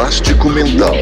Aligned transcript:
Elástico 0.00 0.48
Mental. 0.48 0.94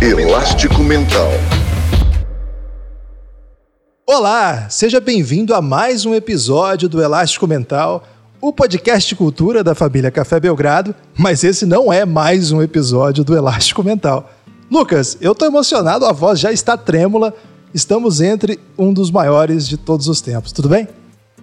Elástico 0.00 0.78
Mental. 0.84 1.28
Olá, 4.06 4.68
seja 4.70 5.00
bem-vindo 5.00 5.52
a 5.52 5.60
mais 5.60 6.06
um 6.06 6.14
episódio 6.14 6.88
do 6.88 7.02
Elástico 7.02 7.48
Mental, 7.48 8.04
o 8.40 8.52
podcast 8.52 9.08
de 9.08 9.16
cultura 9.16 9.64
da 9.64 9.74
família 9.74 10.12
Café 10.12 10.38
Belgrado, 10.38 10.94
mas 11.18 11.42
esse 11.42 11.66
não 11.66 11.92
é 11.92 12.04
mais 12.04 12.52
um 12.52 12.62
episódio 12.62 13.24
do 13.24 13.36
Elástico 13.36 13.82
Mental. 13.82 14.30
Lucas, 14.70 15.18
eu 15.20 15.34
tô 15.34 15.46
emocionado, 15.46 16.06
a 16.06 16.12
voz 16.12 16.38
já 16.38 16.52
está 16.52 16.76
trêmula. 16.76 17.34
Estamos 17.72 18.20
entre 18.20 18.58
um 18.76 18.92
dos 18.92 19.12
maiores 19.12 19.68
de 19.68 19.76
todos 19.76 20.08
os 20.08 20.20
tempos, 20.20 20.50
tudo 20.50 20.68
bem? 20.68 20.88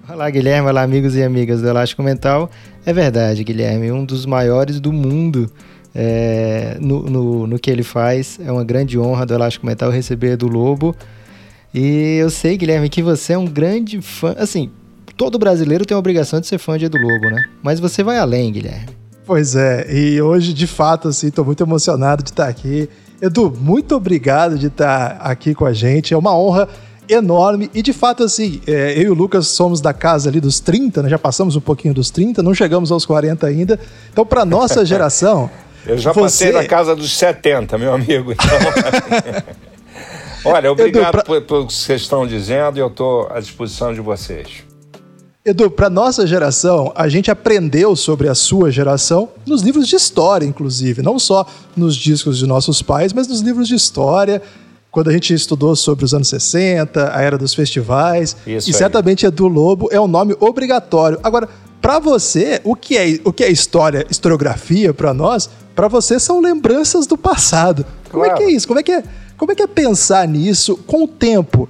Olá, 0.10 0.30
Guilherme. 0.30 0.68
Olá, 0.68 0.82
amigos 0.82 1.16
e 1.16 1.24
amigas 1.24 1.62
do 1.62 1.70
Elástico 1.70 2.04
Mental. 2.04 2.52
É 2.86 2.92
verdade, 2.92 3.46
Guilherme, 3.46 3.94
um 3.94 4.04
dos 4.04 4.26
maiores 4.26 4.82
do 4.82 4.92
mundo 4.92 5.50
é, 5.96 6.78
no, 6.82 7.04
no, 7.04 7.48
no, 7.48 7.58
que 7.58 7.72
ele 7.72 7.82
faz. 7.82 8.38
É 8.46 8.52
uma 8.52 8.66
grande 8.66 9.00
honra 9.00 9.26
do 9.26 9.34
Elástico 9.34 9.66
Mental 9.66 9.90
receber 9.90 10.36
do 10.36 10.50
Lobo. 10.50 10.94
E 11.74 12.18
eu 12.20 12.30
sei, 12.30 12.58
Guilherme, 12.58 12.90
que 12.90 13.02
você 13.02 13.32
é 13.32 13.38
um 13.38 13.48
grande 13.48 14.02
fã. 14.02 14.36
Assim, 14.38 14.70
todo 15.16 15.40
brasileiro 15.40 15.86
tem 15.86 15.96
a 15.96 16.00
obrigação 16.00 16.42
de 16.42 16.48
ser 16.48 16.58
fã 16.58 16.78
de 16.78 16.86
Edu 16.86 16.98
Lobo, 16.98 17.30
né? 17.30 17.42
Mas 17.64 17.80
você 17.80 18.04
vai 18.04 18.18
além, 18.18 18.52
Guilherme. 18.52 18.90
Pois 19.26 19.56
é, 19.56 19.88
e 19.94 20.22
hoje, 20.22 20.54
de 20.54 20.68
fato, 20.68 21.08
assim, 21.08 21.30
tô 21.30 21.46
muito 21.46 21.64
emocionado 21.64 22.22
de 22.22 22.32
estar 22.32 22.50
aqui. 22.50 22.90
Edu, 23.22 23.52
muito 23.60 23.96
obrigado 23.96 24.58
de 24.58 24.68
estar 24.68 25.18
aqui 25.20 25.56
com 25.56 25.66
a 25.66 25.74
gente. 25.74 26.14
É 26.14 26.18
uma 26.18 26.38
honra 26.38 26.68
enorme. 27.10 27.70
E 27.74 27.82
de 27.82 27.94
fato, 27.94 28.24
assim, 28.24 28.62
é, 28.68 28.94
eu 28.98 29.04
e 29.04 29.10
o 29.10 29.14
Lucas 29.14 29.48
somos 29.48 29.82
da 29.82 29.94
casa 29.94 30.30
ali 30.30 30.40
dos 30.40 30.60
30, 30.60 31.04
né? 31.04 31.10
já 31.10 31.18
passamos 31.18 31.56
um 31.56 31.62
pouquinho 31.62 31.94
dos 31.94 32.12
30, 32.12 32.44
não 32.44 32.54
chegamos 32.54 32.92
aos 32.92 33.06
40 33.06 33.48
ainda. 33.48 33.80
Então, 34.12 34.26
para 34.26 34.46
nossa 34.46 34.84
geração. 34.86 35.50
eu 35.86 35.98
já 35.98 36.12
você... 36.12 36.22
passei 36.22 36.52
na 36.52 36.66
casa 36.66 36.96
dos 36.96 37.18
70, 37.18 37.78
meu 37.78 37.94
amigo. 37.94 38.32
Então. 38.32 38.48
Olha, 40.52 40.72
obrigado 40.72 41.16
Edu, 41.16 41.24
pra... 41.24 41.42
pelo 41.42 41.68
que 41.68 41.74
vocês 41.74 42.02
estão 42.02 42.26
dizendo 42.28 42.78
e 42.78 42.82
eu 42.82 42.88
estou 42.88 43.28
à 43.32 43.40
disposição 43.40 43.94
de 43.94 44.00
vocês. 44.00 44.67
Edu, 45.48 45.72
para 45.72 45.90
nossa 45.90 46.28
geração, 46.28 46.92
a 46.94 47.08
gente 47.08 47.32
aprendeu 47.32 47.96
sobre 47.96 48.28
a 48.28 48.36
sua 48.36 48.70
geração 48.70 49.30
nos 49.46 49.62
livros 49.62 49.88
de 49.88 49.96
história, 49.96 50.46
inclusive, 50.46 51.02
não 51.02 51.18
só 51.18 51.48
nos 51.74 51.96
discos 51.96 52.38
de 52.38 52.46
nossos 52.46 52.82
pais, 52.82 53.14
mas 53.14 53.30
nos 53.30 53.40
livros 53.40 53.66
de 53.70 53.74
história, 53.74 54.42
quando 54.92 55.08
a 55.08 55.14
gente 55.14 55.34
estudou 55.34 55.74
sobre 55.74 56.04
os 56.04 56.14
anos 56.14 56.28
60, 56.28 57.16
a 57.16 57.22
era 57.22 57.38
dos 57.38 57.54
festivais. 57.54 58.36
Isso 58.46 58.70
e 58.70 58.74
aí. 58.74 58.78
certamente 58.78 59.26
Edu 59.26 59.48
Lobo 59.48 59.88
é 59.90 59.98
um 60.02 60.08
nome 60.08 60.36
obrigatório. 60.38 61.18
Agora, 61.24 61.48
para 61.82 61.98
você, 61.98 62.60
o 62.66 62.76
que 62.76 62.98
é 62.98 63.18
o 63.24 63.32
que 63.32 63.42
é 63.42 63.50
história, 63.50 64.06
historiografia 64.10 64.94
para 64.94 65.14
nós? 65.14 65.50
Para 65.74 65.88
você 65.88 66.20
são 66.20 66.42
lembranças 66.42 67.08
do 67.08 67.18
passado. 67.18 67.86
Como 68.12 68.26
claro. 68.26 68.42
é 68.42 68.46
que 68.46 68.52
é 68.52 68.54
isso? 68.54 68.68
Como 68.68 68.82
é 68.82 68.84
que 68.84 68.92
é? 68.92 69.04
Como 69.38 69.50
é 69.50 69.56
que 69.56 69.64
é 69.64 69.68
pensar 69.68 70.28
nisso 70.28 70.76
com 70.86 71.06
o 71.06 71.08
tempo? 71.08 71.70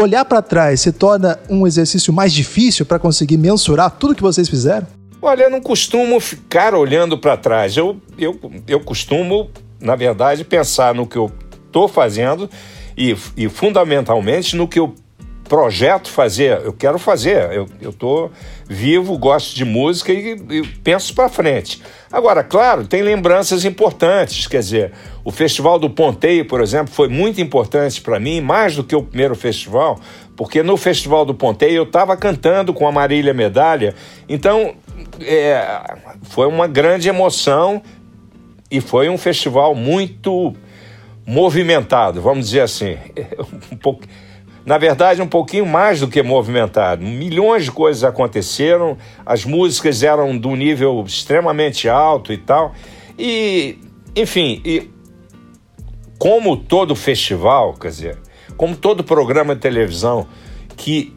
Olhar 0.00 0.24
para 0.24 0.42
trás 0.42 0.80
se 0.80 0.92
torna 0.92 1.38
um 1.48 1.66
exercício 1.66 2.12
mais 2.12 2.32
difícil 2.32 2.86
para 2.86 2.98
conseguir 2.98 3.36
mensurar 3.36 3.90
tudo 3.90 4.14
que 4.14 4.22
vocês 4.22 4.48
fizeram? 4.48 4.86
Olha, 5.22 5.44
eu 5.44 5.50
não 5.50 5.60
costumo 5.60 6.18
ficar 6.18 6.74
olhando 6.74 7.18
para 7.18 7.36
trás. 7.36 7.76
Eu, 7.76 8.00
eu, 8.18 8.38
eu 8.66 8.80
costumo, 8.80 9.50
na 9.78 9.94
verdade, 9.94 10.44
pensar 10.44 10.94
no 10.94 11.06
que 11.06 11.16
eu 11.16 11.30
estou 11.66 11.86
fazendo 11.86 12.48
e, 12.96 13.14
e, 13.36 13.48
fundamentalmente, 13.48 14.56
no 14.56 14.66
que 14.66 14.78
eu 14.78 14.94
projeto 15.50 16.08
fazer. 16.08 16.60
Eu 16.64 16.72
quero 16.72 16.96
fazer. 16.96 17.50
Eu 17.80 17.90
estou 17.90 18.30
vivo, 18.68 19.18
gosto 19.18 19.56
de 19.56 19.64
música 19.64 20.12
e, 20.12 20.36
e 20.48 20.62
penso 20.84 21.12
para 21.12 21.28
frente. 21.28 21.82
Agora, 22.12 22.44
claro, 22.44 22.86
tem 22.86 23.02
lembranças 23.02 23.64
importantes. 23.64 24.46
Quer 24.46 24.60
dizer, 24.60 24.92
o 25.24 25.32
Festival 25.32 25.76
do 25.76 25.90
Ponteio, 25.90 26.46
por 26.46 26.62
exemplo, 26.62 26.94
foi 26.94 27.08
muito 27.08 27.40
importante 27.40 28.00
para 28.00 28.20
mim, 28.20 28.40
mais 28.40 28.76
do 28.76 28.84
que 28.84 28.94
o 28.94 29.02
primeiro 29.02 29.34
festival, 29.34 29.98
porque 30.36 30.62
no 30.62 30.76
Festival 30.76 31.24
do 31.24 31.34
Ponteio 31.34 31.78
eu 31.78 31.82
estava 31.82 32.16
cantando 32.16 32.72
com 32.72 32.86
a 32.86 32.92
Marília 32.92 33.34
Medalha, 33.34 33.92
então 34.28 34.74
é, 35.20 35.82
foi 36.22 36.46
uma 36.46 36.68
grande 36.68 37.08
emoção 37.08 37.82
e 38.70 38.80
foi 38.80 39.08
um 39.08 39.18
festival 39.18 39.74
muito 39.74 40.54
movimentado, 41.26 42.22
vamos 42.22 42.46
dizer 42.46 42.60
assim. 42.60 42.96
um 43.72 43.76
pouco, 43.76 44.04
na 44.64 44.78
verdade, 44.78 45.22
um 45.22 45.26
pouquinho 45.26 45.66
mais 45.66 46.00
do 46.00 46.08
que 46.08 46.22
movimentado. 46.22 47.02
Milhões 47.02 47.64
de 47.64 47.72
coisas 47.72 48.04
aconteceram, 48.04 48.96
as 49.24 49.44
músicas 49.44 50.02
eram 50.02 50.36
do 50.36 50.54
nível 50.54 51.02
extremamente 51.06 51.88
alto 51.88 52.32
e 52.32 52.38
tal. 52.38 52.74
E, 53.18 53.78
enfim, 54.14 54.60
e 54.64 54.90
como 56.18 56.56
todo 56.56 56.94
festival, 56.94 57.74
quer 57.74 57.88
dizer, 57.88 58.18
como 58.56 58.76
todo 58.76 59.02
programa 59.02 59.54
de 59.54 59.60
televisão 59.60 60.26
que 60.76 61.14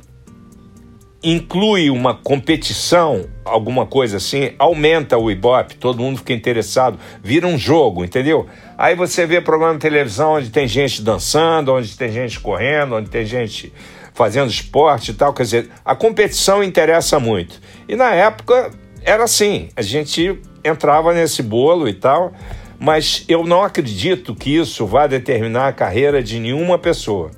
inclui 1.24 1.90
uma 1.90 2.14
competição, 2.14 3.26
alguma 3.46 3.86
coisa 3.86 4.18
assim, 4.18 4.52
aumenta 4.60 5.18
o 5.18 5.32
Ibope, 5.32 5.76
todo 5.76 6.02
mundo 6.02 6.18
fica 6.18 6.34
interessado, 6.34 7.00
vira 7.24 7.48
um 7.48 7.58
jogo, 7.58 8.04
entendeu? 8.04 8.46
Aí 8.78 8.96
você 8.96 9.26
vê 9.26 9.40
programa 9.40 9.76
de 9.76 9.80
televisão 9.80 10.34
onde 10.34 10.50
tem 10.50 10.68
gente 10.68 11.02
dançando, 11.02 11.74
onde 11.74 11.96
tem 11.98 12.12
gente 12.12 12.40
correndo, 12.40 12.96
onde 12.96 13.10
tem 13.10 13.26
gente 13.26 13.72
fazendo 14.14 14.50
esporte 14.50 15.12
e 15.12 15.14
tal, 15.14 15.34
quer 15.34 15.44
dizer, 15.44 15.70
a 15.84 15.96
competição 15.96 16.62
interessa 16.62 17.20
muito. 17.20 17.60
E 17.88 17.96
na 17.96 18.14
época 18.14 18.72
era 19.02 19.24
assim, 19.24 19.70
a 19.76 19.82
gente 19.82 20.40
entrava 20.64 21.14
nesse 21.14 21.42
bolo 21.42 21.88
e 21.88 21.94
tal, 21.94 22.34
mas 22.80 23.24
eu 23.30 23.46
não 23.46 23.64
acredito 23.64 24.36
que 24.36 24.56
isso 24.56 24.86
vá 24.86 25.08
determinar 25.08 25.70
a 25.70 25.74
carreira 25.74 26.22
de 26.22 26.40
nenhuma 26.40 26.78
pessoa. 26.78 27.32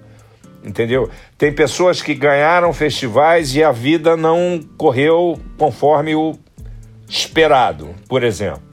Entendeu? 0.66 1.10
Tem 1.38 1.54
pessoas 1.54 2.02
que 2.02 2.16
ganharam 2.16 2.74
festivais 2.74 3.56
e 3.56 3.64
a 3.64 3.72
vida 3.72 4.18
não 4.18 4.60
correu 4.78 5.40
conforme 5.58 6.16
o 6.16 6.34
esperado, 7.08 7.90
por 8.10 8.24
exemplo. 8.24 8.64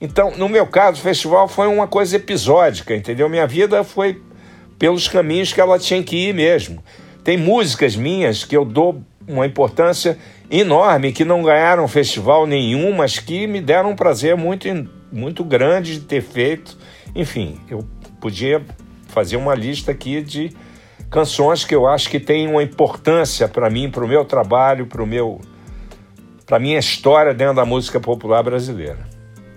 Então, 0.00 0.32
no 0.36 0.48
meu 0.48 0.66
caso, 0.66 0.98
o 0.98 1.02
festival 1.02 1.46
foi 1.46 1.68
uma 1.68 1.86
coisa 1.86 2.16
episódica, 2.16 2.94
entendeu? 2.94 3.28
Minha 3.28 3.46
vida 3.46 3.84
foi 3.84 4.20
pelos 4.76 5.08
caminhos 5.08 5.52
que 5.52 5.60
ela 5.60 5.78
tinha 5.78 6.02
que 6.02 6.28
ir 6.28 6.34
mesmo. 6.34 6.82
Tem 7.22 7.36
músicas 7.36 7.94
minhas 7.94 8.44
que 8.44 8.56
eu 8.56 8.64
dou 8.64 9.00
uma 9.26 9.46
importância 9.46 10.18
enorme, 10.50 11.12
que 11.12 11.24
não 11.24 11.42
ganharam 11.42 11.86
festival 11.88 12.46
nenhum, 12.46 12.92
mas 12.92 13.18
que 13.18 13.46
me 13.46 13.60
deram 13.60 13.90
um 13.90 13.96
prazer 13.96 14.36
muito 14.36 14.68
muito 15.10 15.44
grande 15.44 15.94
de 15.94 16.00
ter 16.00 16.20
feito. 16.20 16.76
Enfim, 17.14 17.58
eu 17.70 17.86
podia 18.20 18.62
fazer 19.08 19.36
uma 19.36 19.54
lista 19.54 19.92
aqui 19.92 20.20
de 20.20 20.50
canções 21.16 21.64
que 21.64 21.74
eu 21.74 21.86
acho 21.86 22.10
que 22.10 22.20
têm 22.20 22.46
uma 22.46 22.62
importância 22.62 23.48
para 23.48 23.70
mim, 23.70 23.90
para 23.90 24.04
o 24.04 24.08
meu 24.08 24.22
trabalho, 24.22 24.86
para 24.86 25.02
o 25.02 25.06
meu 25.06 25.40
para 26.44 26.58
minha 26.58 26.78
história 26.78 27.32
dentro 27.32 27.56
da 27.56 27.64
música 27.64 27.98
popular 27.98 28.42
brasileira. 28.42 28.98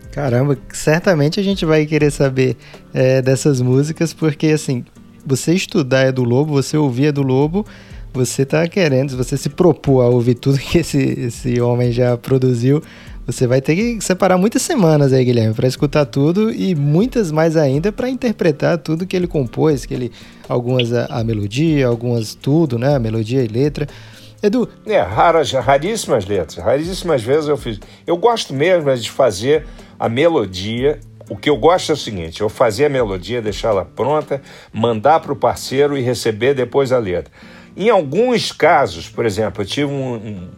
Caramba, 0.09 0.58
certamente 0.72 1.38
a 1.38 1.44
gente 1.44 1.66
vai 1.66 1.86
querer 1.86 2.12
saber 2.12 2.56
é, 2.94 3.22
dessas 3.22 3.59
músicas, 3.59 4.14
porque 4.14 4.47
assim, 4.47 4.86
você 5.25 5.53
estudar 5.53 6.06
é 6.06 6.14
do 6.14 6.24
Lobo, 6.24 6.53
você 6.53 6.78
ouvir 6.78 7.08
é 7.08 7.12
do 7.12 7.24
Lobo, 7.24 7.66
você 8.14 8.44
está 8.44 8.66
querendo, 8.66 9.18
você 9.18 9.36
se 9.36 9.50
propor 9.50 10.06
a 10.06 10.08
ouvir 10.08 10.36
tudo 10.36 10.58
que 10.64 10.78
esse, 10.78 10.97
esse 10.97 11.59
homem 11.59 11.91
já 11.91 12.16
produziu, 12.16 12.81
você 13.31 13.47
vai 13.47 13.62
ter 13.62 13.75
que 13.75 14.01
separar 14.01 14.38
muitas 14.38 14.62
semanas 14.62 15.13
aí, 15.13 15.23
Guilherme, 15.23 15.53
para 15.53 15.67
escutar 15.67 16.06
tudo 16.06 16.51
e 16.51 16.75
muitas 16.75 17.31
mais 17.31 17.56
ainda 17.56 17.91
para 17.91 18.09
interpretar 18.09 18.78
tudo 18.78 19.06
que 19.06 19.16
ele 19.16 19.28
compôs, 19.28 19.85
que 19.85 19.94
ele 19.94 20.12
algumas 20.47 20.93
a, 20.93 21.05
a, 21.05 21.23
melodia, 21.23 21.87
algumas 21.87 22.34
tudo, 22.34 22.78
né, 22.78 22.96
a 22.96 22.99
melodia 22.99 23.43
e 23.43 23.47
letra. 23.47 23.87
Edu, 24.41 24.70
é 24.85 24.99
raras, 24.99 25.52
raríssimas 25.52 26.26
letras, 26.26 26.64
raríssimas 26.64 27.22
vezes 27.22 27.49
eu 27.49 27.58
fiz. 27.58 27.79
Eu 28.08 28.17
gosto 28.17 28.53
mesmo 28.53 28.96
de 28.96 29.11
fazer 29.11 29.66
a 29.99 30.08
melodia 30.08 30.99
o 31.29 31.37
que 31.37 31.49
eu 31.49 31.58
gosto 31.58 31.91
é 31.91 31.93
o 31.93 31.97
seguinte: 31.97 32.41
eu 32.41 32.49
fazer 32.49 32.85
a 32.85 32.90
melodia, 32.90 33.41
deixá-la 33.41 33.85
pronta, 33.85 34.41
mandar 34.73 35.20
para 35.20 35.31
o 35.31 35.35
parceiro 35.35 35.97
e 35.97 36.02
receber 36.02 36.55
depois 36.55 36.91
a 36.91 36.97
letra. 36.97 37.31
Em 37.78 37.90
alguns 37.90 38.52
casos, 38.52 39.08
por 39.08 39.26
exemplo, 39.26 39.61
eu 39.61 39.66
tive 39.66 39.85
um, 39.85 40.16
um, 40.16 40.49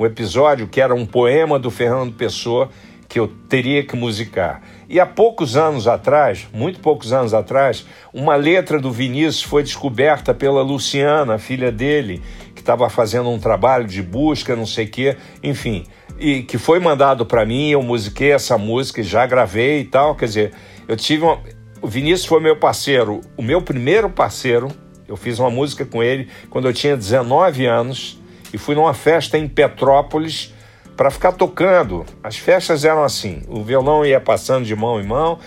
um 0.00 0.06
episódio 0.06 0.66
que 0.66 0.80
era 0.80 0.94
um 0.94 1.04
poema 1.04 1.58
do 1.58 1.70
Fernando 1.70 2.14
Pessoa 2.14 2.70
que 3.06 3.18
eu 3.18 3.28
teria 3.48 3.84
que 3.84 3.94
musicar. 3.94 4.62
E 4.88 4.98
há 4.98 5.04
poucos 5.04 5.56
anos 5.56 5.86
atrás, 5.86 6.48
muito 6.54 6.80
poucos 6.80 7.12
anos 7.12 7.34
atrás, 7.34 7.84
uma 8.14 8.34
letra 8.34 8.80
do 8.80 8.90
Vinícius 8.90 9.42
foi 9.42 9.62
descoberta 9.62 10.32
pela 10.32 10.62
Luciana, 10.62 11.36
filha 11.36 11.70
dele, 11.70 12.22
que 12.54 12.62
estava 12.62 12.88
fazendo 12.88 13.28
um 13.28 13.38
trabalho 13.38 13.86
de 13.86 14.00
busca, 14.00 14.56
não 14.56 14.64
sei 14.64 14.86
o 14.86 14.90
quê, 14.90 15.16
enfim, 15.42 15.84
e 16.18 16.44
que 16.44 16.56
foi 16.56 16.78
mandado 16.78 17.26
para 17.26 17.44
mim, 17.44 17.70
eu 17.70 17.82
musiquei 17.82 18.30
essa 18.30 18.56
música, 18.56 19.02
já 19.02 19.26
gravei 19.26 19.80
e 19.80 19.84
tal, 19.84 20.14
quer 20.14 20.26
dizer, 20.26 20.52
eu 20.88 20.96
tive 20.96 21.24
uma... 21.24 21.38
O 21.82 21.88
Vinícius 21.88 22.26
foi 22.26 22.40
meu 22.40 22.56
parceiro, 22.56 23.20
o 23.36 23.42
meu 23.42 23.62
primeiro 23.62 24.10
parceiro 24.10 24.68
Eu 25.08 25.16
fiz 25.16 25.38
uma 25.38 25.50
música 25.50 25.84
com 25.84 26.02
ele 26.02 26.28
quando 26.50 26.68
eu 26.68 26.74
tinha 26.74 26.94
19 26.94 27.64
anos 27.64 28.19
e 28.52 28.58
fui 28.58 28.74
numa 28.74 28.94
festa 28.94 29.38
em 29.38 29.48
Petrópolis 29.48 30.52
para 30.96 31.10
ficar 31.10 31.32
tocando. 31.32 32.04
As 32.22 32.36
festas 32.36 32.84
eram 32.84 33.02
assim: 33.02 33.42
o 33.48 33.62
violão 33.62 34.04
ia 34.04 34.20
passando 34.20 34.64
de 34.64 34.76
mão 34.76 35.00
em 35.00 35.06
mão 35.06 35.38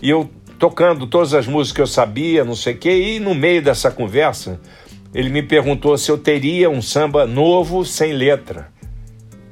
e 0.00 0.10
eu 0.10 0.30
tocando 0.58 1.06
todas 1.06 1.34
as 1.34 1.46
músicas 1.46 1.72
que 1.74 1.80
eu 1.82 1.86
sabia, 1.86 2.44
não 2.44 2.56
sei 2.56 2.74
o 2.74 2.78
quê, 2.78 3.16
e 3.16 3.20
no 3.20 3.34
meio 3.34 3.60
dessa 3.60 3.90
conversa 3.90 4.60
ele 5.14 5.28
me 5.28 5.42
perguntou 5.42 5.96
se 5.96 6.10
eu 6.10 6.18
teria 6.18 6.68
um 6.68 6.82
samba 6.82 7.26
novo 7.26 7.84
sem 7.84 8.12
letra. 8.12 8.70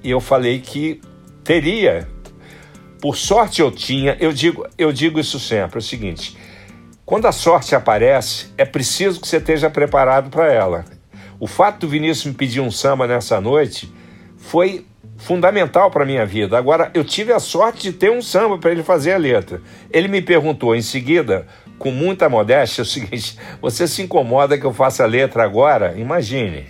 E 0.03 0.11
eu 0.11 0.21
falei 0.21 0.61
que 0.61 1.01
teria. 1.43 2.09
Por 3.01 3.17
sorte 3.17 3.61
eu 3.61 3.71
tinha, 3.71 4.17
eu 4.19 4.33
digo, 4.33 4.67
eu 4.79 4.93
digo 4.93 5.21
isso 5.21 5.39
sempre, 5.39 5.77
é 5.77 5.79
o 5.79 5.83
seguinte: 5.83 6.37
quando 7.05 7.27
a 7.27 7.33
sorte 7.33 7.75
aparece, 7.75 8.47
é 8.57 8.65
preciso 8.65 9.21
que 9.21 9.29
você 9.29 9.37
esteja 9.37 9.69
preparado 9.69 10.31
para 10.31 10.51
ela. 10.53 10.85
O 11.45 11.47
fato 11.47 11.81
do 11.81 11.89
Vinícius 11.89 12.25
me 12.25 12.33
pedir 12.33 12.63
um 12.63 12.71
samba 12.71 13.07
nessa 13.07 13.39
noite 13.39 13.93
foi 14.39 14.87
fundamental 15.19 15.91
para 15.91 16.07
minha 16.07 16.25
vida. 16.25 16.57
Agora, 16.57 16.91
eu 16.95 17.05
tive 17.05 17.35
a 17.35 17.39
sorte 17.39 17.83
de 17.83 17.93
ter 17.93 18.11
um 18.11 18.23
samba 18.23 18.57
para 18.57 18.71
ele 18.71 18.83
fazer 18.83 19.13
a 19.13 19.19
letra. 19.19 19.61
Ele 19.91 20.09
me 20.09 20.23
perguntou 20.23 20.75
em 20.75 20.81
seguida, 20.81 21.47
com 21.79 21.91
muita 21.91 22.31
modéstia, 22.31 22.81
o 22.81 22.85
seguinte: 22.87 23.39
Você 23.61 23.87
se 23.87 24.01
incomoda 24.01 24.57
que 24.57 24.65
eu 24.65 24.73
faça 24.73 25.05
a 25.05 25.07
letra 25.07 25.45
agora? 25.45 25.93
Imagine. 25.99 26.65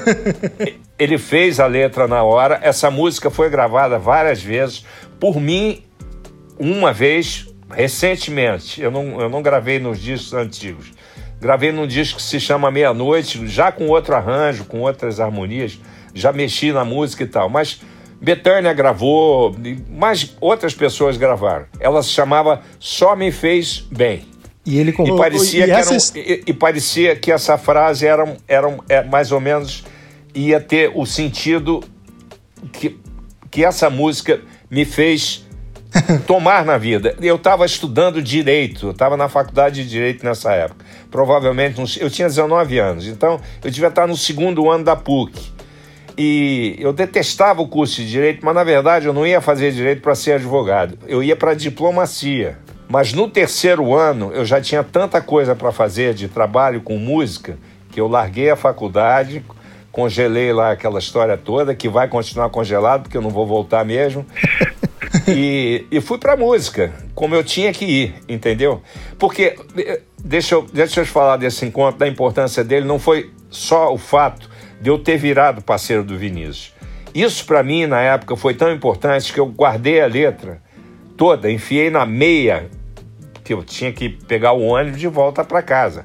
ele 0.98 1.16
fez 1.16 1.58
a 1.58 1.66
letra 1.66 2.06
na 2.06 2.22
hora. 2.22 2.60
Essa 2.62 2.90
música 2.90 3.30
foi 3.30 3.48
gravada 3.48 3.98
várias 3.98 4.42
vezes 4.42 4.84
por 5.18 5.40
mim, 5.40 5.82
uma 6.58 6.92
vez, 6.92 7.46
recentemente. 7.70 8.78
Eu 8.78 8.90
não, 8.90 9.22
eu 9.22 9.30
não 9.30 9.40
gravei 9.40 9.78
nos 9.78 9.98
discos 9.98 10.34
antigos. 10.34 10.92
Gravei 11.40 11.70
num 11.72 11.86
disco 11.86 12.16
que 12.16 12.22
se 12.22 12.40
chama 12.40 12.70
Meia-Noite, 12.70 13.46
já 13.46 13.70
com 13.70 13.88
outro 13.88 14.14
arranjo, 14.14 14.64
com 14.64 14.80
outras 14.80 15.20
harmonias 15.20 15.78
já 16.16 16.32
mexi 16.32 16.72
na 16.72 16.84
música 16.84 17.22
e 17.22 17.26
tal, 17.26 17.48
mas 17.48 17.80
Betânia 18.20 18.72
gravou, 18.72 19.54
mas 19.90 20.34
outras 20.40 20.74
pessoas 20.74 21.16
gravaram. 21.18 21.66
Ela 21.78 22.02
se 22.02 22.08
chamava 22.08 22.62
Só 22.80 23.14
Me 23.14 23.30
Fez 23.30 23.80
Bem. 23.90 24.26
E 24.64 24.78
ele 24.78 24.90
e 24.90 25.16
parecia, 25.16 25.64
e, 25.64 25.66
que 25.66 25.70
essa... 25.70 26.18
e, 26.18 26.42
e, 26.46 26.52
parecia 26.52 27.14
que 27.14 27.30
essa 27.30 27.56
frase 27.56 28.04
era, 28.06 28.24
era, 28.48 28.68
era 28.88 29.04
é, 29.04 29.04
mais 29.04 29.30
ou 29.30 29.40
menos 29.40 29.84
ia 30.34 30.60
ter 30.60 30.90
o 30.92 31.06
sentido 31.06 31.84
que, 32.72 32.98
que 33.48 33.64
essa 33.64 33.88
música 33.88 34.40
me 34.68 34.84
fez 34.84 35.46
tomar 36.26 36.64
na 36.64 36.78
vida. 36.78 37.14
Eu 37.20 37.36
estava 37.36 37.64
estudando 37.64 38.20
direito, 38.20 38.86
eu 38.86 38.90
estava 38.90 39.16
na 39.16 39.28
faculdade 39.28 39.84
de 39.84 39.88
direito 39.88 40.24
nessa 40.24 40.52
época. 40.52 40.84
Provavelmente, 41.10 41.80
eu 42.00 42.10
tinha 42.10 42.28
19 42.28 42.78
anos, 42.78 43.06
então 43.06 43.40
eu 43.62 43.70
devia 43.70 43.88
estar 43.88 44.06
no 44.06 44.16
segundo 44.16 44.70
ano 44.70 44.84
da 44.84 44.96
PUC. 44.96 45.56
E 46.18 46.76
eu 46.78 46.92
detestava 46.92 47.60
o 47.60 47.68
curso 47.68 47.96
de 47.96 48.10
direito, 48.10 48.44
mas 48.44 48.54
na 48.54 48.64
verdade 48.64 49.06
eu 49.06 49.12
não 49.12 49.26
ia 49.26 49.40
fazer 49.40 49.70
direito 49.72 50.00
para 50.00 50.14
ser 50.14 50.32
advogado. 50.32 50.98
Eu 51.06 51.22
ia 51.22 51.36
para 51.36 51.52
diplomacia. 51.54 52.58
Mas 52.88 53.12
no 53.12 53.28
terceiro 53.28 53.94
ano 53.94 54.32
eu 54.32 54.44
já 54.44 54.60
tinha 54.60 54.82
tanta 54.82 55.20
coisa 55.20 55.54
para 55.54 55.72
fazer 55.72 56.14
de 56.14 56.28
trabalho 56.28 56.80
com 56.80 56.96
música 56.96 57.58
que 57.90 58.00
eu 58.00 58.08
larguei 58.08 58.50
a 58.50 58.56
faculdade, 58.56 59.44
congelei 59.90 60.52
lá 60.52 60.72
aquela 60.72 60.98
história 60.98 61.36
toda, 61.36 61.74
que 61.74 61.88
vai 61.88 62.08
continuar 62.08 62.50
congelado, 62.50 63.04
porque 63.04 63.16
eu 63.16 63.22
não 63.22 63.30
vou 63.30 63.46
voltar 63.46 63.84
mesmo. 63.84 64.24
e, 65.26 65.86
e 65.90 66.00
fui 66.02 66.18
para 66.18 66.36
música, 66.36 66.92
como 67.14 67.34
eu 67.34 67.42
tinha 67.42 67.72
que 67.72 67.84
ir, 67.84 68.14
entendeu? 68.28 68.82
Porque, 69.18 69.56
eh, 69.78 70.02
deixa 70.26 70.56
eu, 70.56 70.66
deixa 70.72 71.00
eu 71.00 71.06
falar 71.06 71.36
desse 71.36 71.64
encontro, 71.64 72.00
da 72.00 72.08
importância 72.08 72.64
dele, 72.64 72.84
não 72.84 72.98
foi 72.98 73.30
só 73.48 73.92
o 73.92 73.98
fato 73.98 74.50
de 74.80 74.90
eu 74.90 74.98
ter 74.98 75.16
virado 75.16 75.62
parceiro 75.62 76.02
do 76.02 76.18
Vinícius. 76.18 76.74
Isso 77.14 77.46
para 77.46 77.62
mim 77.62 77.86
na 77.86 78.00
época 78.00 78.36
foi 78.36 78.52
tão 78.52 78.70
importante 78.70 79.32
que 79.32 79.40
eu 79.40 79.46
guardei 79.46 80.00
a 80.00 80.06
letra 80.06 80.60
toda, 81.16 81.50
enfiei 81.50 81.88
na 81.88 82.04
meia, 82.04 82.68
que 83.42 83.54
eu 83.54 83.62
tinha 83.62 83.92
que 83.92 84.08
pegar 84.08 84.52
o 84.52 84.62
ônibus 84.62 85.00
de 85.00 85.06
volta 85.06 85.44
para 85.44 85.62
casa, 85.62 86.04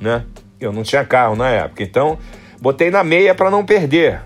né? 0.00 0.24
Eu 0.60 0.72
não 0.72 0.84
tinha 0.84 1.04
carro 1.04 1.34
na 1.34 1.48
época, 1.48 1.82
então 1.82 2.18
botei 2.60 2.90
na 2.90 3.02
meia 3.02 3.34
para 3.34 3.50
não 3.50 3.64
perder. 3.64 4.20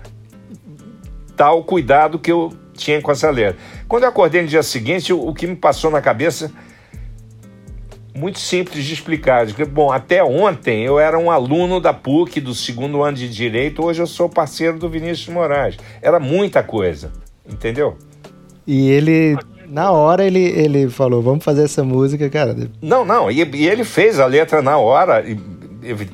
Tal 1.35 1.63
cuidado 1.63 2.19
que 2.19 2.31
eu 2.31 2.53
tinha 2.73 3.01
com 3.01 3.11
essa 3.11 3.31
letra. 3.31 3.57
Quando 3.87 4.03
eu 4.03 4.09
acordei 4.09 4.41
no 4.41 4.47
dia 4.47 4.61
seguinte, 4.61 5.11
o, 5.11 5.27
o 5.27 5.33
que 5.33 5.47
me 5.47 5.55
passou 5.55 5.89
na 5.89 6.01
cabeça 6.01 6.51
muito 8.17 8.39
simples 8.39 8.83
de 8.83 8.93
explicar. 8.93 9.45
Bom, 9.71 9.91
até 9.91 10.23
ontem 10.23 10.83
eu 10.83 10.99
era 10.99 11.17
um 11.19 11.29
aluno 11.29 11.79
da 11.79 11.93
PUC 11.93 12.41
do 12.41 12.53
segundo 12.53 13.03
ano 13.03 13.15
de 13.15 13.29
Direito, 13.29 13.85
hoje 13.85 14.01
eu 14.01 14.07
sou 14.07 14.27
parceiro 14.27 14.79
do 14.79 14.89
Vinícius 14.89 15.27
Moraes. 15.27 15.77
Era 16.01 16.19
muita 16.19 16.63
coisa, 16.63 17.11
entendeu? 17.47 17.95
E 18.65 18.89
ele, 18.89 19.37
na 19.67 19.91
hora, 19.91 20.25
ele, 20.25 20.43
ele 20.43 20.89
falou, 20.89 21.21
vamos 21.21 21.45
fazer 21.45 21.63
essa 21.63 21.83
música, 21.83 22.27
cara. 22.27 22.55
Não, 22.81 23.05
não, 23.05 23.29
e, 23.29 23.43
e 23.55 23.67
ele 23.67 23.83
fez 23.83 24.19
a 24.19 24.25
letra 24.25 24.63
na 24.63 24.77
hora, 24.77 25.23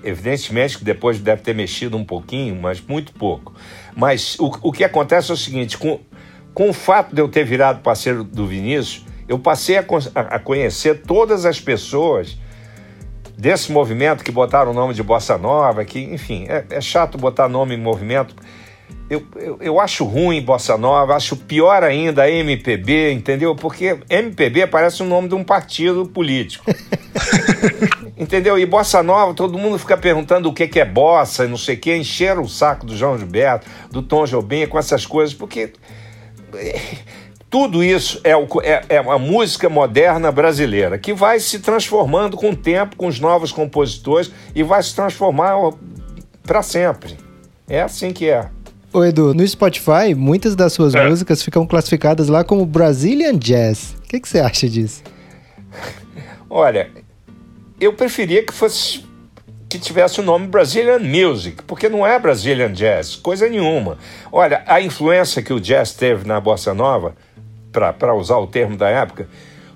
evidentemente 0.04 0.78
que 0.78 0.84
depois 0.84 1.20
deve 1.20 1.42
ter 1.42 1.56
mexido 1.56 1.96
um 1.96 2.04
pouquinho, 2.04 2.56
mas 2.62 2.84
muito 2.86 3.14
pouco. 3.14 3.54
Mas 3.96 4.38
o, 4.40 4.52
o 4.62 4.72
que 4.74 4.84
acontece 4.84 5.32
é 5.32 5.34
o 5.34 5.38
seguinte, 5.38 5.78
com, 5.78 6.02
com 6.54 6.70
o 6.70 6.74
fato 6.74 7.16
de 7.16 7.22
eu 7.22 7.30
ter 7.30 7.46
virado 7.46 7.80
parceiro 7.80 8.26
do 8.26 8.46
Vinícius, 8.46 9.06
eu 9.34 9.40
passei 9.40 9.78
a, 9.78 9.84
a 10.16 10.40
conhecer 10.40 11.02
todas 11.02 11.44
as 11.46 11.60
pessoas 11.60 12.38
desse 13.36 13.72
movimento 13.72 14.24
que 14.24 14.32
botaram 14.32 14.72
o 14.72 14.74
nome 14.74 14.94
de 14.94 15.02
Bossa 15.02 15.38
Nova, 15.40 15.84
que, 15.84 16.00
enfim, 16.00 16.46
é, 16.48 16.64
é 16.70 16.80
chato 16.80 17.18
botar 17.18 17.50
nome 17.50 17.74
em 17.74 17.80
movimento. 17.80 18.36
Eu, 19.10 19.26
eu, 19.36 19.58
eu, 19.60 19.80
acho 19.80 20.06
ruim 20.06 20.40
Bossa 20.42 20.78
Nova, 20.78 21.16
acho 21.16 21.36
pior 21.36 21.84
ainda 21.84 22.24
a 22.24 22.30
MPB, 22.30 23.12
entendeu? 23.12 23.56
Porque 23.56 23.98
MPB 24.08 24.68
parece 24.68 25.02
o 25.02 25.06
nome 25.06 25.28
de 25.28 25.36
um 25.36 25.44
partido 25.44 26.06
político. 26.06 26.66
entendeu? 28.16 28.58
E 28.58 28.66
Bossa 28.68 29.02
Nova, 29.02 29.34
todo 29.34 29.58
mundo 29.58 29.80
fica 29.80 29.98
perguntando 29.98 30.48
o 30.48 30.54
que, 30.54 30.68
que 30.68 30.80
é 30.80 30.86
bossa 30.86 31.46
e 31.46 31.48
não 31.48 31.58
sei 31.58 31.76
o 31.76 31.80
que, 31.80 31.96
encheram 31.96 32.44
o 32.44 32.50
saco 32.50 32.86
do 32.86 32.96
João 32.96 33.18
Gilberto, 33.18 33.68
do 33.92 34.04
Tom 34.04 34.26
Jobim, 34.26 34.68
com 34.68 34.78
essas 34.78 35.08
coisas, 35.08 35.34
porque 35.34 35.74
tudo 37.54 37.84
isso 37.84 38.20
é, 38.24 38.36
o, 38.36 38.48
é, 38.64 38.84
é 38.90 39.00
uma 39.00 39.20
música 39.20 39.70
moderna 39.70 40.32
brasileira 40.32 40.98
que 40.98 41.14
vai 41.14 41.40
se 41.40 41.60
transformando 41.60 42.36
com 42.36 42.50
o 42.50 42.56
tempo, 42.56 42.96
com 42.96 43.06
os 43.06 43.20
novos 43.20 43.52
compositores 43.52 44.32
e 44.56 44.64
vai 44.64 44.82
se 44.82 44.96
transformar 44.96 45.54
para 46.42 46.64
sempre. 46.64 47.16
É 47.70 47.84
assim 47.84 48.12
que 48.12 48.28
é. 48.28 48.50
Ô 48.92 49.04
Edu, 49.04 49.36
no 49.36 49.48
Spotify, 49.48 50.16
muitas 50.18 50.56
das 50.56 50.74
suas 50.74 50.96
é. 50.96 51.08
músicas 51.08 51.44
ficam 51.44 51.68
classificadas 51.68 52.28
lá 52.28 52.44
como 52.44 52.66
Brazilian 52.66 53.38
Jazz. 53.38 53.98
O 54.00 54.10
que, 54.10 54.20
que 54.20 54.28
você 54.28 54.40
acha 54.40 54.68
disso? 54.68 55.04
Olha, 56.50 56.90
eu 57.80 57.94
preferia 57.94 58.44
que 58.44 58.52
fosse 58.52 59.06
que 59.70 59.78
tivesse 59.78 60.20
o 60.20 60.24
nome 60.24 60.48
Brazilian 60.48 61.00
Music, 61.00 61.62
porque 61.64 61.88
não 61.88 62.06
é 62.06 62.18
Brazilian 62.18 62.72
Jazz, 62.72 63.16
coisa 63.16 63.48
nenhuma. 63.48 64.00
Olha, 64.32 64.64
a 64.66 64.82
influência 64.82 65.44
que 65.44 65.54
o 65.54 65.60
jazz 65.60 65.94
teve 65.94 66.28
na 66.28 66.40
bossa 66.40 66.74
nova 66.76 67.16
para 67.74 68.14
usar 68.14 68.38
o 68.38 68.48
termo 68.48 68.78
da 68.78 68.90
época, 68.90 69.28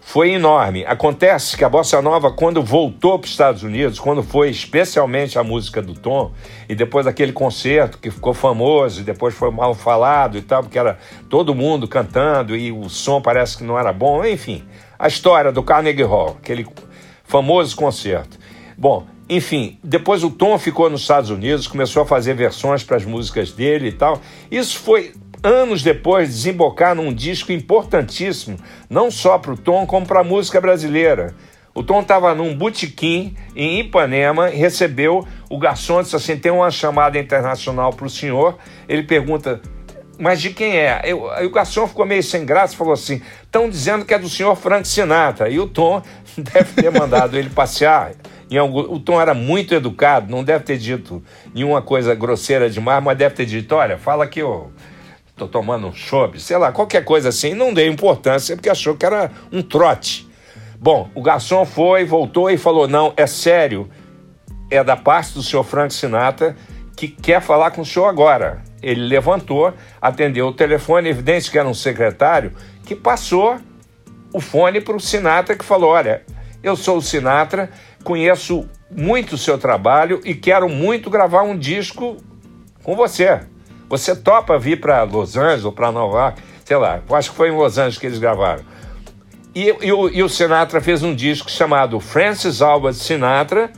foi 0.08 0.32
enorme. 0.32 0.86
Acontece 0.86 1.58
que 1.58 1.66
a 1.66 1.70
bossa 1.70 2.02
nova, 2.02 2.32
quando 2.32 2.64
voltou 2.64 3.20
para 3.20 3.26
os 3.26 3.32
Estados 3.32 3.62
Unidos, 3.62 4.00
quando 4.00 4.24
foi 4.24 4.50
especialmente 4.50 5.38
a 5.38 5.44
música 5.44 5.82
do 5.82 5.94
Tom, 5.94 6.32
e 6.70 6.74
depois 6.74 7.06
daquele 7.06 7.34
concerto 7.34 7.98
que 7.98 8.10
ficou 8.10 8.34
famoso, 8.34 9.02
e 9.02 9.04
depois 9.04 9.36
foi 9.36 9.52
mal 9.52 9.74
falado 9.74 10.38
e 10.38 10.42
tal, 10.42 10.64
porque 10.64 10.80
era 10.80 10.98
todo 11.30 11.54
mundo 11.54 11.90
cantando 11.90 12.56
e 12.56 12.72
o 12.72 12.88
som 12.88 13.22
parece 13.22 13.58
que 13.58 13.66
não 13.66 13.78
era 13.78 13.92
bom, 13.92 14.24
enfim, 14.24 14.64
a 14.98 15.10
história 15.10 15.52
do 15.52 15.62
Carnegie 15.62 16.04
Hall, 16.04 16.38
aquele 16.42 16.66
famoso 17.26 17.76
concerto. 17.76 18.40
Bom, 18.78 19.06
enfim, 19.30 19.78
depois 19.84 20.24
o 20.24 20.30
Tom 20.30 20.58
ficou 20.58 20.90
nos 20.90 21.02
Estados 21.02 21.30
Unidos, 21.30 21.68
começou 21.68 22.04
a 22.04 22.06
fazer 22.06 22.34
versões 22.34 22.82
para 22.82 22.96
as 22.96 23.04
músicas 23.04 23.52
dele 23.52 23.90
e 23.90 23.92
tal. 23.92 24.22
Isso 24.50 24.80
foi 24.80 25.12
anos 25.44 25.84
depois, 25.84 26.30
desembocar 26.30 26.96
num 26.96 27.14
disco 27.14 27.52
importantíssimo, 27.52 28.58
não 28.90 29.12
só 29.12 29.38
para 29.38 29.54
o 29.54 29.58
Tom, 29.58 29.86
como 29.86 30.06
para 30.06 30.22
a 30.22 30.24
música 30.24 30.60
brasileira. 30.60 31.36
O 31.74 31.84
Tom 31.84 32.02
estava 32.02 32.34
num 32.34 32.56
botequim 32.56 33.36
em 33.56 33.82
Ipanema 33.82 34.48
recebeu 34.48 35.28
o 35.50 35.58
garçom 35.58 36.02
disse 36.02 36.16
assim: 36.16 36.38
tem 36.38 36.52
uma 36.52 36.72
chamada 36.72 37.18
internacional 37.18 37.94
para 37.94 38.06
o 38.06 38.10
senhor. 38.10 38.58
Ele 38.88 39.04
pergunta, 39.04 39.62
mas 40.20 40.42
de 40.42 40.50
quem 40.50 40.78
é? 40.78 41.02
Eu, 41.06 41.30
aí 41.32 41.46
o 41.46 41.52
garçom 41.52 41.88
ficou 41.88 42.06
meio 42.06 42.24
sem 42.24 42.46
graça 42.46 42.74
e 42.74 42.78
falou 42.78 42.94
assim: 42.94 43.22
estão 43.44 43.70
dizendo 43.70 44.06
que 44.06 44.14
é 44.14 44.20
do 44.20 44.30
senhor 44.30 44.56
Frank 44.56 44.88
Sinatra. 44.88 45.50
E 45.50 45.60
o 45.60 45.68
Tom 45.68 46.02
deve 46.38 46.82
ter 46.82 46.92
mandado 46.92 47.38
ele 47.38 47.50
passear. 47.50 48.12
Algum, 48.58 48.80
o 48.80 49.00
Tom 49.00 49.22
era 49.22 49.34
muito 49.34 49.76
educado, 49.76 50.32
não 50.32 50.44
deve 50.44 50.64
ter 50.64 50.78
dito 50.78 51.22
nenhuma 51.54 51.82
coisa 51.82 52.16
grosseira 52.16 52.70
demais, 52.70 53.04
mas 53.04 53.18
deve 53.18 53.36
ter 53.36 53.46
dito: 53.46 53.76
olha, 53.76 53.98
fala 53.98 54.28
que 54.28 54.42
eu 54.42 54.72
tô 55.38 55.48
tomando 55.48 55.88
um 55.88 55.94
chopp, 55.94 56.40
sei 56.40 56.58
lá, 56.58 56.72
qualquer 56.72 57.04
coisa 57.04 57.30
assim, 57.30 57.54
não 57.54 57.74
dei 57.74 57.88
importância 57.88 58.56
porque 58.56 58.70
achou 58.70 58.96
que 58.96 59.06
era 59.06 59.32
um 59.52 59.62
trote. 59.62 60.28
Bom, 60.80 61.10
o 61.16 61.22
garçom 61.22 61.66
foi, 61.66 62.04
voltou 62.04 62.50
e 62.50 62.58
falou: 62.58 62.88
não, 62.88 63.14
é 63.16 63.28
sério. 63.28 63.90
é 64.70 64.84
da 64.84 64.98
parte 64.98 65.34
do 65.34 65.44
senhor 65.44 65.64
Frank 65.64 65.94
Sinatra 65.94 66.56
que 66.96 67.08
quer 67.08 67.40
falar 67.42 67.72
com 67.72 67.82
o 67.82 67.86
senhor 67.86 68.08
agora. 68.08 68.64
Ele 68.82 69.02
levantou, 69.02 69.72
atendeu 70.02 70.48
o 70.48 70.54
telefone, 70.54 71.10
evidente 71.10 71.50
que 71.52 71.58
era 71.58 71.68
um 71.68 71.74
secretário, 71.74 72.52
que 72.84 72.96
passou 72.96 73.58
o 74.34 74.42
fone 74.42 74.82
para 74.82 74.96
o 74.96 75.00
Sinatra, 75.00 75.56
que 75.56 75.64
falou: 75.64 75.92
Olha, 75.92 76.24
eu 76.64 76.76
sou 76.76 76.98
o 76.98 77.02
Sinatra, 77.02 77.70
conheço 78.04 78.68
muito 78.90 79.34
o 79.34 79.38
seu 79.38 79.58
trabalho 79.58 80.20
e 80.26 80.34
quero 80.34 80.68
muito 80.68 81.10
gravar 81.10 81.44
um 81.44 81.58
disco 81.58 82.18
com 82.84 82.96
você. 82.96 83.42
Você 83.90 84.16
topa 84.16 84.58
vir 84.60 84.80
para 84.80 85.04
Los 85.04 85.38
Angeles 85.38 85.66
ou 85.66 85.72
para 85.72 85.92
Nova 85.92 86.18
York? 86.18 86.42
Sei 86.66 86.76
lá, 86.76 87.02
acho 87.12 87.32
que 87.32 87.38
foi 87.38 87.50
em 87.50 87.56
Los 87.56 87.78
Angeles 87.78 87.98
que 87.98 88.06
eles 88.06 88.20
gravaram. 88.20 88.64
E, 89.56 89.76
e, 89.82 89.92
o, 89.92 90.10
e 90.10 90.22
o 90.22 90.30
Sinatra 90.30 90.82
fez 90.82 91.02
um 91.02 91.16
disco 91.16 91.50
chamado 91.50 92.00
Francis 92.00 92.62
Albert 92.62 92.94
Sinatra 92.94 93.72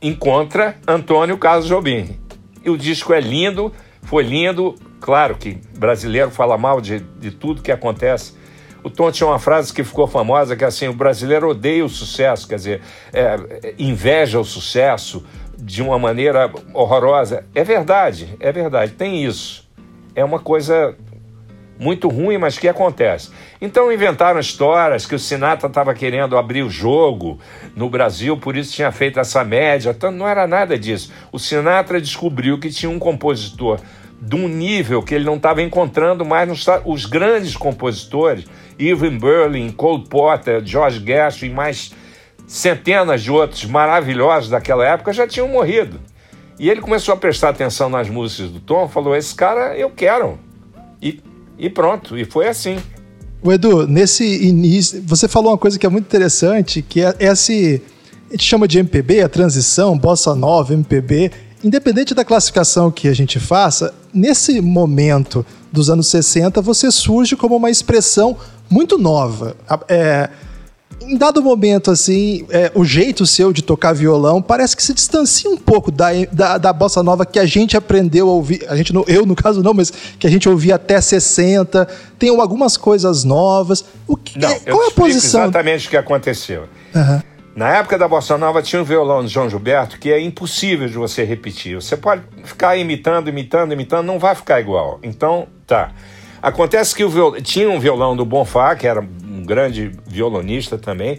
Encontra 0.00 0.76
Antônio 0.86 1.38
Carlos 1.38 1.66
Jobim. 1.66 2.20
E 2.62 2.68
o 2.68 2.76
disco 2.76 3.14
é 3.14 3.20
lindo, 3.20 3.72
foi 4.02 4.22
lindo. 4.22 4.74
Claro 5.00 5.34
que 5.34 5.58
brasileiro 5.78 6.30
fala 6.30 6.58
mal 6.58 6.80
de, 6.80 7.00
de 7.00 7.30
tudo 7.30 7.62
que 7.62 7.72
acontece. 7.72 8.34
O 8.82 8.90
Tom 8.90 9.10
tinha 9.10 9.26
uma 9.26 9.38
frase 9.38 9.72
que 9.72 9.82
ficou 9.82 10.06
famosa, 10.06 10.54
que 10.54 10.62
é 10.62 10.66
assim, 10.66 10.88
o 10.88 10.92
brasileiro 10.92 11.48
odeia 11.48 11.82
o 11.82 11.88
sucesso, 11.88 12.46
quer 12.46 12.56
dizer, 12.56 12.82
é, 13.14 13.74
inveja 13.78 14.38
o 14.38 14.44
sucesso 14.44 15.24
de 15.58 15.82
uma 15.82 15.98
maneira 15.98 16.50
horrorosa. 16.72 17.44
É 17.54 17.64
verdade, 17.64 18.36
é 18.40 18.52
verdade, 18.52 18.92
tem 18.92 19.24
isso. 19.24 19.68
É 20.14 20.24
uma 20.24 20.38
coisa 20.38 20.96
muito 21.78 22.08
ruim, 22.08 22.38
mas 22.38 22.58
que 22.58 22.68
acontece. 22.68 23.30
Então 23.60 23.92
inventaram 23.92 24.38
histórias 24.38 25.06
que 25.06 25.14
o 25.14 25.18
Sinatra 25.18 25.68
estava 25.68 25.94
querendo 25.94 26.36
abrir 26.36 26.62
o 26.62 26.70
jogo 26.70 27.38
no 27.74 27.88
Brasil, 27.88 28.36
por 28.36 28.56
isso 28.56 28.72
tinha 28.72 28.92
feito 28.92 29.18
essa 29.18 29.44
média. 29.44 29.90
Então 29.90 30.10
não 30.10 30.26
era 30.26 30.46
nada 30.46 30.78
disso. 30.78 31.12
O 31.32 31.38
Sinatra 31.38 32.00
descobriu 32.00 32.58
que 32.58 32.70
tinha 32.70 32.90
um 32.90 32.98
compositor 32.98 33.80
de 34.20 34.36
um 34.36 34.48
nível 34.48 35.02
que 35.02 35.14
ele 35.14 35.24
não 35.24 35.36
estava 35.36 35.62
encontrando 35.62 36.24
mais 36.24 36.48
nos, 36.48 36.64
os 36.84 37.04
grandes 37.04 37.56
compositores, 37.56 38.46
Irving 38.78 39.18
Berlin, 39.18 39.70
Cole 39.70 40.04
Potter, 40.08 40.62
George 40.64 41.04
Gershwin 41.04 41.50
mais 41.50 41.92
centenas 42.46 43.22
de 43.22 43.30
outros 43.30 43.64
maravilhosos 43.64 44.50
daquela 44.50 44.86
época 44.86 45.12
já 45.12 45.26
tinham 45.26 45.48
morrido. 45.48 46.00
E 46.58 46.70
ele 46.70 46.80
começou 46.80 47.14
a 47.14 47.16
prestar 47.16 47.50
atenção 47.50 47.88
nas 47.88 48.08
músicas 48.08 48.50
do 48.50 48.60
Tom, 48.60 48.88
falou: 48.88 49.14
Esse 49.14 49.34
cara 49.34 49.76
eu 49.76 49.90
quero. 49.90 50.38
E 51.02 51.20
e 51.58 51.70
pronto, 51.70 52.18
e 52.18 52.24
foi 52.24 52.48
assim. 52.48 52.78
O 53.42 53.52
Edu, 53.52 53.86
nesse 53.86 54.24
início, 54.44 55.02
você 55.06 55.28
falou 55.28 55.52
uma 55.52 55.58
coisa 55.58 55.78
que 55.78 55.86
é 55.86 55.88
muito 55.88 56.06
interessante, 56.06 56.82
que 56.82 57.02
é 57.02 57.14
esse. 57.20 57.82
A 58.28 58.32
gente 58.32 58.44
chama 58.44 58.66
de 58.66 58.78
MPB, 58.78 59.22
a 59.22 59.28
transição, 59.28 59.96
bossa 59.96 60.34
nova, 60.34 60.72
MPB. 60.72 61.30
Independente 61.62 62.14
da 62.14 62.24
classificação 62.24 62.90
que 62.90 63.08
a 63.08 63.14
gente 63.14 63.38
faça, 63.38 63.94
nesse 64.12 64.60
momento 64.60 65.46
dos 65.72 65.88
anos 65.88 66.08
60, 66.08 66.60
você 66.60 66.90
surge 66.90 67.36
como 67.36 67.56
uma 67.56 67.70
expressão 67.70 68.36
muito 68.68 68.98
nova. 68.98 69.56
É, 69.88 70.28
em 71.00 71.16
dado 71.16 71.42
momento, 71.42 71.90
assim, 71.90 72.46
é, 72.50 72.70
o 72.74 72.84
jeito 72.84 73.26
seu 73.26 73.52
de 73.52 73.62
tocar 73.62 73.92
violão 73.92 74.40
parece 74.40 74.76
que 74.76 74.82
se 74.82 74.94
distancia 74.94 75.50
um 75.50 75.56
pouco 75.56 75.90
da, 75.90 76.08
da, 76.32 76.58
da, 76.58 76.72
bossa 76.72 77.02
nova 77.02 77.26
que 77.26 77.38
a 77.38 77.46
gente 77.46 77.76
aprendeu 77.76 78.28
a 78.28 78.32
ouvir. 78.32 78.64
A 78.68 78.76
gente, 78.76 78.92
eu, 79.06 79.26
no 79.26 79.34
caso, 79.34 79.62
não, 79.62 79.74
mas 79.74 79.90
que 79.90 80.26
a 80.26 80.30
gente 80.30 80.48
ouvia 80.48 80.76
até 80.76 81.00
60. 81.00 81.86
Tem 82.18 82.28
algumas 82.28 82.76
coisas 82.76 83.24
novas. 83.24 83.84
O 84.06 84.16
que, 84.16 84.38
não, 84.38 84.48
é, 84.48 84.58
qual 84.60 84.82
é 84.84 84.86
a 84.88 84.90
posição? 84.90 85.42
exatamente 85.42 85.86
o 85.86 85.90
que 85.90 85.96
aconteceu. 85.96 86.64
Uhum. 86.94 87.20
Na 87.54 87.76
época 87.76 87.96
da 87.96 88.08
bossa 88.08 88.36
nova 88.36 88.60
tinha 88.60 88.82
um 88.82 88.84
violão 88.84 89.24
de 89.24 89.32
João 89.32 89.48
Gilberto 89.48 89.98
que 89.98 90.10
é 90.10 90.20
impossível 90.20 90.88
de 90.88 90.94
você 90.94 91.22
repetir. 91.22 91.76
Você 91.76 91.96
pode 91.96 92.22
ficar 92.42 92.76
imitando, 92.76 93.28
imitando, 93.28 93.72
imitando, 93.72 94.04
não 94.04 94.18
vai 94.18 94.34
ficar 94.34 94.60
igual. 94.60 94.98
Então, 95.02 95.46
tá. 95.66 95.92
Acontece 96.44 96.94
que 96.94 97.02
o 97.02 97.08
viol... 97.08 97.40
tinha 97.40 97.70
um 97.70 97.80
violão 97.80 98.14
do 98.14 98.22
Bonfá, 98.22 98.76
que 98.76 98.86
era 98.86 99.02
grande 99.46 99.92
violonista 100.06 100.76
também. 100.76 101.18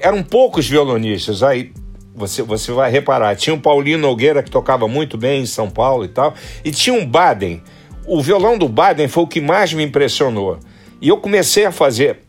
Eram 0.00 0.20
poucos 0.20 0.68
violonistas, 0.68 1.44
aí 1.44 1.70
você, 2.12 2.42
você 2.42 2.72
vai 2.72 2.90
reparar. 2.90 3.36
Tinha 3.36 3.54
o 3.54 3.60
Paulinho 3.60 3.98
Nogueira, 3.98 4.42
que 4.42 4.50
tocava 4.50 4.88
muito 4.88 5.16
bem 5.16 5.42
em 5.42 5.46
São 5.46 5.70
Paulo 5.70 6.04
e 6.04 6.08
tal, 6.08 6.34
e 6.64 6.72
tinha 6.72 6.92
um 6.92 7.06
Baden. 7.06 7.62
O 8.04 8.20
violão 8.20 8.58
do 8.58 8.68
Baden 8.68 9.06
foi 9.06 9.22
o 9.22 9.26
que 9.28 9.40
mais 9.40 9.72
me 9.72 9.84
impressionou. 9.84 10.58
E 11.00 11.08
eu 11.08 11.18
comecei 11.18 11.64
a 11.64 11.70
fazer, 11.70 12.22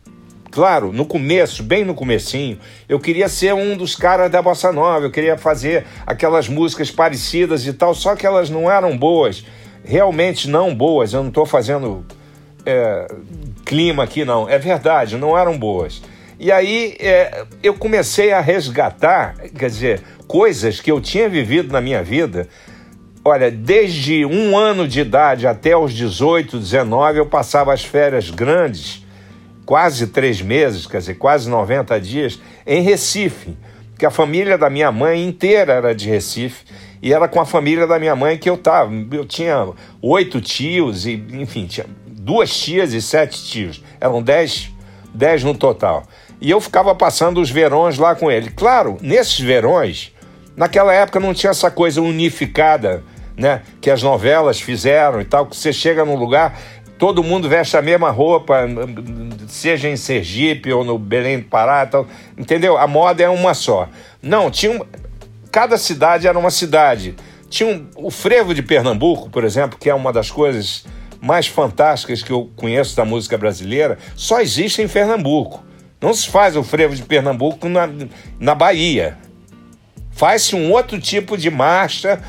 claro, 0.52 0.92
no 0.92 1.04
começo, 1.04 1.64
bem 1.64 1.84
no 1.84 1.94
comecinho, 1.94 2.60
eu 2.88 3.00
queria 3.00 3.28
ser 3.28 3.54
um 3.54 3.76
dos 3.76 3.96
caras 3.96 4.30
da 4.30 4.40
bossa 4.40 4.70
nova, 4.70 5.04
eu 5.04 5.10
queria 5.10 5.36
fazer 5.36 5.84
aquelas 6.06 6.48
músicas 6.48 6.92
parecidas 6.92 7.66
e 7.66 7.72
tal, 7.72 7.92
só 7.92 8.14
que 8.14 8.24
elas 8.24 8.48
não 8.48 8.70
eram 8.70 8.96
boas, 8.96 9.44
realmente 9.82 10.48
não 10.48 10.72
boas. 10.72 11.12
Eu 11.12 11.22
não 11.22 11.30
estou 11.30 11.44
fazendo 11.44 12.06
é, 12.66 13.06
clima 13.64 14.04
aqui, 14.04 14.24
não. 14.24 14.48
É 14.48 14.58
verdade, 14.58 15.16
não 15.16 15.36
eram 15.36 15.58
boas. 15.58 16.02
E 16.38 16.50
aí 16.50 16.96
é, 16.98 17.44
eu 17.62 17.74
comecei 17.74 18.32
a 18.32 18.40
resgatar, 18.40 19.36
quer 19.58 19.68
dizer, 19.68 20.02
coisas 20.26 20.80
que 20.80 20.90
eu 20.90 21.00
tinha 21.00 21.28
vivido 21.28 21.72
na 21.72 21.80
minha 21.80 22.02
vida. 22.02 22.48
Olha, 23.22 23.50
desde 23.50 24.24
um 24.24 24.56
ano 24.56 24.88
de 24.88 25.00
idade 25.00 25.46
até 25.46 25.76
os 25.76 25.92
18, 25.92 26.58
19, 26.58 27.18
eu 27.18 27.26
passava 27.26 27.74
as 27.74 27.84
férias 27.84 28.30
grandes, 28.30 29.04
quase 29.66 30.06
três 30.06 30.40
meses, 30.40 30.86
quer 30.86 30.98
dizer, 30.98 31.14
quase 31.16 31.50
90 31.50 32.00
dias, 32.00 32.40
em 32.66 32.80
Recife. 32.80 33.56
Que 33.98 34.06
a 34.06 34.10
família 34.10 34.56
da 34.56 34.70
minha 34.70 34.90
mãe 34.90 35.22
inteira 35.22 35.74
era 35.74 35.94
de 35.94 36.08
Recife 36.08 36.64
e 37.02 37.12
era 37.12 37.28
com 37.28 37.40
a 37.40 37.44
família 37.44 37.86
da 37.86 37.98
minha 37.98 38.16
mãe 38.16 38.38
que 38.38 38.48
eu 38.48 38.54
estava. 38.54 38.90
Eu 39.12 39.26
tinha 39.26 39.68
oito 40.00 40.40
tios 40.40 41.06
e, 41.06 41.22
enfim, 41.32 41.66
tinha 41.66 41.86
duas 42.20 42.56
tias 42.56 42.92
e 42.92 43.00
sete 43.00 43.42
tios. 43.44 43.82
Eram 44.00 44.22
dez, 44.22 44.70
dez 45.14 45.42
no 45.42 45.54
total. 45.54 46.04
E 46.40 46.50
eu 46.50 46.60
ficava 46.60 46.94
passando 46.94 47.40
os 47.40 47.50
verões 47.50 47.98
lá 47.98 48.14
com 48.14 48.30
ele. 48.30 48.50
Claro, 48.50 48.96
nesses 49.00 49.40
verões, 49.40 50.12
naquela 50.56 50.92
época 50.92 51.20
não 51.20 51.34
tinha 51.34 51.50
essa 51.50 51.70
coisa 51.70 52.00
unificada, 52.00 53.02
né? 53.36 53.62
Que 53.80 53.90
as 53.90 54.02
novelas 54.02 54.60
fizeram 54.60 55.20
e 55.20 55.24
tal, 55.24 55.46
que 55.46 55.56
você 55.56 55.72
chega 55.72 56.04
num 56.04 56.16
lugar, 56.16 56.58
todo 56.98 57.22
mundo 57.22 57.48
veste 57.48 57.76
a 57.76 57.82
mesma 57.82 58.10
roupa, 58.10 58.66
seja 59.48 59.88
em 59.88 59.96
Sergipe 59.96 60.72
ou 60.72 60.84
no 60.84 60.98
Belém 60.98 61.40
do 61.40 61.46
Pará, 61.46 61.84
tal, 61.86 62.06
entendeu? 62.36 62.76
A 62.76 62.86
moda 62.86 63.22
é 63.22 63.28
uma 63.28 63.54
só. 63.54 63.88
Não, 64.22 64.50
tinha 64.50 64.80
cada 65.50 65.76
cidade 65.76 66.26
era 66.26 66.38
uma 66.38 66.50
cidade. 66.50 67.16
Tinha 67.48 67.68
um, 67.68 67.86
o 67.96 68.10
frevo 68.10 68.54
de 68.54 68.62
Pernambuco, 68.62 69.28
por 69.28 69.44
exemplo, 69.44 69.78
que 69.78 69.90
é 69.90 69.94
uma 69.94 70.12
das 70.12 70.30
coisas 70.30 70.84
mais 71.20 71.46
fantásticas 71.46 72.22
que 72.22 72.32
eu 72.32 72.50
conheço 72.56 72.96
da 72.96 73.04
música 73.04 73.36
brasileira 73.36 73.98
só 74.14 74.40
existe 74.40 74.80
em 74.82 74.88
Pernambuco. 74.88 75.64
Não 76.00 76.14
se 76.14 76.28
faz 76.28 76.56
o 76.56 76.62
frevo 76.62 76.94
de 76.94 77.02
Pernambuco 77.02 77.68
na, 77.68 77.88
na 78.38 78.54
Bahia. 78.54 79.18
Faz-se 80.10 80.56
um 80.56 80.72
outro 80.72 80.98
tipo 80.98 81.36
de 81.36 81.50
marcha 81.50 82.20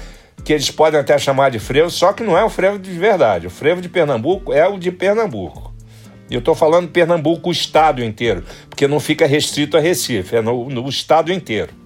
que 0.44 0.52
eles 0.52 0.70
podem 0.70 1.00
até 1.00 1.18
chamar 1.18 1.52
de 1.52 1.60
frevo, 1.60 1.90
só 1.90 2.12
que 2.12 2.24
não 2.24 2.38
é 2.38 2.44
o 2.44 2.50
frevo 2.50 2.80
de 2.80 2.92
verdade. 2.92 3.48
O 3.48 3.50
frevo 3.50 3.82
de 3.82 3.88
Pernambuco 3.88 4.52
é 4.52 4.68
o 4.68 4.78
de 4.78 4.92
Pernambuco. 4.92 5.74
Eu 6.30 6.40
estou 6.40 6.56
falando 6.56 6.90
Pernambuco, 6.90 7.50
o 7.50 7.52
estado 7.52 8.04
inteiro, 8.04 8.44
porque 8.70 8.88
não 8.88 9.00
fica 9.00 9.26
restrito 9.26 9.78
a 9.78 9.82
Recife, 9.82 10.38
é 10.38 10.42
no, 10.42 10.70
no 10.70 10.88
estado 10.88 11.32
inteiro. 11.32 11.81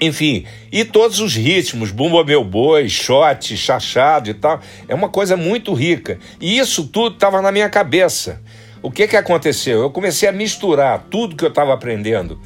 Enfim, 0.00 0.44
e 0.70 0.84
todos 0.84 1.18
os 1.18 1.34
ritmos, 1.34 1.90
Bumba 1.90 2.24
Meu 2.24 2.44
Boi, 2.44 2.88
shot, 2.88 3.56
chachado 3.56 4.30
e 4.30 4.34
tal, 4.34 4.60
é 4.86 4.94
uma 4.94 5.08
coisa 5.08 5.36
muito 5.36 5.74
rica. 5.74 6.18
E 6.40 6.58
isso 6.58 6.86
tudo 6.86 7.14
estava 7.14 7.42
na 7.42 7.50
minha 7.50 7.68
cabeça. 7.68 8.40
O 8.80 8.92
que, 8.92 9.08
que 9.08 9.16
aconteceu? 9.16 9.80
Eu 9.80 9.90
comecei 9.90 10.28
a 10.28 10.32
misturar 10.32 11.06
tudo 11.10 11.34
que 11.34 11.44
eu 11.44 11.48
estava 11.48 11.74
aprendendo. 11.74 12.40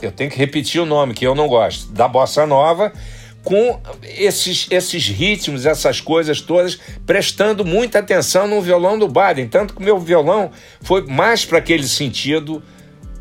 Eu 0.00 0.10
tenho 0.10 0.30
que 0.30 0.38
repetir 0.38 0.80
o 0.80 0.86
nome, 0.86 1.12
que 1.12 1.26
eu 1.26 1.34
não 1.34 1.46
gosto, 1.46 1.92
da 1.92 2.08
bossa 2.08 2.46
nova, 2.46 2.90
com 3.44 3.78
esses, 4.02 4.66
esses 4.70 5.06
ritmos, 5.06 5.66
essas 5.66 6.00
coisas 6.00 6.40
todas, 6.40 6.78
prestando 7.04 7.62
muita 7.62 7.98
atenção 7.98 8.48
no 8.48 8.62
violão 8.62 8.98
do 8.98 9.06
Baden. 9.06 9.48
Tanto 9.48 9.74
que 9.74 9.80
o 9.80 9.84
meu 9.84 9.98
violão 9.98 10.50
foi 10.80 11.06
mais 11.06 11.44
para 11.44 11.58
aquele 11.58 11.86
sentido 11.86 12.62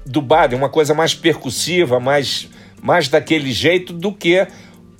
do 0.06 0.22
Baden, 0.22 0.58
uma 0.58 0.70
coisa 0.70 0.94
mais 0.94 1.14
percussiva, 1.14 2.00
mais 2.00 2.48
mais 2.82 3.08
daquele 3.08 3.52
jeito 3.52 3.94
do 3.94 4.12
que 4.12 4.48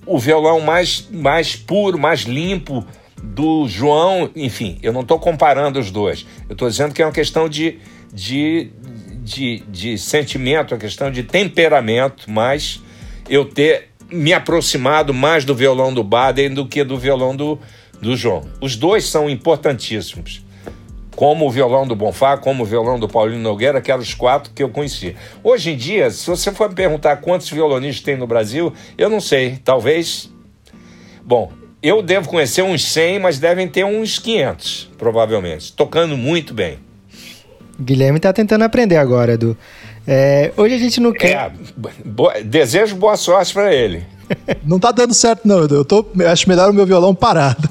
o 0.06 0.18
violão 0.18 0.60
mais, 0.62 1.08
mais 1.12 1.56
puro, 1.56 1.98
mais 1.98 2.22
limpo 2.22 2.86
do 3.22 3.68
João. 3.68 4.30
Enfim, 4.36 4.78
eu 4.82 4.92
não 4.92 5.02
estou 5.02 5.20
comparando 5.20 5.80
os 5.80 5.92
dois. 5.92 6.26
Eu 6.48 6.54
estou 6.54 6.70
dizendo 6.70 6.94
que 6.94 7.02
é 7.02 7.06
uma 7.06 7.12
questão 7.12 7.48
de, 7.48 7.80
de, 8.14 8.72
de, 9.24 9.64
de 9.68 9.98
sentimento, 9.98 10.74
uma 10.74 10.80
questão 10.80 11.12
de 11.12 11.24
temperamento, 11.24 12.30
mas 12.30 12.82
eu 13.30 13.46
ter 13.46 13.90
me 14.12 14.34
aproximado 14.34 15.14
mais 15.14 15.46
do 15.46 15.54
violão 15.54 15.94
do 15.94 16.04
Baden 16.04 16.54
do 16.54 16.66
que 16.66 16.84
do 16.84 16.98
violão 16.98 17.36
do, 17.36 17.60
do 18.02 18.16
João. 18.16 18.50
Os 18.60 18.76
dois 18.76 19.06
são 19.06 19.30
importantíssimos. 19.30 20.44
Como 21.20 21.46
o 21.46 21.52
violão 21.52 21.86
do 21.86 21.98
Bonfá, 21.98 22.38
como 22.38 22.64
o 22.64 22.66
violão 22.66 22.98
do 22.98 23.06
Paulinho 23.06 23.42
Nogueira, 23.42 23.82
que 23.82 23.92
eram 23.92 24.02
os 24.02 24.14
quatro 24.14 24.54
que 24.56 24.64
eu 24.64 24.70
conhecia. 24.70 25.16
Hoje 25.44 25.72
em 25.72 25.76
dia, 25.76 26.10
se 26.10 26.26
você 26.26 26.50
for 26.50 26.70
me 26.70 26.76
perguntar 26.76 27.18
quantos 27.18 27.50
violonistas 27.50 28.02
tem 28.02 28.16
no 28.16 28.26
Brasil, 28.26 28.72
eu 28.98 29.10
não 29.10 29.20
sei, 29.20 29.60
talvez. 29.62 30.32
Bom, 31.22 31.52
eu 31.84 32.02
devo 32.02 32.30
conhecer 32.30 32.62
uns 32.62 32.86
100, 32.86 33.20
mas 33.20 33.38
devem 33.38 33.68
ter 33.68 33.84
uns 33.84 34.18
500, 34.18 34.92
provavelmente, 34.98 35.74
tocando 35.74 36.16
muito 36.16 36.54
bem. 36.54 36.80
Guilherme 37.78 38.16
está 38.16 38.32
tentando 38.32 38.64
aprender 38.64 38.96
agora, 38.96 39.34
Edu. 39.34 39.58
É, 40.08 40.54
hoje 40.56 40.76
a 40.76 40.80
gente 40.80 41.02
não 41.02 41.12
quer. 41.12 41.32
É, 41.36 41.52
bo... 42.06 42.32
desejo 42.46 42.96
boa 42.96 43.18
sorte 43.18 43.54
para 43.54 43.76
ele. 43.76 44.06
Não 44.64 44.80
tá 44.80 44.94
dando 44.94 45.14
certo, 45.14 45.46
não, 45.46 45.66
Edu. 45.66 45.76
Eu 45.76 45.84
tô... 45.84 46.06
acho 46.32 46.48
melhor 46.48 46.70
o 46.70 46.74
meu 46.74 46.86
violão 46.86 47.14
parado. 47.14 47.68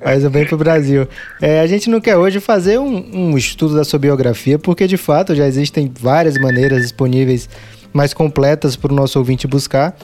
Faz 0.00 0.24
o 0.24 0.30
bem 0.30 0.46
pro 0.46 0.56
Brasil. 0.56 1.06
É, 1.40 1.60
a 1.60 1.66
gente 1.66 1.90
não 1.90 2.00
quer 2.00 2.16
hoje 2.16 2.40
fazer 2.40 2.78
um, 2.78 3.30
um 3.30 3.36
estudo 3.36 3.74
da 3.74 3.84
sua 3.84 3.98
biografia, 3.98 4.58
porque 4.58 4.86
de 4.86 4.96
fato 4.96 5.34
já 5.34 5.46
existem 5.46 5.90
várias 6.00 6.38
maneiras 6.38 6.82
disponíveis 6.82 7.48
mais 7.92 8.14
completas 8.14 8.76
para 8.76 8.92
o 8.92 8.96
nosso 8.96 9.18
ouvinte 9.18 9.46
buscar. 9.46 9.96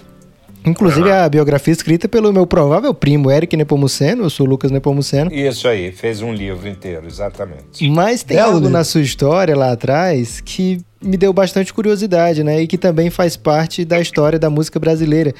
Inclusive 0.66 1.12
a 1.12 1.28
biografia 1.28 1.72
escrita 1.72 2.08
pelo 2.08 2.32
meu 2.32 2.44
provável 2.44 2.92
primo, 2.92 3.30
Eric 3.30 3.56
Nepomuceno, 3.56 4.24
eu 4.24 4.30
sou 4.30 4.44
o 4.44 4.50
Lucas 4.50 4.72
Nepomuceno. 4.72 5.32
Isso 5.32 5.68
aí, 5.68 5.92
fez 5.92 6.20
um 6.22 6.34
livro 6.34 6.68
inteiro, 6.68 7.06
exatamente. 7.06 7.88
Mas 7.88 8.24
tem 8.24 8.36
Belo 8.36 8.48
algo 8.48 8.58
livro. 8.58 8.72
na 8.72 8.82
sua 8.82 9.00
história 9.00 9.56
lá 9.56 9.70
atrás 9.70 10.40
que 10.40 10.80
me 11.00 11.16
deu 11.16 11.32
bastante 11.32 11.72
curiosidade, 11.72 12.42
né? 12.42 12.60
E 12.60 12.66
que 12.66 12.76
também 12.76 13.10
faz 13.10 13.36
parte 13.36 13.84
da 13.84 14.00
história 14.00 14.40
da 14.40 14.50
música 14.50 14.80
brasileira. 14.80 15.32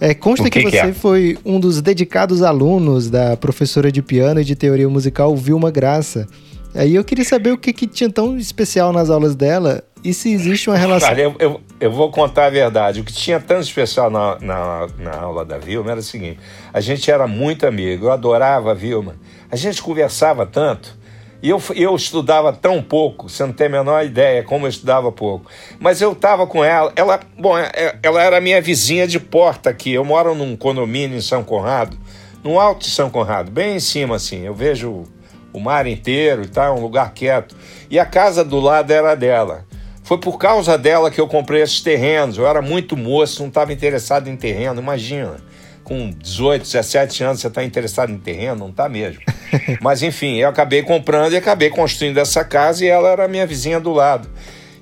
É, 0.00 0.14
consta 0.14 0.50
que, 0.50 0.60
que, 0.60 0.70
você 0.70 0.70
que 0.70 0.76
é? 0.76 0.92
foi 0.92 1.38
um 1.44 1.60
dos 1.60 1.80
dedicados 1.80 2.42
alunos 2.42 3.08
da 3.08 3.36
professora 3.36 3.90
de 3.90 4.02
piano 4.02 4.40
e 4.40 4.44
de 4.44 4.54
teoria 4.54 4.88
musical 4.88 5.34
Vilma 5.36 5.70
Graça. 5.70 6.26
Aí 6.74 6.94
eu 6.96 7.04
queria 7.04 7.24
saber 7.24 7.52
o 7.52 7.58
que, 7.58 7.72
que 7.72 7.86
tinha 7.86 8.10
tão 8.10 8.36
especial 8.36 8.92
nas 8.92 9.08
aulas 9.08 9.36
dela 9.36 9.84
e 10.02 10.12
se 10.12 10.32
existe 10.32 10.68
uma 10.68 10.76
relação. 10.76 11.08
Cara, 11.08 11.20
eu, 11.20 11.34
eu, 11.38 11.60
eu, 11.80 11.90
vou 11.90 12.10
contar 12.10 12.46
a 12.46 12.50
verdade. 12.50 13.00
O 13.00 13.04
que 13.04 13.12
tinha 13.12 13.40
tão 13.40 13.60
especial 13.60 14.10
na, 14.10 14.38
na, 14.40 14.88
na, 14.98 15.16
aula 15.16 15.44
da 15.44 15.56
Vilma 15.56 15.92
era 15.92 16.00
o 16.00 16.02
seguinte: 16.02 16.38
a 16.72 16.80
gente 16.80 17.10
era 17.10 17.26
muito 17.26 17.66
amigo, 17.66 18.06
eu 18.06 18.12
adorava 18.12 18.72
a 18.72 18.74
Vilma. 18.74 19.14
A 19.50 19.56
gente 19.56 19.80
conversava 19.80 20.44
tanto. 20.44 21.03
E 21.42 21.50
eu, 21.50 21.62
eu 21.74 21.94
estudava 21.94 22.52
tão 22.52 22.82
pouco, 22.82 23.28
você 23.28 23.44
não 23.44 23.52
tem 23.52 23.66
a 23.66 23.70
menor 23.70 24.04
ideia 24.04 24.42
como 24.42 24.66
eu 24.66 24.70
estudava 24.70 25.12
pouco. 25.12 25.50
Mas 25.78 26.00
eu 26.00 26.12
estava 26.12 26.46
com 26.46 26.64
ela, 26.64 26.92
ela, 26.96 27.20
bom, 27.38 27.56
é, 27.58 27.70
é, 27.74 27.98
ela 28.02 28.22
era 28.22 28.40
minha 28.40 28.60
vizinha 28.62 29.06
de 29.06 29.20
porta 29.20 29.70
aqui. 29.70 29.92
Eu 29.92 30.04
moro 30.04 30.34
num 30.34 30.56
condomínio 30.56 31.18
em 31.18 31.20
São 31.20 31.44
Conrado, 31.44 31.96
no 32.42 32.58
alto 32.58 32.84
de 32.84 32.90
São 32.90 33.10
Conrado, 33.10 33.50
bem 33.50 33.76
em 33.76 33.80
cima 33.80 34.16
assim. 34.16 34.42
Eu 34.44 34.54
vejo 34.54 35.04
o 35.52 35.60
mar 35.60 35.86
inteiro 35.86 36.42
e 36.42 36.48
tal, 36.48 36.78
um 36.78 36.82
lugar 36.82 37.12
quieto. 37.12 37.54
E 37.90 37.98
a 37.98 38.06
casa 38.06 38.44
do 38.44 38.58
lado 38.58 38.90
era 38.90 39.14
dela. 39.14 39.64
Foi 40.02 40.18
por 40.18 40.36
causa 40.36 40.76
dela 40.76 41.10
que 41.10 41.20
eu 41.20 41.26
comprei 41.26 41.62
esses 41.62 41.80
terrenos. 41.80 42.36
Eu 42.36 42.46
era 42.46 42.60
muito 42.60 42.96
moço, 42.96 43.40
não 43.40 43.48
estava 43.48 43.72
interessado 43.72 44.28
em 44.28 44.36
terreno, 44.36 44.80
imagina. 44.80 45.36
Com 45.84 46.10
18, 46.10 46.62
17 46.62 47.22
anos 47.22 47.40
você 47.40 47.46
está 47.46 47.62
interessado 47.62 48.10
em 48.10 48.18
terreno? 48.18 48.56
Não 48.56 48.70
está 48.70 48.88
mesmo. 48.88 49.20
Mas 49.80 50.02
enfim, 50.02 50.36
eu 50.36 50.48
acabei 50.48 50.82
comprando 50.82 51.34
e 51.34 51.36
acabei 51.36 51.68
construindo 51.68 52.18
essa 52.18 52.42
casa 52.42 52.84
e 52.84 52.88
ela 52.88 53.10
era 53.10 53.28
minha 53.28 53.46
vizinha 53.46 53.78
do 53.78 53.92
lado. 53.92 54.28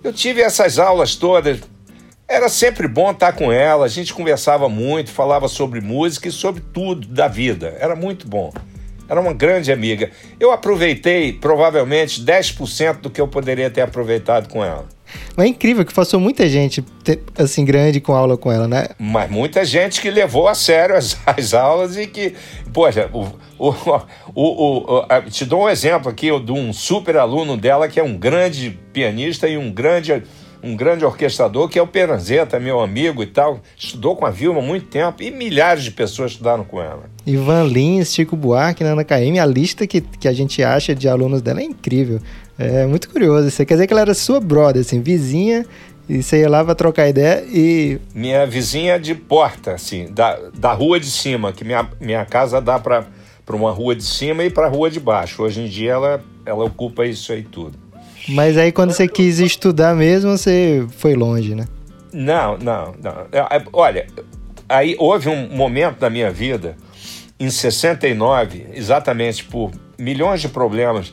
Eu 0.02 0.12
tive 0.12 0.40
essas 0.40 0.78
aulas 0.78 1.16
todas. 1.16 1.60
Era 2.28 2.48
sempre 2.48 2.88
bom 2.88 3.10
estar 3.10 3.32
com 3.32 3.52
ela, 3.52 3.84
a 3.84 3.88
gente 3.88 4.14
conversava 4.14 4.68
muito, 4.68 5.10
falava 5.10 5.48
sobre 5.48 5.80
música 5.80 6.28
e 6.28 6.32
sobre 6.32 6.62
tudo 6.72 7.06
da 7.08 7.28
vida. 7.28 7.76
Era 7.78 7.94
muito 7.94 8.26
bom. 8.26 8.52
Era 9.08 9.20
uma 9.20 9.34
grande 9.34 9.70
amiga. 9.70 10.10
Eu 10.40 10.52
aproveitei 10.52 11.32
provavelmente 11.32 12.24
10% 12.24 13.00
do 13.00 13.10
que 13.10 13.20
eu 13.20 13.28
poderia 13.28 13.68
ter 13.68 13.82
aproveitado 13.82 14.48
com 14.48 14.64
ela. 14.64 14.86
Mas 15.36 15.46
é 15.46 15.48
incrível 15.48 15.84
que 15.84 15.94
passou 15.94 16.20
muita 16.20 16.48
gente 16.48 16.84
assim 17.38 17.64
grande 17.64 18.00
com 18.00 18.12
aula 18.12 18.36
com 18.36 18.50
ela, 18.50 18.68
né? 18.68 18.88
Mas 18.98 19.30
muita 19.30 19.64
gente 19.64 20.00
que 20.00 20.10
levou 20.10 20.48
a 20.48 20.54
sério 20.54 20.96
as, 20.96 21.16
as 21.26 21.54
aulas 21.54 21.96
e 21.96 22.06
que, 22.06 22.34
poxa, 22.72 23.08
o, 23.12 23.26
o, 23.58 23.74
o, 24.34 24.98
o, 24.98 25.30
te 25.30 25.44
dou 25.44 25.64
um 25.64 25.68
exemplo 25.68 26.10
aqui 26.10 26.28
de 26.40 26.52
um 26.52 26.72
super 26.72 27.16
aluno 27.16 27.56
dela 27.56 27.88
que 27.88 27.98
é 27.98 28.02
um 28.02 28.16
grande 28.16 28.78
pianista 28.92 29.48
e 29.48 29.56
um 29.56 29.70
grande 29.70 30.22
um 30.62 30.76
grande 30.76 31.04
orquestrador 31.04 31.68
que 31.68 31.78
é 31.78 31.82
o 31.82 31.86
Peranzeta, 31.86 32.60
meu 32.60 32.80
amigo 32.80 33.22
e 33.22 33.26
tal. 33.26 33.60
Estudou 33.76 34.14
com 34.14 34.24
a 34.24 34.30
Vilma 34.30 34.60
há 34.60 34.62
muito 34.62 34.86
tempo 34.86 35.22
e 35.22 35.30
milhares 35.30 35.82
de 35.82 35.90
pessoas 35.90 36.32
estudaram 36.32 36.64
com 36.64 36.80
ela. 36.80 37.10
Ivan 37.26 37.64
Lins, 37.64 38.14
Chico 38.14 38.36
Buarque, 38.36 38.84
Nana 38.84 39.04
KM, 39.04 39.38
a 39.40 39.46
lista 39.46 39.86
que, 39.86 40.00
que 40.00 40.28
a 40.28 40.32
gente 40.32 40.62
acha 40.62 40.94
de 40.94 41.08
alunos 41.08 41.42
dela 41.42 41.60
é 41.60 41.64
incrível. 41.64 42.20
É 42.62 42.86
muito 42.86 43.08
curioso. 43.08 43.50
Você 43.50 43.64
quer 43.64 43.74
dizer 43.74 43.86
que 43.86 43.92
ela 43.92 44.02
era 44.02 44.14
sua 44.14 44.40
brother, 44.40 44.80
assim, 44.80 45.00
vizinha, 45.00 45.66
e 46.08 46.22
você 46.22 46.40
ia 46.40 46.48
lá 46.48 46.64
pra 46.64 46.74
trocar 46.74 47.08
ideia 47.08 47.44
e. 47.46 47.98
Minha 48.14 48.46
vizinha 48.46 48.98
de 48.98 49.14
porta, 49.14 49.72
assim, 49.72 50.06
da, 50.10 50.38
da 50.54 50.72
rua 50.72 50.98
de 50.98 51.10
cima, 51.10 51.52
que 51.52 51.64
minha, 51.64 51.88
minha 52.00 52.24
casa 52.24 52.60
dá 52.60 52.78
pra, 52.78 53.06
pra 53.44 53.56
uma 53.56 53.70
rua 53.70 53.94
de 53.94 54.04
cima 54.04 54.44
e 54.44 54.50
pra 54.50 54.68
rua 54.68 54.90
de 54.90 55.00
baixo. 55.00 55.42
Hoje 55.42 55.60
em 55.60 55.68
dia 55.68 55.92
ela, 55.92 56.24
ela 56.44 56.64
ocupa 56.64 57.06
isso 57.06 57.32
aí 57.32 57.42
tudo. 57.42 57.78
Mas 58.28 58.56
aí 58.56 58.70
quando 58.70 58.92
você 58.92 59.08
quis 59.08 59.38
estudar 59.38 59.94
mesmo, 59.94 60.36
você 60.36 60.86
foi 60.96 61.14
longe, 61.14 61.54
né? 61.54 61.66
Não, 62.12 62.58
não, 62.58 62.94
não. 63.02 63.26
É, 63.32 63.56
é, 63.56 63.64
olha, 63.72 64.06
aí 64.68 64.94
houve 64.98 65.28
um 65.28 65.48
momento 65.48 65.98
da 65.98 66.10
minha 66.10 66.30
vida, 66.30 66.76
em 67.38 67.50
69, 67.50 68.66
exatamente 68.74 69.44
por 69.44 69.70
milhões 69.98 70.40
de 70.40 70.48
problemas 70.48 71.12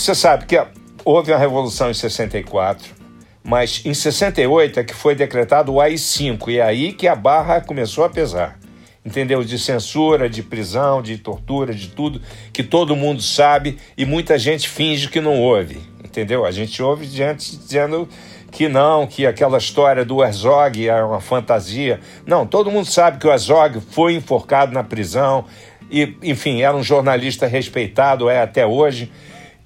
você 0.00 0.14
sabe 0.14 0.46
que 0.46 0.60
houve 1.04 1.32
a 1.32 1.38
Revolução 1.38 1.90
em 1.90 1.94
64, 1.94 2.94
mas 3.42 3.82
em 3.84 3.94
68 3.94 4.80
é 4.80 4.84
que 4.84 4.94
foi 4.94 5.14
decretado 5.14 5.72
o 5.72 5.80
AI-5, 5.80 6.48
e 6.48 6.58
é 6.58 6.62
aí 6.62 6.92
que 6.92 7.08
a 7.08 7.16
barra 7.16 7.60
começou 7.60 8.04
a 8.04 8.08
pesar. 8.08 8.58
Entendeu? 9.04 9.42
De 9.42 9.58
censura, 9.58 10.28
de 10.28 10.42
prisão, 10.42 11.00
de 11.00 11.16
tortura, 11.16 11.72
de 11.72 11.88
tudo 11.88 12.20
que 12.52 12.62
todo 12.62 12.94
mundo 12.94 13.22
sabe 13.22 13.78
e 13.96 14.04
muita 14.04 14.38
gente 14.38 14.68
finge 14.68 15.08
que 15.08 15.20
não 15.20 15.40
ouve. 15.40 15.80
Entendeu? 16.04 16.44
A 16.44 16.50
gente 16.50 16.82
ouve 16.82 17.06
gente 17.06 17.56
dizendo 17.56 18.06
que 18.50 18.68
não, 18.68 19.06
que 19.06 19.26
aquela 19.26 19.56
história 19.56 20.04
do 20.04 20.22
Herzog 20.22 20.86
é 20.86 21.02
uma 21.02 21.20
fantasia. 21.20 22.00
Não, 22.26 22.46
todo 22.46 22.70
mundo 22.70 22.86
sabe 22.86 23.18
que 23.18 23.26
o 23.26 23.30
Herzog 23.30 23.80
foi 23.92 24.14
enforcado 24.14 24.72
na 24.72 24.84
prisão 24.84 25.46
e, 25.90 26.14
enfim, 26.22 26.60
era 26.60 26.76
um 26.76 26.82
jornalista 26.82 27.46
respeitado, 27.46 28.28
é 28.28 28.42
até 28.42 28.66
hoje. 28.66 29.10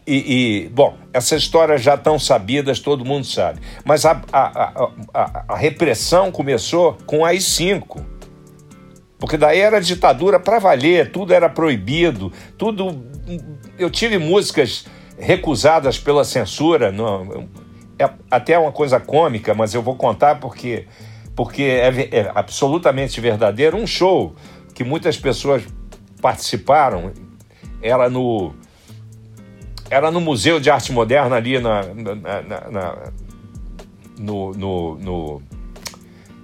E, 0.07 0.65
e, 0.65 0.69
bom, 0.69 0.97
essas 1.12 1.43
histórias 1.43 1.81
já 1.81 1.95
estão 1.95 2.19
sabidas, 2.19 2.81
todo 2.81 3.05
mundo 3.05 3.25
sabe. 3.25 3.61
Mas 3.85 4.05
a, 4.05 4.21
a, 4.33 4.88
a, 5.15 5.45
a 5.49 5.57
repressão 5.57 6.33
começou 6.33 6.99
com 7.07 7.25
as 7.25 7.45
cinco. 7.45 8.05
Porque 9.19 9.37
daí 9.37 9.61
era 9.61 9.81
ditadura 9.81 10.41
para 10.41 10.59
valer, 10.59 11.12
tudo 11.12 11.33
era 11.33 11.49
proibido, 11.49 12.33
tudo. 12.59 13.05
Eu 13.79 13.88
tive 13.88 14.19
músicas 14.19 14.87
recusadas 15.17 15.97
pela 15.97 16.25
censura, 16.25 16.91
não, 16.91 17.49
é 17.97 18.11
até 18.29 18.59
uma 18.59 18.73
coisa 18.73 18.99
cômica, 18.99 19.55
mas 19.55 19.75
eu 19.75 19.83
vou 19.83 19.95
contar 19.95 20.41
porque, 20.41 20.87
porque 21.37 21.62
é, 21.62 22.09
é 22.11 22.33
absolutamente 22.35 23.21
verdadeiro. 23.21 23.77
Um 23.77 23.87
show 23.87 24.35
que 24.75 24.83
muitas 24.83 25.17
pessoas 25.17 25.62
participaram 26.21 27.12
era 27.81 28.11
no 28.11 28.53
era 29.92 30.11
no 30.11 30.22
Museu 30.22 30.59
de 30.59 30.70
Arte 30.70 30.90
Moderna 30.90 31.37
ali 31.37 31.59
na, 31.59 31.83
na, 31.83 32.14
na, 32.14 32.70
na 32.70 33.12
no, 34.18 34.52
no, 34.52 34.94
no, 34.96 35.42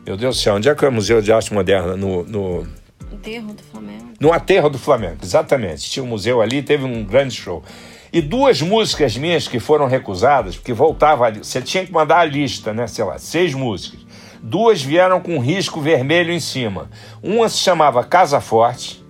Meu 0.05 0.19
Deus 0.19 0.37
do 0.37 0.43
céu, 0.43 0.57
onde 0.57 0.69
é 0.69 0.75
que 0.75 0.85
é 0.85 0.89
o 0.89 0.93
Museu 0.93 1.23
de 1.23 1.33
Arte 1.33 1.55
Moderna? 1.55 1.97
No. 1.97 2.25
no... 2.25 2.67
Aterro 3.11 3.55
do 3.55 3.63
Flamengo. 3.63 4.05
No 4.21 4.33
Aterro 4.35 4.69
do 4.69 4.79
Flamengo, 4.79 5.17
exatamente. 5.23 5.91
Tinha 5.91 6.05
um 6.05 6.09
museu 6.09 6.43
ali, 6.43 6.63
teve 6.63 6.85
um 6.85 7.03
grande 7.03 7.35
show. 7.35 7.65
E 8.13 8.21
duas 8.21 8.61
músicas 8.61 9.17
minhas 9.17 9.49
que 9.49 9.59
foram 9.59 9.87
recusadas, 9.87 10.57
porque 10.57 10.75
voltava 10.75 11.25
ali, 11.25 11.39
você 11.39 11.63
tinha 11.63 11.87
que 11.87 11.93
mandar 11.93 12.19
a 12.19 12.25
lista, 12.27 12.75
né? 12.75 12.87
Sei 12.87 13.03
lá, 13.03 13.19
seis 13.19 13.55
músicas. 13.55 14.01
Duas 14.43 14.83
vieram 14.83 15.21
com 15.21 15.39
risco 15.39 15.81
vermelho 15.81 16.33
em 16.33 16.41
cima. 16.41 16.91
Uma 17.23 17.49
se 17.49 17.59
chamava 17.59 18.05
Casa 18.05 18.43
Forte, 18.43 19.03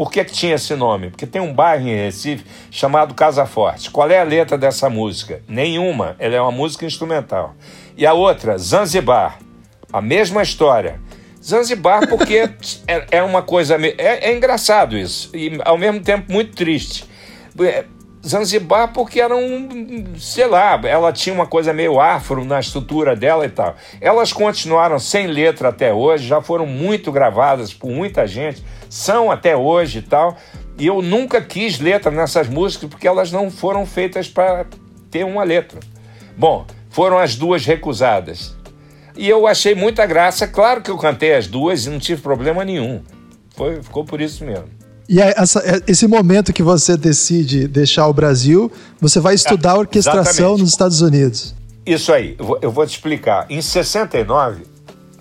por 0.00 0.10
que, 0.10 0.24
que 0.24 0.32
tinha 0.32 0.54
esse 0.54 0.74
nome? 0.74 1.10
Porque 1.10 1.26
tem 1.26 1.42
um 1.42 1.52
bairro 1.52 1.86
em 1.86 1.94
Recife 1.94 2.42
chamado 2.70 3.12
Casa 3.12 3.44
Forte. 3.44 3.90
Qual 3.90 4.10
é 4.10 4.18
a 4.18 4.24
letra 4.24 4.56
dessa 4.56 4.88
música? 4.88 5.42
Nenhuma. 5.46 6.16
Ela 6.18 6.36
é 6.36 6.40
uma 6.40 6.50
música 6.50 6.86
instrumental. 6.86 7.54
E 7.98 8.06
a 8.06 8.14
outra, 8.14 8.56
Zanzibar. 8.56 9.38
A 9.92 10.00
mesma 10.00 10.42
história. 10.42 10.98
Zanzibar, 11.44 12.08
porque 12.08 12.48
é, 12.88 13.06
é, 13.10 13.22
uma 13.22 13.42
coisa. 13.42 13.76
É, 13.98 14.30
é 14.30 14.34
engraçado 14.34 14.96
isso. 14.96 15.30
E 15.36 15.60
ao 15.66 15.76
mesmo 15.76 16.00
tempo 16.00 16.32
muito 16.32 16.56
triste. 16.56 17.04
É, 17.60 17.84
Zanzibar 18.26 18.94
porque 18.94 19.20
era 19.20 19.36
um, 19.36 20.14
sei 20.18 20.46
lá, 20.46 20.80
ela 20.82 21.12
tinha 21.12 21.34
uma 21.34 21.46
coisa 21.46 21.74
meio 21.74 22.00
afro 22.00 22.42
na 22.42 22.58
estrutura 22.58 23.14
dela 23.14 23.44
e 23.44 23.50
tal. 23.50 23.76
Elas 24.00 24.32
continuaram 24.32 24.98
sem 24.98 25.26
letra 25.26 25.68
até 25.68 25.92
hoje, 25.92 26.26
já 26.26 26.40
foram 26.40 26.64
muito 26.64 27.12
gravadas 27.12 27.74
por 27.74 27.90
muita 27.90 28.26
gente, 28.26 28.62
são 28.90 29.30
até 29.30 29.56
hoje 29.56 30.00
e 30.00 30.02
tal. 30.02 30.36
E 30.76 30.86
eu 30.86 31.00
nunca 31.00 31.40
quis 31.40 31.78
letra 31.78 32.10
nessas 32.10 32.48
músicas 32.48 32.90
porque 32.90 33.06
elas 33.06 33.30
não 33.30 33.50
foram 33.50 33.86
feitas 33.86 34.28
para 34.28 34.66
ter 35.10 35.24
uma 35.24 35.44
letra. 35.44 35.80
Bom, 36.36 36.66
foram 36.90 37.18
as 37.18 37.36
duas 37.36 37.64
recusadas. 37.64 38.56
E 39.16 39.28
eu 39.28 39.46
achei 39.46 39.74
muita 39.74 40.04
graça. 40.06 40.46
Claro 40.46 40.82
que 40.82 40.90
eu 40.90 40.98
cantei 40.98 41.34
as 41.34 41.46
duas 41.46 41.86
e 41.86 41.90
não 41.90 41.98
tive 41.98 42.20
problema 42.20 42.64
nenhum. 42.64 43.02
Foi, 43.56 43.82
ficou 43.82 44.04
por 44.04 44.20
isso 44.20 44.44
mesmo. 44.44 44.68
E 45.08 45.20
essa, 45.20 45.58
é, 45.60 45.80
esse 45.88 46.06
momento 46.06 46.52
que 46.52 46.62
você 46.62 46.96
decide 46.96 47.66
deixar 47.66 48.06
o 48.06 48.12
Brasil, 48.12 48.70
você 49.00 49.18
vai 49.18 49.34
estudar 49.34 49.76
orquestração 49.76 50.22
Exatamente. 50.22 50.60
nos 50.60 50.70
Estados 50.70 51.00
Unidos. 51.00 51.54
Isso 51.84 52.12
aí, 52.12 52.36
eu 52.62 52.70
vou 52.70 52.86
te 52.86 52.90
explicar. 52.90 53.46
Em 53.50 53.60
69, 53.60 54.62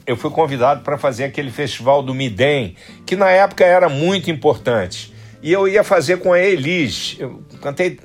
eu 0.09 0.17
fui 0.17 0.31
convidado 0.31 0.81
para 0.81 0.97
fazer 0.97 1.25
aquele 1.25 1.51
festival 1.51 2.01
do 2.01 2.15
Midem, 2.15 2.75
que 3.05 3.15
na 3.15 3.29
época 3.29 3.63
era 3.63 3.87
muito 3.87 4.31
importante. 4.31 5.13
E 5.39 5.51
eu 5.51 5.67
ia 5.67 5.83
fazer 5.83 6.17
com 6.17 6.33
a 6.33 6.39
Elis. 6.39 7.15
Eu 7.19 7.43
cantei, 7.61 7.99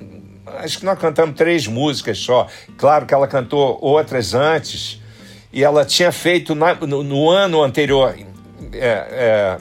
acho 0.57 0.77
que 0.77 0.85
nós 0.85 0.99
cantamos 0.99 1.35
três 1.35 1.65
músicas 1.65 2.19
só. 2.19 2.45
Claro 2.77 3.07
que 3.07 3.13
ela 3.13 3.27
cantou 3.27 3.79
outras 3.81 4.35
antes. 4.35 5.01
E 5.51 5.63
ela 5.63 5.83
tinha 5.83 6.11
feito 6.11 6.53
na, 6.53 6.75
no, 6.75 7.01
no, 7.01 7.27
ano 7.27 7.63
anterior. 7.63 8.15
É, 8.71 9.57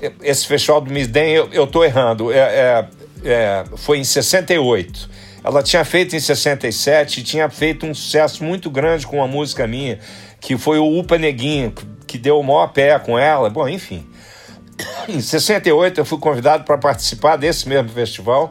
é, 0.00 0.12
esse 0.22 0.46
festival 0.46 0.80
do 0.80 0.90
Midem, 0.90 1.34
eu 1.34 1.64
estou 1.64 1.84
errando. 1.84 2.32
É, 2.32 2.38
é, 2.38 2.88
é, 3.24 3.64
foi 3.76 3.98
em 3.98 4.04
68. 4.04 5.10
Ela 5.44 5.62
tinha 5.62 5.84
feito 5.84 6.14
em 6.16 6.20
67 6.20 7.20
e 7.20 7.22
tinha 7.22 7.48
feito 7.48 7.86
um 7.86 7.94
sucesso 7.94 8.44
muito 8.44 8.70
grande 8.70 9.06
com 9.06 9.16
uma 9.16 9.28
música 9.28 9.66
minha, 9.66 9.98
que 10.40 10.56
foi 10.56 10.78
o 10.78 10.98
Upa 10.98 11.18
Neguinho, 11.18 11.72
que 12.06 12.18
deu 12.18 12.40
o 12.40 12.42
maior 12.42 12.68
pé 12.68 12.98
com 12.98 13.18
ela. 13.18 13.50
Bom, 13.50 13.68
enfim. 13.68 14.06
Em 15.08 15.20
68 15.20 16.00
eu 16.00 16.04
fui 16.04 16.18
convidado 16.18 16.64
para 16.64 16.78
participar 16.78 17.36
desse 17.36 17.68
mesmo 17.68 17.90
festival. 17.90 18.50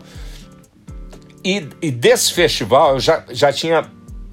E, 1.43 1.67
e, 1.81 1.89
desse 1.89 2.33
festival 2.33 2.95
eu 2.95 2.99
já, 2.99 3.23
já 3.29 3.51
tinha 3.51 3.89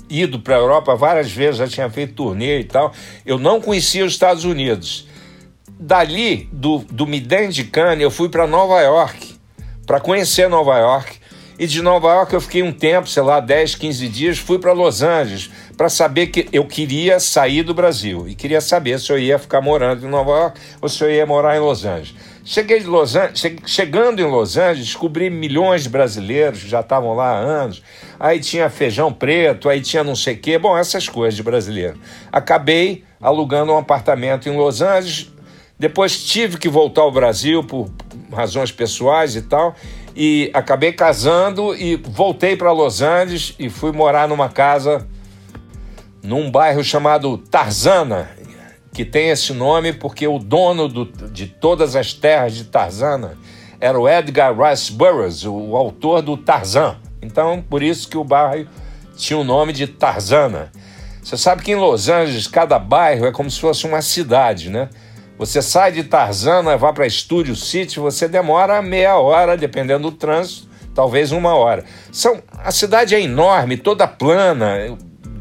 ido 0.09 0.40
para 0.40 0.57
a 0.57 0.59
Europa 0.59 0.95
várias 0.97 1.31
vezes, 1.31 1.59
já 1.59 1.69
tinha 1.69 1.88
feito 1.88 2.14
turnê 2.14 2.61
e 2.61 2.64
tal. 2.64 2.92
Eu 3.25 3.38
não 3.38 3.61
conhecia 3.61 4.05
os 4.05 4.12
Estados 4.12 4.45
Unidos. 4.45 5.09
Dali, 5.79 6.49
do, 6.53 6.79
do 6.90 7.07
Midem 7.07 7.49
de 7.49 7.64
Cannes, 7.64 8.03
eu 8.03 8.11
fui 8.11 8.29
para 8.29 8.47
Nova 8.47 8.81
York, 8.81 9.37
para 9.87 10.01
conhecer 10.01 10.49
Nova 10.49 10.79
York. 10.79 11.19
E 11.59 11.66
de 11.66 11.81
Nova 11.81 12.09
York 12.09 12.35
eu 12.35 12.40
fiquei 12.40 12.62
um 12.62 12.73
tempo, 12.73 13.09
sei 13.09 13.23
lá, 13.23 13.40
10, 13.40 13.77
15 13.77 14.09
dias, 14.09 14.38
fui 14.38 14.59
para 14.59 14.73
Los 14.73 15.03
Angeles 15.03 15.51
para 15.77 15.89
saber 15.89 16.29
que 16.29 16.49
eu 16.53 16.65
queria 16.65 17.21
sair 17.21 17.62
do 17.62 17.75
Brasil 17.75 18.27
e 18.27 18.35
queria 18.35 18.61
saber 18.61 18.99
se 18.99 19.12
eu 19.12 19.19
ia 19.19 19.39
ficar 19.39 19.61
morando 19.61 20.07
em 20.07 20.09
Nova 20.09 20.31
York 20.31 20.61
ou 20.81 20.89
se 20.89 21.05
eu 21.05 21.11
ia 21.11 21.27
morar 21.27 21.57
em 21.57 21.61
Los 21.61 21.85
Angeles. 21.85 22.15
Cheguei 22.45 22.81
de 22.81 22.87
Los 22.87 23.15
Angeles, 23.15 23.61
chegando 23.67 24.21
em 24.21 24.25
Los 24.25 24.57
Angeles, 24.57 24.87
descobri 24.87 25.29
milhões 25.29 25.83
de 25.83 25.89
brasileiros 25.89 26.62
que 26.62 26.69
já 26.69 26.81
estavam 26.81 27.12
lá 27.15 27.33
há 27.33 27.39
anos. 27.39 27.83
Aí 28.19 28.41
tinha 28.41 28.71
feijão 28.71 29.12
preto, 29.12 29.69
aí 29.69 29.81
tinha 29.81 30.03
não 30.03 30.17
sei 30.17 30.35
o 30.35 30.39
quê, 30.39 30.59
bom, 30.59 30.79
essas 30.79 31.09
coisas 31.09 31.35
de 31.35 31.43
brasileiro. 31.43 31.99
Acabei 32.33 33.05
alugando 33.21 33.73
um 33.73 33.77
apartamento 33.77 34.49
em 34.49 34.57
Los 34.57 34.81
Angeles. 34.81 35.33
Depois 35.79 36.25
tive 36.25 36.57
que 36.57 36.69
voltar 36.69 37.03
ao 37.03 37.12
Brasil 37.12 37.62
por 37.62 37.91
razões 38.33 38.73
pessoais 38.73 39.37
e 39.37 39.43
tal 39.43 39.75
e 40.17 40.51
acabei 40.55 40.93
casando 40.93 41.75
e 41.75 41.97
voltei 41.97 42.57
para 42.57 42.73
Los 42.73 43.03
Angeles 43.03 43.55
e 43.59 43.69
fui 43.69 43.93
morar 43.93 44.27
numa 44.27 44.49
casa 44.49 45.07
num 46.27 46.51
bairro 46.51 46.83
chamado 46.83 47.39
Tarzana, 47.39 48.29
que 48.93 49.05
tem 49.05 49.31
esse 49.31 49.53
nome 49.53 49.93
porque 49.93 50.27
o 50.27 50.39
dono 50.39 50.89
do, 50.89 51.05
de 51.05 51.47
todas 51.47 51.95
as 51.95 52.12
terras 52.12 52.55
de 52.55 52.65
Tarzana 52.65 53.39
era 53.81 53.99
o 53.99 54.09
Edgar 54.09 54.55
Rice 54.59 54.93
Burroughs, 54.93 55.45
o 55.45 55.77
autor 55.77 56.23
do 56.23 56.37
Tarzan. 56.37 56.97
Então, 57.23 57.62
por 57.62 57.83
isso 57.83 58.09
que 58.09 58.17
o 58.17 58.25
bairro 58.25 58.67
tinha 59.17 59.39
o 59.39 59.45
nome 59.45 59.73
de 59.73 59.87
Tarzana. 59.87 60.73
Você 61.23 61.37
sabe 61.37 61.62
que 61.62 61.73
em 61.73 61.77
Los 61.77 62.09
Angeles 62.09 62.49
cada 62.49 62.79
bairro 62.79 63.27
é 63.27 63.33
como 63.33 63.51
se 63.51 63.61
fosse 63.61 63.87
uma 63.87 64.03
cidade, 64.03 64.71
né? 64.71 64.89
Você 65.39 65.61
sai 65.61 65.93
de 65.93 66.03
Tarzana, 66.05 66.77
vai 66.77 66.93
para 66.93 67.09
Studio 67.09 67.55
City, 67.55 68.01
você 68.01 68.27
demora 68.27 68.81
meia 68.81 69.17
hora, 69.17 69.57
dependendo 69.57 70.11
do 70.11 70.17
trânsito, 70.17 70.69
talvez 70.95 71.31
uma 71.31 71.55
hora. 71.55 71.85
São, 72.11 72.43
a 72.51 72.71
cidade 72.71 73.15
é 73.15 73.21
enorme, 73.21 73.77
toda 73.77 74.09
plana, 74.09 74.97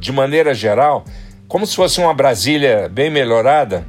de 0.06 0.12
maneira 0.12 0.54
geral, 0.54 1.04
como 1.48 1.66
se 1.66 1.76
fosse 1.76 2.00
uma 2.00 2.14
Brasília 2.14 2.88
bem 2.88 3.10
melhorada, 3.10 3.86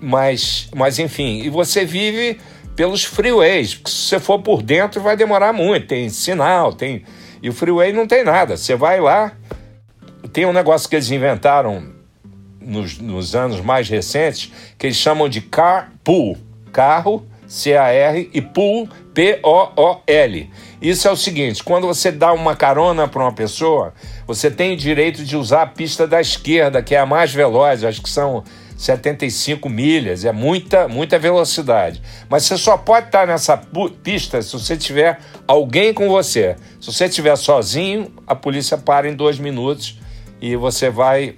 mas, 0.00 0.68
mas 0.74 0.98
enfim, 0.98 1.40
e 1.40 1.48
você 1.48 1.84
vive 1.84 2.38
pelos 2.76 3.02
freeways, 3.02 3.74
porque 3.74 3.90
se 3.90 3.96
você 3.96 4.20
for 4.20 4.40
por 4.40 4.62
dentro 4.62 5.00
vai 5.00 5.16
demorar 5.16 5.52
muito, 5.52 5.86
tem 5.88 6.08
sinal, 6.10 6.72
tem. 6.72 7.02
E 7.42 7.48
o 7.48 7.52
freeway 7.52 7.92
não 7.92 8.06
tem 8.06 8.22
nada. 8.22 8.56
Você 8.56 8.76
vai 8.76 9.00
lá, 9.00 9.32
tem 10.32 10.44
um 10.44 10.52
negócio 10.52 10.88
que 10.88 10.94
eles 10.94 11.10
inventaram 11.10 11.92
nos, 12.60 12.98
nos 12.98 13.34
anos 13.34 13.60
mais 13.60 13.88
recentes 13.88 14.52
que 14.76 14.86
eles 14.86 14.96
chamam 14.96 15.28
de 15.28 15.40
carpool, 15.40 16.36
carro, 16.72 17.26
C-A-R, 17.46 18.30
e 18.32 18.42
pool, 18.42 18.88
P-O-O-L. 19.14 20.50
Isso 20.80 21.08
é 21.08 21.10
o 21.10 21.16
seguinte: 21.16 21.62
quando 21.62 21.86
você 21.86 22.10
dá 22.12 22.32
uma 22.32 22.54
carona 22.54 23.08
para 23.08 23.22
uma 23.22 23.32
pessoa, 23.32 23.92
você 24.26 24.50
tem 24.50 24.74
o 24.74 24.76
direito 24.76 25.24
de 25.24 25.36
usar 25.36 25.62
a 25.62 25.66
pista 25.66 26.06
da 26.06 26.20
esquerda, 26.20 26.82
que 26.82 26.94
é 26.94 26.98
a 26.98 27.06
mais 27.06 27.32
veloz, 27.32 27.84
acho 27.84 28.02
que 28.02 28.10
são 28.10 28.44
75 28.76 29.68
milhas, 29.68 30.24
é 30.24 30.30
muita, 30.30 30.86
muita 30.86 31.18
velocidade. 31.18 32.00
Mas 32.30 32.44
você 32.44 32.56
só 32.56 32.78
pode 32.78 33.06
estar 33.06 33.26
nessa 33.26 33.60
pista 34.02 34.40
se 34.40 34.52
você 34.52 34.76
tiver 34.76 35.18
alguém 35.48 35.92
com 35.92 36.08
você. 36.08 36.54
Se 36.80 36.92
você 36.92 37.06
estiver 37.06 37.34
sozinho, 37.36 38.12
a 38.24 38.36
polícia 38.36 38.78
para 38.78 39.08
em 39.08 39.16
dois 39.16 39.38
minutos 39.38 39.98
e 40.40 40.54
você 40.54 40.88
vai 40.88 41.36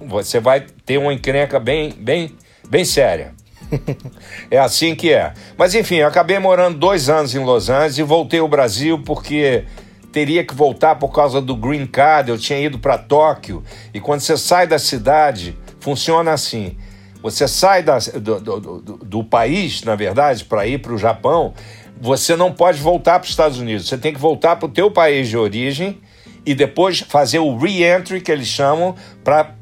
você 0.00 0.40
vai 0.40 0.66
ter 0.84 0.98
uma 0.98 1.12
encrenca 1.12 1.60
bem, 1.60 1.92
bem, 1.92 2.34
bem 2.68 2.84
séria. 2.84 3.34
é 4.50 4.58
assim 4.58 4.94
que 4.94 5.12
é. 5.12 5.32
Mas 5.56 5.74
enfim, 5.74 6.00
acabei 6.00 6.38
morando 6.38 6.78
dois 6.78 7.08
anos 7.08 7.34
em 7.34 7.44
Los 7.44 7.68
Angeles 7.68 7.98
e 7.98 8.02
voltei 8.02 8.40
ao 8.40 8.48
Brasil 8.48 9.00
porque 9.04 9.64
teria 10.12 10.44
que 10.44 10.54
voltar 10.54 10.96
por 10.96 11.12
causa 11.12 11.40
do 11.40 11.54
green 11.54 11.86
card. 11.86 12.30
Eu 12.30 12.38
tinha 12.38 12.58
ido 12.58 12.78
para 12.78 12.98
Tóquio 12.98 13.62
e 13.94 14.00
quando 14.00 14.20
você 14.20 14.36
sai 14.36 14.66
da 14.66 14.78
cidade, 14.78 15.56
funciona 15.78 16.32
assim. 16.32 16.76
Você 17.22 17.46
sai 17.46 17.82
da, 17.82 17.98
do, 17.98 18.40
do, 18.40 18.60
do, 18.60 18.96
do 18.96 19.24
país, 19.24 19.82
na 19.82 19.94
verdade, 19.94 20.44
para 20.44 20.66
ir 20.66 20.78
para 20.78 20.94
o 20.94 20.98
Japão, 20.98 21.52
você 22.00 22.34
não 22.34 22.50
pode 22.50 22.80
voltar 22.80 23.18
para 23.18 23.24
os 23.24 23.30
Estados 23.30 23.58
Unidos. 23.58 23.86
Você 23.86 23.98
tem 23.98 24.12
que 24.12 24.18
voltar 24.18 24.56
para 24.56 24.66
o 24.66 24.70
teu 24.70 24.90
país 24.90 25.28
de 25.28 25.36
origem 25.36 26.00
e 26.46 26.54
depois 26.54 27.00
fazer 27.00 27.38
o 27.38 27.56
re-entry, 27.58 28.22
que 28.22 28.32
eles 28.32 28.48
chamam, 28.48 28.94
para 29.22 29.54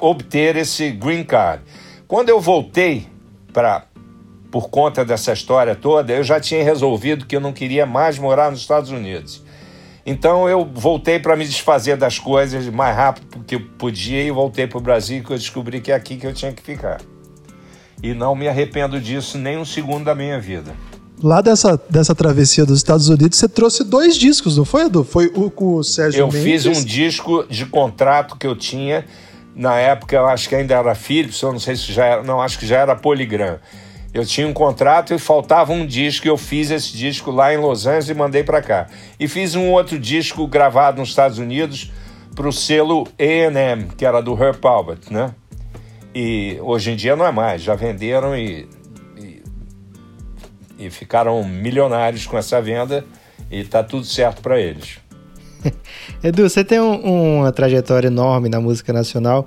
obter 0.00 0.56
esse 0.56 0.90
green 0.90 1.24
card. 1.24 1.62
Quando 2.08 2.30
eu 2.30 2.40
voltei 2.40 3.06
para 3.54 3.86
por 4.50 4.68
conta 4.68 5.04
dessa 5.04 5.32
história 5.32 5.74
toda, 5.74 6.12
eu 6.12 6.22
já 6.22 6.38
tinha 6.38 6.62
resolvido 6.62 7.26
que 7.26 7.34
eu 7.34 7.40
não 7.40 7.52
queria 7.52 7.86
mais 7.86 8.18
morar 8.18 8.50
nos 8.50 8.60
Estados 8.60 8.90
Unidos. 8.90 9.42
Então 10.06 10.48
eu 10.48 10.68
voltei 10.72 11.18
para 11.18 11.34
me 11.34 11.44
desfazer 11.44 11.96
das 11.96 12.18
coisas 12.18 12.68
mais 12.68 12.94
rápido 12.94 13.42
que 13.44 13.54
eu 13.56 13.60
podia 13.78 14.22
e 14.22 14.30
voltei 14.30 14.66
para 14.66 14.78
o 14.78 14.80
Brasil 14.80 15.24
que 15.24 15.32
eu 15.32 15.36
descobri 15.36 15.80
que 15.80 15.90
é 15.90 15.94
aqui 15.94 16.16
que 16.16 16.26
eu 16.26 16.32
tinha 16.32 16.52
que 16.52 16.62
ficar. 16.62 17.00
E 18.02 18.12
não 18.12 18.36
me 18.36 18.46
arrependo 18.46 19.00
disso 19.00 19.38
nem 19.38 19.56
um 19.56 19.64
segundo 19.64 20.04
da 20.04 20.14
minha 20.14 20.38
vida. 20.38 20.72
Lá 21.22 21.40
dessa, 21.40 21.80
dessa 21.88 22.14
travessia 22.14 22.66
dos 22.66 22.78
Estados 22.78 23.08
Unidos, 23.08 23.38
você 23.38 23.48
trouxe 23.48 23.82
dois 23.82 24.16
discos, 24.16 24.56
não 24.56 24.64
foi, 24.64 24.86
Edu? 24.86 25.02
Foi 25.04 25.32
o 25.34 25.50
com 25.50 25.76
o 25.76 25.82
Sérgio 25.82 26.20
Eu 26.20 26.26
Mendes. 26.26 26.42
fiz 26.42 26.66
um 26.66 26.84
disco 26.84 27.44
de 27.48 27.64
contrato 27.66 28.36
que 28.36 28.46
eu 28.46 28.54
tinha 28.54 29.04
na 29.54 29.78
época 29.78 30.16
eu 30.16 30.26
acho 30.26 30.48
que 30.48 30.54
ainda 30.54 30.74
era 30.74 30.94
Philips, 30.94 31.40
eu 31.40 31.52
não 31.52 31.60
sei 31.60 31.76
se 31.76 31.92
já 31.92 32.04
era, 32.04 32.22
não, 32.22 32.40
acho 32.40 32.58
que 32.58 32.66
já 32.66 32.78
era 32.78 32.96
Polygram. 32.96 33.58
Eu 34.12 34.24
tinha 34.24 34.46
um 34.46 34.52
contrato 34.52 35.12
e 35.12 35.18
faltava 35.18 35.72
um 35.72 35.84
disco, 35.84 36.26
eu 36.28 36.36
fiz 36.36 36.70
esse 36.70 36.96
disco 36.96 37.30
lá 37.30 37.52
em 37.52 37.56
Los 37.56 37.86
Angeles 37.86 38.08
e 38.08 38.14
mandei 38.14 38.44
para 38.44 38.62
cá. 38.62 38.86
E 39.18 39.26
fiz 39.26 39.56
um 39.56 39.72
outro 39.72 39.98
disco 39.98 40.46
gravado 40.46 41.00
nos 41.00 41.08
Estados 41.08 41.38
Unidos 41.38 41.90
para 42.34 42.48
o 42.48 42.52
selo 42.52 43.08
A&M, 43.18 43.86
que 43.96 44.04
era 44.04 44.20
do 44.20 44.32
Herb 44.32 44.64
Albert, 44.64 45.10
né? 45.10 45.34
E 46.14 46.58
hoje 46.60 46.92
em 46.92 46.96
dia 46.96 47.16
não 47.16 47.26
é 47.26 47.32
mais, 47.32 47.62
já 47.62 47.74
venderam 47.74 48.36
e, 48.36 48.68
e, 49.16 49.42
e 50.78 50.90
ficaram 50.90 51.42
milionários 51.42 52.24
com 52.24 52.38
essa 52.38 52.62
venda 52.62 53.04
e 53.50 53.64
tá 53.64 53.82
tudo 53.82 54.06
certo 54.06 54.40
para 54.40 54.60
eles. 54.60 54.98
Edu, 56.22 56.48
você 56.48 56.64
tem 56.64 56.80
um, 56.80 57.38
uma 57.40 57.52
trajetória 57.52 58.08
enorme 58.08 58.48
na 58.48 58.60
música 58.60 58.92
nacional 58.92 59.46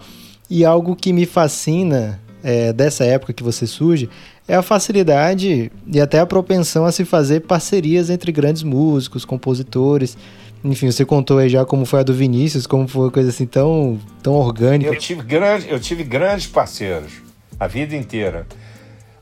e 0.49 0.63
algo 0.65 0.95
que 0.95 1.12
me 1.13 1.25
fascina 1.25 2.19
é, 2.43 2.71
dessa 2.71 3.03
época 3.03 3.34
que 3.34 3.43
você 3.43 3.67
surge 3.67 4.10
é 4.47 4.56
a 4.56 4.62
facilidade 4.62 5.71
e 5.86 5.99
até 5.99 6.19
a 6.19 6.25
propensão 6.25 6.86
a 6.86 6.91
se 6.91 7.03
fazer 7.03 7.41
parcerias 7.41 8.10
entre 8.10 8.32
grandes 8.32 8.63
músicos, 8.63 9.25
compositores. 9.25 10.17
Enfim, 10.63 10.89
você 10.89 11.03
contou 11.03 11.38
aí 11.38 11.49
já 11.49 11.65
como 11.65 11.86
foi 11.86 11.99
a 11.99 12.03
do 12.03 12.13
Vinícius, 12.13 12.65
como 12.65 12.88
foi 12.88 13.03
uma 13.03 13.12
coisa 13.12 13.30
assim 13.30 13.45
tão, 13.45 13.99
tão 14.23 14.34
orgânica. 14.34 14.89
Eu 14.89 14.97
tive, 14.97 15.21
grande, 15.21 15.69
eu 15.69 15.80
tive 15.80 16.03
grandes 16.03 16.47
parceiros 16.47 17.12
a 17.60 17.67
vida 17.67 17.95
inteira. 17.95 18.47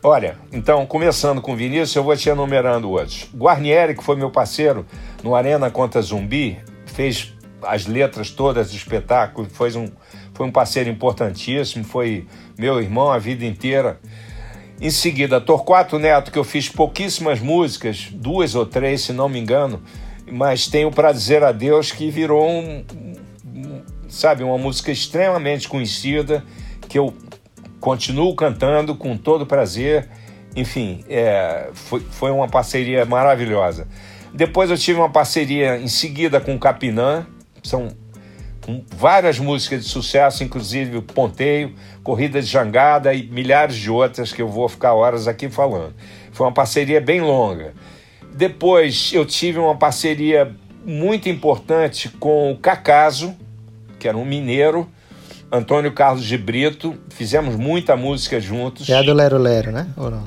Olha, 0.03 0.37
então, 0.53 0.85
começando 0.85 1.41
com 1.41 1.55
Vinícius, 1.55 1.95
eu 1.95 2.03
vou 2.03 2.15
te 2.15 2.29
enumerando 2.29 2.91
outros. 2.91 3.27
Guarnieri, 3.35 3.95
que 3.95 4.03
foi 4.03 4.15
meu 4.15 4.29
parceiro 4.29 4.85
no 5.23 5.33
Arena 5.33 5.71
contra 5.71 5.99
Zumbi, 5.99 6.59
fez 6.95 7.33
as 7.61 7.85
letras 7.85 8.29
todas 8.29 8.71
do 8.71 8.75
espetáculo, 8.75 9.47
foi 9.49 9.75
um, 9.75 9.89
foi 10.33 10.45
um 10.45 10.51
parceiro 10.51 10.89
importantíssimo, 10.89 11.83
foi 11.83 12.25
meu 12.57 12.81
irmão 12.81 13.11
a 13.11 13.17
vida 13.17 13.45
inteira. 13.45 13.99
Em 14.79 14.89
seguida, 14.89 15.39
Torquato 15.39 15.97
Neto, 15.97 16.31
que 16.31 16.39
eu 16.39 16.43
fiz 16.43 16.69
pouquíssimas 16.69 17.39
músicas, 17.39 18.09
duas 18.11 18.55
ou 18.55 18.65
três, 18.65 19.01
se 19.01 19.13
não 19.13 19.29
me 19.29 19.39
engano, 19.39 19.81
mas 20.31 20.67
tenho 20.67 20.91
para 20.91 21.11
dizer 21.11 21.43
a 21.43 21.51
Deus 21.51 21.91
que 21.91 22.09
virou 22.09 22.49
um, 22.49 22.85
um, 23.45 23.81
sabe, 24.09 24.43
uma 24.43 24.57
música 24.57 24.91
extremamente 24.91 25.67
conhecida, 25.67 26.43
que 26.89 26.99
eu 26.99 27.13
continuo 27.79 28.35
cantando 28.35 28.95
com 28.95 29.17
todo 29.17 29.45
prazer. 29.45 30.09
Enfim, 30.55 31.03
é, 31.09 31.69
foi, 31.73 31.99
foi 31.99 32.31
uma 32.31 32.47
parceria 32.47 33.05
maravilhosa. 33.05 33.87
Depois 34.35 34.69
eu 34.69 34.77
tive 34.77 34.99
uma 34.99 35.09
parceria 35.09 35.77
em 35.77 35.87
seguida 35.87 36.41
com 36.41 36.53
o 36.55 36.59
Capinã, 36.59 37.25
são 37.63 37.87
várias 38.97 39.39
músicas 39.39 39.85
de 39.85 39.89
sucesso, 39.89 40.43
inclusive 40.43 40.99
Ponteio, 41.01 41.73
Corrida 42.03 42.41
de 42.41 42.47
Jangada 42.47 43.13
e 43.13 43.25
milhares 43.27 43.77
de 43.77 43.89
outras 43.89 44.33
que 44.33 44.41
eu 44.41 44.49
vou 44.49 44.67
ficar 44.67 44.93
horas 44.93 45.25
aqui 45.25 45.49
falando. 45.49 45.93
Foi 46.33 46.45
uma 46.45 46.51
parceria 46.51 46.99
bem 46.99 47.21
longa. 47.21 47.73
Depois 48.35 49.11
eu 49.13 49.25
tive 49.25 49.57
uma 49.57 49.77
parceria 49.77 50.53
muito 50.85 51.29
importante 51.29 52.09
com 52.09 52.51
o 52.51 52.57
Cacaso, 52.57 53.33
que 53.97 54.05
era 54.05 54.17
um 54.17 54.25
mineiro, 54.25 54.85
Antônio 55.49 55.93
Carlos 55.93 56.25
de 56.25 56.37
Brito, 56.37 56.95
fizemos 57.09 57.55
muita 57.55 57.95
música 57.95 58.41
juntos. 58.41 58.89
É 58.89 59.01
do 59.01 59.13
Lero 59.13 59.37
Lero, 59.37 59.71
né? 59.71 59.87
Ou 59.95 60.11
não? 60.11 60.25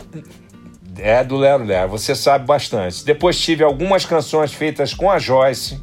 É 0.98 1.22
do 1.22 1.36
Lero 1.36 1.64
Lero, 1.64 1.88
você 1.88 2.14
sabe 2.14 2.44
bastante. 2.44 3.04
Depois 3.04 3.38
tive 3.38 3.62
algumas 3.62 4.04
canções 4.04 4.52
feitas 4.52 4.92
com 4.92 5.10
a 5.10 5.18
Joyce. 5.18 5.80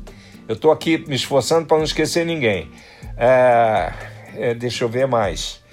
Eu 0.48 0.56
estou 0.56 0.72
aqui 0.72 1.04
me 1.08 1.16
esforçando 1.16 1.66
para 1.66 1.78
não 1.78 1.86
esquecer 1.86 2.26
ninguém. 2.26 2.70
É, 3.18 3.94
é, 4.36 4.54
deixa 4.54 4.84
eu 4.84 4.90
ver 4.90 5.08
mais. 5.08 5.64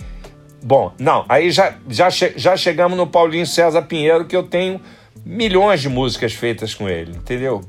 Bom, 0.63 0.93
não, 0.99 1.25
aí 1.29 1.51
já, 1.51 1.75
já, 1.89 2.09
che 2.09 2.33
já 2.37 2.57
chegamos 2.57 2.97
no 2.97 3.07
Paulinho 3.07 3.47
César 3.47 3.83
Pinheiro, 3.83 4.25
que 4.27 4.37
eu 4.37 4.45
tenho 4.45 4.81
milhões 5.25 5.81
de 5.81 5.89
músicas 5.89 6.33
feitas 6.33 6.73
com 6.73 6.89
ele, 6.89 7.17
entendeu? 7.17 7.63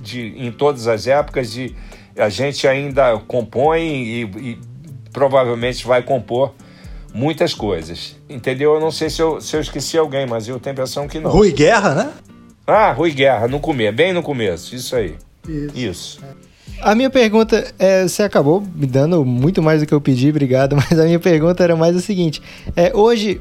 De, 0.00 0.32
em 0.36 0.52
todas 0.52 0.86
as 0.86 1.08
épocas, 1.08 1.56
e 1.56 1.74
a 2.16 2.28
gente 2.28 2.68
ainda 2.68 3.18
compõe 3.26 3.80
e, 3.80 4.22
e 4.22 4.58
provavelmente 5.12 5.84
vai 5.84 6.02
compor 6.02 6.54
muitas 7.16 7.54
coisas. 7.54 8.14
Entendeu? 8.28 8.74
Eu 8.74 8.80
não 8.80 8.90
sei 8.90 9.08
se 9.08 9.22
eu, 9.22 9.40
se 9.40 9.56
eu 9.56 9.60
esqueci 9.60 9.96
alguém, 9.96 10.26
mas 10.26 10.46
eu 10.46 10.60
tenho 10.60 10.72
a 10.72 10.74
impressão 10.74 11.08
que 11.08 11.18
não. 11.18 11.30
Rui 11.30 11.50
Guerra, 11.50 11.94
né? 11.94 12.12
Ah, 12.66 12.92
Rui 12.92 13.10
Guerra, 13.10 13.48
no 13.48 13.58
começo, 13.58 13.96
bem 13.96 14.12
no 14.12 14.22
começo, 14.22 14.74
isso 14.74 14.94
aí. 14.94 15.14
Isso. 15.48 15.78
isso. 15.78 16.20
A 16.82 16.94
minha 16.94 17.08
pergunta 17.08 17.72
é, 17.78 18.02
você 18.02 18.22
acabou 18.22 18.60
me 18.60 18.86
dando 18.86 19.24
muito 19.24 19.62
mais 19.62 19.80
do 19.80 19.86
que 19.86 19.94
eu 19.94 20.00
pedi, 20.00 20.28
obrigado, 20.28 20.76
mas 20.76 20.98
a 20.98 21.04
minha 21.04 21.18
pergunta 21.18 21.64
era 21.64 21.74
mais 21.74 21.96
a 21.96 22.00
seguinte: 22.00 22.42
é, 22.76 22.94
hoje 22.94 23.40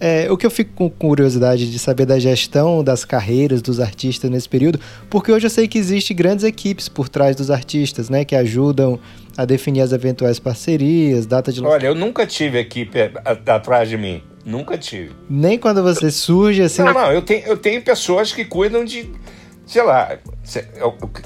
é, 0.00 0.32
o 0.32 0.36
que 0.36 0.46
eu 0.46 0.50
fico 0.50 0.72
com 0.74 0.88
curiosidade 0.88 1.70
de 1.70 1.78
saber 1.78 2.06
da 2.06 2.18
gestão 2.18 2.82
das 2.82 3.04
carreiras 3.04 3.60
dos 3.60 3.80
artistas 3.80 4.30
nesse 4.30 4.48
período, 4.48 4.80
porque 5.10 5.30
hoje 5.30 5.46
eu 5.46 5.50
sei 5.50 5.68
que 5.68 5.76
existem 5.76 6.16
grandes 6.16 6.42
equipes 6.42 6.88
por 6.88 7.08
trás 7.08 7.36
dos 7.36 7.50
artistas, 7.50 8.08
né, 8.08 8.24
que 8.24 8.34
ajudam 8.34 8.98
a 9.36 9.44
definir 9.44 9.80
as 9.80 9.92
eventuais 9.92 10.38
parcerias, 10.38 11.26
data 11.26 11.52
de 11.52 11.64
Olha, 11.64 11.86
eu 11.86 11.94
nunca 11.94 12.26
tive 12.26 12.58
equipe 12.58 12.98
atrás 13.46 13.88
de 13.88 13.96
mim. 13.96 14.22
Nunca 14.44 14.78
tive. 14.78 15.12
Nem 15.28 15.58
quando 15.58 15.82
você 15.82 16.10
surge 16.10 16.62
assim. 16.62 16.82
Não, 16.82 16.92
não, 16.94 17.12
eu 17.12 17.22
tenho, 17.22 17.46
eu 17.46 17.56
tenho 17.56 17.82
pessoas 17.82 18.32
que 18.32 18.44
cuidam 18.44 18.84
de. 18.84 19.10
Sei 19.66 19.82
lá, 19.82 20.18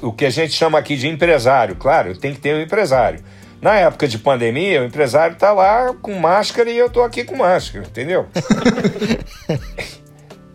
o 0.03 0.13
que 0.13 0.27
a 0.27 0.31
gente 0.31 0.53
chama 0.53 0.79
aqui 0.79 0.97
de 0.97 1.09
empresário. 1.09 1.77
Claro, 1.77 2.17
tem 2.17 2.35
que 2.35 2.41
ter 2.41 2.55
um 2.55 2.61
empresário. 2.61 3.21
Na 3.63 3.77
época 3.77 4.07
de 4.07 4.19
pandemia, 4.19 4.83
o 4.83 4.85
empresário 4.85 5.37
tá 5.37 5.53
lá 5.53 5.95
com 6.03 6.13
máscara 6.15 6.69
e 6.69 6.77
eu 6.77 6.91
tô 6.91 7.03
aqui 7.03 7.25
com 7.25 7.37
máscara, 7.37 7.87
entendeu? 7.87 8.27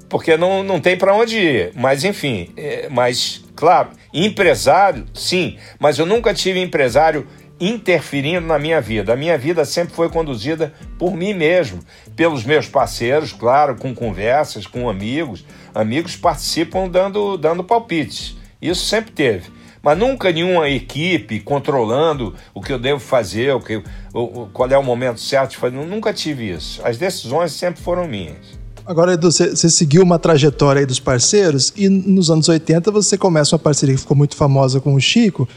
Porque 0.09 0.35
não, 0.35 0.63
não 0.63 0.79
tem 0.79 0.97
para 0.97 1.13
onde 1.13 1.37
ir. 1.37 1.71
Mas, 1.75 2.03
enfim, 2.03 2.51
é, 2.57 2.89
mas, 2.89 3.43
claro, 3.55 3.89
empresário, 4.13 5.05
sim, 5.13 5.57
mas 5.79 5.99
eu 5.99 6.05
nunca 6.05 6.33
tive 6.33 6.59
empresário 6.59 7.27
interferindo 7.59 8.47
na 8.47 8.57
minha 8.57 8.81
vida. 8.81 9.13
A 9.13 9.15
minha 9.15 9.37
vida 9.37 9.63
sempre 9.65 9.93
foi 9.93 10.09
conduzida 10.09 10.73
por 10.97 11.15
mim 11.15 11.33
mesmo, 11.33 11.79
pelos 12.15 12.43
meus 12.43 12.67
parceiros, 12.67 13.33
claro, 13.33 13.75
com 13.75 13.93
conversas, 13.93 14.65
com 14.65 14.89
amigos. 14.89 15.45
Amigos 15.75 16.15
participam 16.15 16.87
dando, 16.87 17.37
dando 17.37 17.63
palpites. 17.63 18.35
Isso 18.61 18.85
sempre 18.85 19.11
teve 19.11 19.59
mas 19.81 19.97
nunca 19.97 20.31
nenhuma 20.31 20.69
equipe 20.69 21.39
controlando 21.39 22.35
o 22.53 22.61
que 22.61 22.71
eu 22.71 22.79
devo 22.79 22.99
fazer, 22.99 23.53
o 23.53 23.61
que, 23.61 23.81
o, 24.13 24.47
qual 24.47 24.69
é 24.69 24.77
o 24.77 24.83
momento 24.83 25.19
certo 25.19 25.51
de 25.51 25.57
fazer. 25.57 25.75
Nunca 25.75 26.13
tive 26.13 26.51
isso. 26.51 26.85
As 26.85 26.97
decisões 26.97 27.53
sempre 27.53 27.81
foram 27.81 28.07
minhas. 28.07 28.58
Agora, 28.89 29.13
Edu, 29.13 29.31
você, 29.31 29.55
você 29.55 29.69
seguiu 29.69 30.01
uma 30.01 30.17
trajetória 30.17 30.79
aí 30.79 30.85
dos 30.87 30.99
parceiros 30.99 31.71
e 31.77 31.87
nos 31.87 32.31
anos 32.31 32.49
80 32.49 32.89
você 32.89 33.19
começa 33.19 33.55
uma 33.55 33.59
parceria 33.59 33.93
que 33.93 34.01
ficou 34.01 34.17
muito 34.17 34.35
famosa 34.35 34.79
com 34.79 34.95
o 34.95 34.99
Chico, 34.99 35.47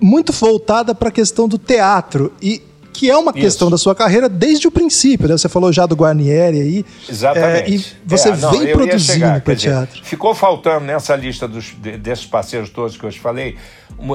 muito 0.00 0.32
voltada 0.32 0.94
para 0.94 1.08
a 1.08 1.10
questão 1.10 1.48
do 1.48 1.58
teatro. 1.58 2.32
E 2.40 2.62
que 2.92 3.10
é 3.10 3.16
uma 3.16 3.32
Isso. 3.32 3.40
questão 3.40 3.68
da 3.68 3.76
sua 3.76 3.96
carreira 3.96 4.28
desde 4.28 4.68
o 4.68 4.70
princípio, 4.70 5.26
né? 5.26 5.36
Você 5.36 5.48
falou 5.48 5.72
já 5.72 5.86
do 5.86 5.96
Guarnieri 5.96 6.60
aí. 6.60 6.84
Exatamente. 7.08 7.72
É, 7.72 7.74
e 7.74 7.84
você 8.06 8.28
é, 8.28 8.36
não, 8.36 8.52
vem 8.52 8.72
produzindo 8.72 9.40
para 9.40 9.56
teatro. 9.56 9.96
Dizer, 9.96 10.06
ficou 10.06 10.32
faltando 10.32 10.84
nessa 10.84 11.16
lista 11.16 11.48
dos, 11.48 11.72
desses 11.72 12.26
parceiros 12.26 12.70
todos 12.70 12.96
que 12.96 13.02
eu 13.02 13.10
te 13.10 13.18
falei, 13.18 13.56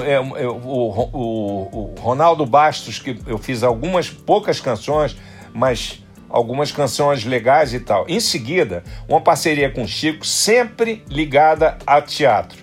é, 0.06 0.18
o, 0.18 0.24
o, 0.24 1.10
o, 1.12 1.94
o 1.96 2.00
Ronaldo 2.00 2.46
Bastos, 2.46 2.98
que 2.98 3.18
eu 3.26 3.36
fiz 3.36 3.62
algumas 3.62 4.08
poucas 4.08 4.58
canções, 4.58 5.14
mas 5.52 6.00
algumas 6.28 6.70
canções 6.72 7.24
legais 7.24 7.72
e 7.74 7.80
tal. 7.80 8.04
Em 8.08 8.20
seguida, 8.20 8.82
uma 9.08 9.20
parceria 9.20 9.70
com 9.70 9.82
o 9.82 9.88
Chico, 9.88 10.26
sempre 10.26 11.02
ligada 11.08 11.78
a 11.86 12.00
teatro. 12.00 12.58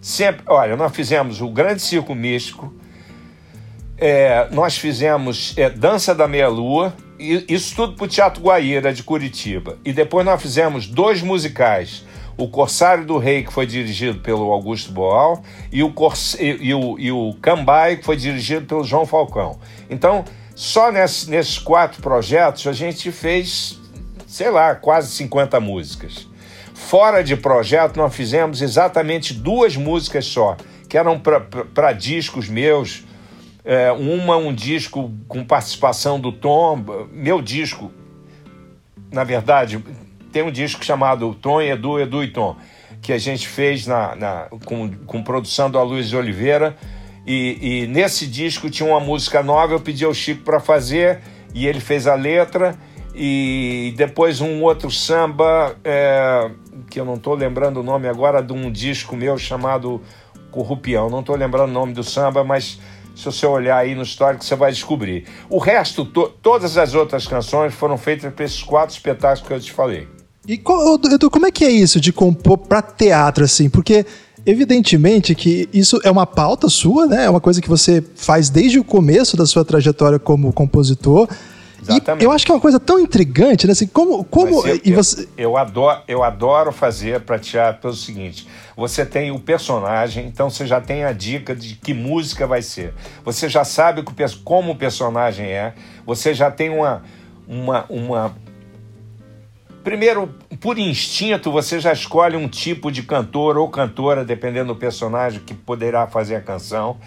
Sempre, 0.00 0.42
olha, 0.46 0.76
nós 0.76 0.94
fizemos 0.94 1.40
o 1.40 1.48
Grande 1.48 1.82
Circo 1.82 2.14
Místico, 2.14 2.74
é, 3.98 4.48
nós 4.50 4.78
fizemos 4.78 5.52
é, 5.58 5.68
Dança 5.68 6.14
da 6.14 6.26
Meia-Lua, 6.26 6.94
isso 7.18 7.76
tudo 7.76 7.92
para 7.96 8.04
o 8.04 8.08
Teatro 8.08 8.42
Guaíra 8.42 8.94
de 8.94 9.02
Curitiba. 9.02 9.76
E 9.84 9.92
depois 9.92 10.24
nós 10.24 10.40
fizemos 10.40 10.86
dois 10.86 11.20
musicais. 11.20 12.02
O 12.38 12.48
Corsário 12.48 13.04
do 13.04 13.18
Rei, 13.18 13.44
que 13.44 13.52
foi 13.52 13.66
dirigido 13.66 14.20
pelo 14.20 14.50
Augusto 14.50 14.90
Boal, 14.90 15.42
e 15.70 15.82
o, 15.82 15.92
Cors... 15.92 16.34
e, 16.40 16.72
o, 16.72 16.98
e 16.98 17.12
o 17.12 17.34
Cambai, 17.42 17.96
que 17.96 18.04
foi 18.06 18.16
dirigido 18.16 18.64
pelo 18.64 18.82
João 18.82 19.04
Falcão. 19.04 19.58
Então, 19.90 20.24
só 20.60 20.92
nesse, 20.92 21.30
nesses 21.30 21.58
quatro 21.58 22.02
projetos 22.02 22.66
a 22.66 22.74
gente 22.74 23.10
fez, 23.10 23.80
sei 24.26 24.50
lá, 24.50 24.74
quase 24.74 25.10
50 25.12 25.58
músicas. 25.58 26.28
Fora 26.74 27.24
de 27.24 27.34
projeto, 27.34 27.96
nós 27.96 28.14
fizemos 28.14 28.60
exatamente 28.60 29.32
duas 29.32 29.74
músicas 29.74 30.26
só, 30.26 30.58
que 30.86 30.98
eram 30.98 31.18
para 31.18 31.92
discos 31.94 32.46
meus, 32.46 33.04
é, 33.64 33.90
uma, 33.90 34.36
um 34.36 34.52
disco 34.52 35.10
com 35.26 35.42
participação 35.42 36.20
do 36.20 36.30
Tom. 36.30 36.84
Meu 37.10 37.40
disco, 37.40 37.90
na 39.10 39.24
verdade, 39.24 39.82
tem 40.30 40.42
um 40.42 40.52
disco 40.52 40.84
chamado 40.84 41.34
Tom, 41.36 41.62
Edu, 41.62 41.98
Edu 41.98 42.22
e 42.22 42.28
Tom, 42.28 42.54
que 43.00 43.14
a 43.14 43.18
gente 43.18 43.48
fez 43.48 43.86
na, 43.86 44.14
na 44.14 44.48
com, 44.66 44.90
com 45.06 45.22
produção 45.22 45.70
do 45.70 45.82
Luiz 45.82 46.12
Oliveira. 46.12 46.76
E, 47.32 47.82
e, 47.82 47.86
nesse 47.86 48.26
disco 48.26 48.68
tinha 48.68 48.88
uma 48.88 48.98
música 48.98 49.40
nova, 49.40 49.72
eu 49.72 49.78
pedi 49.78 50.04
ao 50.04 50.12
Chico 50.12 50.42
para 50.42 50.58
fazer 50.58 51.20
e 51.54 51.64
ele 51.64 51.78
fez 51.78 52.08
a 52.08 52.16
letra. 52.16 52.76
E 53.14 53.94
depois 53.96 54.40
um 54.40 54.60
outro 54.64 54.90
samba, 54.90 55.76
é, 55.84 56.50
que 56.90 56.98
eu 56.98 57.04
não 57.04 57.14
estou 57.14 57.34
lembrando 57.34 57.78
o 57.78 57.82
nome 57.84 58.08
agora, 58.08 58.42
de 58.42 58.52
um 58.52 58.68
disco 58.68 59.14
meu 59.14 59.38
chamado 59.38 60.02
Corrupião. 60.50 61.08
Não 61.08 61.20
estou 61.20 61.36
lembrando 61.36 61.70
o 61.70 61.72
nome 61.72 61.92
do 61.92 62.02
samba, 62.02 62.42
mas 62.42 62.80
se 63.14 63.24
você 63.24 63.46
olhar 63.46 63.76
aí 63.76 63.94
no 63.94 64.02
histórico, 64.02 64.44
você 64.44 64.56
vai 64.56 64.72
descobrir. 64.72 65.24
O 65.48 65.58
resto, 65.58 66.04
to 66.04 66.30
todas 66.42 66.76
as 66.76 66.94
outras 66.94 67.28
canções 67.28 67.72
foram 67.72 67.96
feitas 67.96 68.34
para 68.34 68.44
esses 68.44 68.60
quatro 68.64 68.92
espetáculos 68.92 69.46
que 69.46 69.54
eu 69.54 69.60
te 69.60 69.70
falei. 69.70 70.08
E 70.48 70.58
como 70.58 71.46
é 71.46 71.52
que 71.52 71.64
é 71.64 71.70
isso 71.70 72.00
de 72.00 72.12
compor 72.12 72.58
para 72.58 72.82
teatro, 72.82 73.44
assim? 73.44 73.70
Porque 73.70 74.04
evidentemente 74.50 75.34
que 75.34 75.68
isso 75.72 76.00
é 76.02 76.10
uma 76.10 76.26
pauta 76.26 76.68
sua, 76.68 77.06
né? 77.06 77.24
É 77.24 77.30
uma 77.30 77.40
coisa 77.40 77.60
que 77.60 77.68
você 77.68 78.02
faz 78.16 78.50
desde 78.50 78.78
o 78.78 78.84
começo 78.84 79.36
da 79.36 79.46
sua 79.46 79.64
trajetória 79.64 80.18
como 80.18 80.52
compositor. 80.52 81.28
Exatamente. 81.82 82.22
E 82.22 82.24
eu 82.26 82.32
acho 82.32 82.44
que 82.44 82.52
é 82.52 82.54
uma 82.54 82.60
coisa 82.60 82.78
tão 82.78 82.98
intrigante, 82.98 83.66
né? 83.66 83.72
Assim, 83.72 83.86
como, 83.86 84.22
como 84.24 84.66
eu, 84.66 84.80
e 84.84 84.92
você... 84.92 85.22
eu, 85.36 85.50
eu, 85.50 85.56
adoro, 85.56 86.02
eu 86.06 86.22
adoro 86.22 86.72
fazer 86.72 87.20
para 87.20 87.38
teatro 87.38 87.80
pelo 87.80 87.94
seguinte: 87.94 88.46
você 88.76 89.06
tem 89.06 89.30
o 89.30 89.38
personagem, 89.38 90.26
então 90.26 90.50
você 90.50 90.66
já 90.66 90.80
tem 90.80 91.04
a 91.04 91.12
dica 91.12 91.54
de 91.54 91.74
que 91.76 91.94
música 91.94 92.46
vai 92.46 92.60
ser. 92.60 92.92
Você 93.24 93.48
já 93.48 93.64
sabe 93.64 94.04
como 94.44 94.72
o 94.72 94.76
personagem 94.76 95.46
é, 95.46 95.74
você 96.04 96.34
já 96.34 96.50
tem 96.50 96.70
uma, 96.70 97.02
uma, 97.48 97.86
uma 97.88 98.34
primeiro, 99.82 100.28
por 100.60 100.78
instinto, 100.78 101.50
você 101.50 101.80
já 101.80 101.92
escolhe 101.92 102.36
um 102.36 102.48
tipo 102.48 102.90
de 102.90 103.02
cantor 103.02 103.56
ou 103.56 103.68
cantora, 103.68 104.24
dependendo 104.24 104.72
do 104.72 104.78
personagem 104.78 105.40
que 105.40 105.54
poderá 105.54 106.06
fazer 106.06 106.36
a 106.36 106.40
canção. 106.40 106.98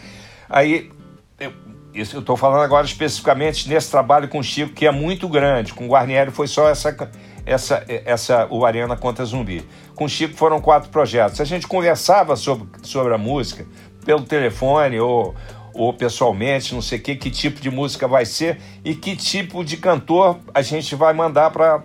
Aí, 0.50 0.92
eu, 1.40 1.52
estou 1.94 2.36
falando 2.36 2.62
agora 2.62 2.86
especificamente 2.86 3.70
nesse 3.70 3.92
trabalho 3.92 4.28
com 4.28 4.40
o 4.40 4.44
Chico, 4.44 4.74
que 4.74 4.86
é 4.86 4.92
muito 4.92 5.28
grande. 5.28 5.74
Com 5.74 5.86
o 5.86 5.90
Guarnieri 5.90 6.32
foi 6.32 6.48
só 6.48 6.70
essa, 6.70 7.12
essa, 7.46 7.84
essa, 7.88 8.48
o 8.50 8.66
Arena 8.66 8.98
Conta 8.98 9.24
Zumbi. 9.24 9.66
Com 9.96 10.06
o 10.06 10.10
Chico 10.10 10.36
foram 10.36 10.60
quatro 10.60 10.90
projetos. 10.90 11.40
A 11.40 11.46
gente 11.46 11.68
conversava 11.68 12.36
sobre, 12.36 12.68
sobre 12.82 13.14
a 13.14 13.18
música 13.18 13.66
pelo 14.04 14.24
telefone 14.24 15.00
ou, 15.00 15.36
ou 15.74 15.94
pessoalmente, 15.94 16.74
não 16.74 16.82
sei 16.82 17.00
que, 17.00 17.16
que 17.16 17.32
tipo 17.32 17.62
de 17.62 17.70
música 17.70 18.08
vai 18.08 18.26
ser 18.26 18.60
e 18.84 18.94
que 18.96 19.16
tipo 19.16 19.64
de 19.64 19.78
cantor 19.78 20.40
a 20.54 20.62
gente 20.62 20.96
vai 20.96 21.14
mandar 21.14 21.52
para 21.52 21.84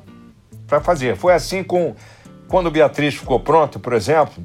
fazer. 0.68 1.16
Foi 1.16 1.32
assim 1.32 1.62
com 1.62 1.94
quando 2.46 2.70
Beatriz 2.70 3.14
ficou 3.14 3.40
pronta, 3.40 3.78
por 3.78 3.92
exemplo, 3.92 4.42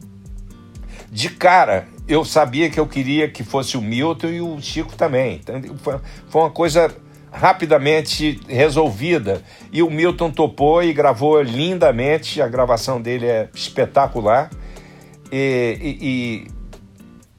de 1.12 1.30
cara 1.30 1.88
eu 2.08 2.26
sabia 2.26 2.70
que 2.70 2.80
eu 2.80 2.88
queria 2.88 3.30
que 3.30 3.44
fosse 3.44 3.78
o 3.78 3.82
Milton 3.82 4.28
e 4.28 4.42
o 4.42 4.60
Chico 4.62 4.96
também. 4.96 5.36
Então, 5.36 5.62
foi, 5.78 6.00
foi 6.28 6.42
uma 6.42 6.50
coisa 6.50 6.94
rapidamente 7.32 8.40
resolvida. 8.48 9.42
E 9.72 9.82
o 9.82 9.90
Milton 9.90 10.30
topou 10.30 10.84
e 10.84 10.94
gravou 10.94 11.42
lindamente, 11.42 12.42
a 12.42 12.48
gravação 12.48 13.02
dele 13.02 13.26
é 13.26 13.50
espetacular. 13.54 14.50
E, 15.32 15.78
e, 15.82 16.08
e, 16.08 16.48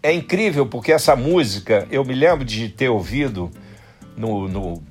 é 0.03 0.13
incrível 0.13 0.67
porque 0.67 0.93
essa 0.93 1.15
música, 1.15 1.87
eu 1.91 2.05
me 2.05 2.15
lembro 2.15 2.45
de 2.45 2.69
ter 2.69 2.89
ouvido 2.89 3.51
no, 4.17 4.49
no 4.49 4.83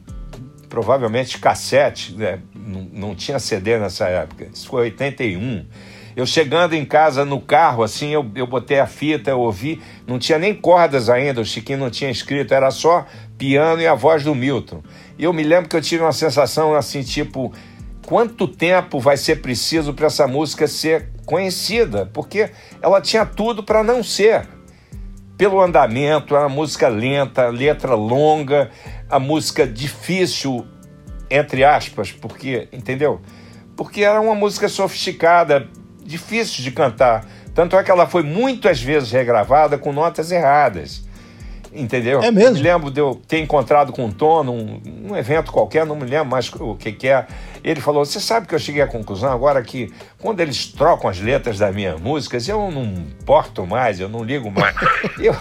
provavelmente 0.69 1.37
cassete, 1.37 2.15
né? 2.15 2.39
Não, 2.65 2.89
não 2.91 3.15
tinha 3.15 3.39
CD 3.39 3.77
nessa 3.77 4.07
época, 4.07 4.47
isso 4.53 4.67
foi 4.67 4.83
81 4.83 5.65
eu 6.15 6.25
chegando 6.25 6.73
em 6.73 6.85
casa 6.85 7.25
no 7.25 7.41
carro, 7.41 7.83
assim, 7.83 8.09
eu, 8.09 8.29
eu 8.35 8.45
botei 8.45 8.79
a 8.79 8.85
fita, 8.85 9.31
eu 9.31 9.39
ouvi, 9.39 9.81
não 10.05 10.19
tinha 10.19 10.37
nem 10.37 10.53
cordas 10.53 11.09
ainda, 11.09 11.41
o 11.41 11.45
Chiquinho 11.45 11.79
não 11.79 11.89
tinha 11.89 12.11
escrito, 12.11 12.53
era 12.53 12.69
só 12.69 13.05
piano 13.37 13.81
e 13.81 13.87
a 13.87 13.95
voz 13.95 14.23
do 14.23 14.35
Milton. 14.35 14.83
E 15.17 15.23
eu 15.23 15.33
me 15.33 15.43
lembro 15.43 15.69
que 15.69 15.75
eu 15.75 15.81
tive 15.81 16.03
uma 16.03 16.11
sensação 16.11 16.75
assim, 16.75 17.01
tipo, 17.01 17.51
quanto 18.05 18.47
tempo 18.47 18.99
vai 18.99 19.17
ser 19.17 19.41
preciso 19.41 19.93
para 19.93 20.05
essa 20.05 20.27
música 20.27 20.67
ser 20.67 21.09
conhecida? 21.25 22.09
Porque 22.13 22.51
ela 22.81 23.01
tinha 23.01 23.25
tudo 23.25 23.63
para 23.63 23.83
não 23.83 24.03
ser. 24.03 24.47
Pelo 25.35 25.59
andamento, 25.59 26.35
a 26.35 26.47
música 26.47 26.87
lenta, 26.87 27.47
letra 27.47 27.95
longa, 27.95 28.69
a 29.09 29.19
música 29.19 29.65
difícil, 29.65 30.63
entre 31.33 31.63
aspas, 31.63 32.11
porque, 32.11 32.67
entendeu? 32.71 33.19
Porque 33.75 34.03
era 34.03 34.21
uma 34.21 34.35
música 34.35 34.69
sofisticada, 34.69 35.67
difícil 36.05 36.63
de 36.63 36.69
cantar. 36.69 37.25
Tanto 37.55 37.75
é 37.75 37.83
que 37.83 37.89
ela 37.89 38.05
foi 38.05 38.21
muitas 38.21 38.79
vezes 38.79 39.11
regravada 39.11 39.75
com 39.75 39.91
notas 39.91 40.31
erradas. 40.31 41.03
Entendeu? 41.73 42.21
É 42.21 42.29
mesmo? 42.29 42.49
Eu 42.49 42.53
me 42.53 42.61
lembro 42.61 42.91
de 42.91 43.01
eu 43.01 43.19
ter 43.27 43.39
encontrado 43.39 43.91
com 43.91 44.05
um 44.05 44.11
Tom 44.11 44.43
num, 44.43 44.79
num 44.85 45.17
evento 45.17 45.51
qualquer, 45.51 45.87
não 45.87 45.95
me 45.95 46.05
lembro 46.05 46.27
mais 46.27 46.51
o 46.53 46.75
que, 46.75 46.91
que 46.91 47.07
é. 47.07 47.25
Ele 47.63 47.81
falou: 47.81 48.05
Você 48.05 48.19
sabe 48.19 48.45
que 48.45 48.53
eu 48.53 48.59
cheguei 48.59 48.83
à 48.83 48.87
conclusão 48.87 49.31
agora 49.31 49.59
que 49.63 49.91
quando 50.19 50.39
eles 50.39 50.67
trocam 50.67 51.09
as 51.09 51.19
letras 51.19 51.57
das 51.57 51.73
minhas 51.73 51.99
músicas, 51.99 52.47
eu 52.47 52.69
não 52.69 52.83
importo 52.83 53.65
mais, 53.65 53.99
eu 53.99 54.07
não 54.07 54.23
ligo 54.23 54.51
mais. 54.51 54.75
eu, 55.19 55.35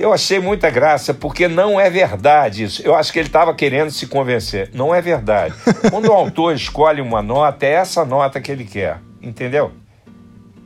eu 0.00 0.12
achei 0.12 0.40
muita 0.40 0.70
graça, 0.70 1.12
porque 1.12 1.46
não 1.46 1.78
é 1.78 1.90
verdade 1.90 2.64
isso. 2.64 2.82
Eu 2.82 2.94
acho 2.94 3.12
que 3.12 3.18
ele 3.18 3.28
estava 3.28 3.54
querendo 3.54 3.90
se 3.90 4.06
convencer. 4.06 4.70
Não 4.72 4.94
é 4.94 5.00
verdade. 5.02 5.54
Quando 5.90 6.06
o 6.06 6.12
autor 6.12 6.54
escolhe 6.54 7.00
uma 7.00 7.20
nota, 7.20 7.66
é 7.66 7.72
essa 7.72 8.04
nota 8.04 8.40
que 8.40 8.50
ele 8.50 8.64
quer. 8.64 8.98
Entendeu? 9.20 9.72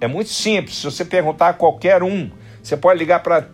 É 0.01 0.07
muito 0.07 0.31
simples. 0.31 0.77
Se 0.77 0.85
você 0.85 1.05
perguntar 1.05 1.49
a 1.49 1.53
qualquer 1.53 2.03
um, 2.03 2.31
você 2.63 2.77
pode 2.77 2.99
ligar 2.99 3.23
para 3.23 3.49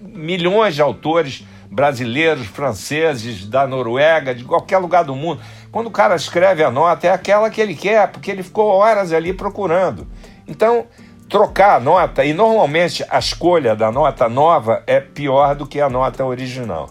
milhões 0.00 0.74
de 0.74 0.82
autores 0.82 1.44
brasileiros, 1.70 2.46
franceses, 2.46 3.46
da 3.46 3.66
Noruega, 3.66 4.34
de 4.34 4.44
qualquer 4.44 4.78
lugar 4.78 5.04
do 5.04 5.14
mundo. 5.14 5.40
Quando 5.70 5.88
o 5.88 5.90
cara 5.90 6.16
escreve 6.16 6.62
a 6.62 6.70
nota, 6.70 7.06
é 7.06 7.10
aquela 7.10 7.50
que 7.50 7.60
ele 7.60 7.74
quer, 7.74 8.08
porque 8.08 8.30
ele 8.30 8.42
ficou 8.42 8.68
horas 8.68 9.12
ali 9.12 9.32
procurando. 9.32 10.06
Então, 10.46 10.86
trocar 11.28 11.76
a 11.76 11.80
nota, 11.80 12.24
e 12.24 12.32
normalmente 12.32 13.04
a 13.08 13.18
escolha 13.18 13.76
da 13.76 13.92
nota 13.92 14.28
nova 14.28 14.82
é 14.86 15.00
pior 15.00 15.54
do 15.54 15.66
que 15.66 15.80
a 15.80 15.90
nota 15.90 16.24
original. 16.24 16.90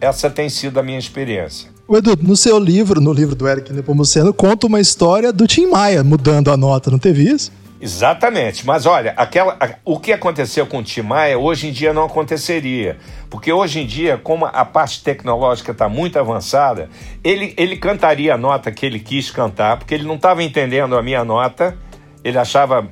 Essa 0.00 0.28
tem 0.28 0.48
sido 0.48 0.80
a 0.80 0.82
minha 0.82 0.98
experiência. 0.98 1.70
O 1.88 1.96
Edu, 1.96 2.18
no 2.20 2.36
seu 2.36 2.58
livro, 2.58 3.00
no 3.00 3.12
livro 3.12 3.36
do 3.36 3.46
Eric 3.48 3.72
Nepomuceno, 3.72 4.34
conta 4.34 4.66
uma 4.66 4.80
história 4.80 5.32
do 5.32 5.46
Tim 5.46 5.66
Maia 5.66 6.02
mudando 6.02 6.50
a 6.50 6.56
nota, 6.56 6.90
não 6.90 6.98
teve 6.98 7.22
isso? 7.22 7.52
Exatamente, 7.80 8.66
mas 8.66 8.86
olha, 8.86 9.12
aquela, 9.16 9.56
o 9.84 10.00
que 10.00 10.12
aconteceu 10.12 10.66
com 10.66 10.78
o 10.78 10.82
Tim 10.82 11.02
Maia 11.02 11.38
hoje 11.38 11.68
em 11.68 11.72
dia 11.72 11.92
não 11.92 12.04
aconteceria, 12.04 12.96
porque 13.28 13.52
hoje 13.52 13.80
em 13.80 13.86
dia, 13.86 14.18
como 14.18 14.46
a 14.46 14.64
parte 14.64 15.04
tecnológica 15.04 15.72
está 15.72 15.88
muito 15.88 16.18
avançada, 16.18 16.88
ele, 17.22 17.54
ele 17.56 17.76
cantaria 17.76 18.34
a 18.34 18.38
nota 18.38 18.72
que 18.72 18.84
ele 18.84 18.98
quis 18.98 19.30
cantar, 19.30 19.76
porque 19.76 19.94
ele 19.94 20.04
não 20.04 20.16
estava 20.16 20.42
entendendo 20.42 20.96
a 20.96 21.02
minha 21.02 21.22
nota, 21.22 21.76
ele 22.24 22.38
achava, 22.38 22.88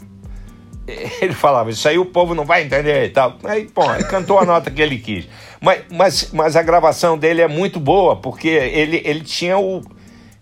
ele 1.21 1.35
falava, 1.35 1.71
isso 1.71 1.89
aí 1.89 1.99
o 1.99 2.05
povo 2.05 2.35
não 2.35 2.45
vai 2.45 2.65
entender 2.65 3.07
e 3.07 3.11
tal, 3.11 3.37
aí, 3.45 3.69
bom, 3.75 3.95
ele 3.95 4.05
cantou 4.05 4.39
a 4.39 4.45
nota 4.45 4.71
que 4.71 4.83
ele 4.83 4.99
quis, 4.99 5.29
mas, 5.61 5.83
mas, 5.91 6.31
mas 6.33 6.57
a 6.57 6.63
gravação 6.63 7.17
dele 7.17 7.41
é 7.41 7.49
muito 7.49 7.81
boa, 7.81 8.17
porque 8.17 8.49
ele, 8.49 9.01
ele 9.05 9.21
tinha 9.21 9.59
o, 9.59 9.83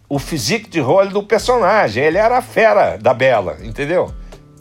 o 0.08 0.18
physique 0.18 0.68
de 0.68 0.80
role 0.80 1.10
do 1.10 1.22
personagem, 1.22 2.02
ele 2.02 2.18
era 2.18 2.38
a 2.38 2.42
fera 2.42 2.96
da 2.96 3.14
Bela, 3.14 3.58
entendeu? 3.62 4.12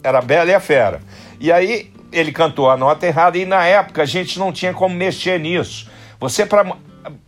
Era 0.02 0.18
a 0.18 0.22
Bela 0.22 0.50
e 0.50 0.54
a 0.54 0.60
Fera. 0.60 1.00
E 1.38 1.52
aí 1.52 1.92
ele 2.10 2.32
cantou 2.32 2.68
a 2.68 2.76
nota 2.76 3.06
errada 3.06 3.38
e 3.38 3.46
na 3.46 3.64
época 3.64 4.02
a 4.02 4.06
gente 4.06 4.38
não 4.38 4.52
tinha 4.52 4.74
como 4.74 4.94
mexer 4.94 5.38
nisso. 5.38 5.90
Você 6.20 6.44
para 6.44 6.76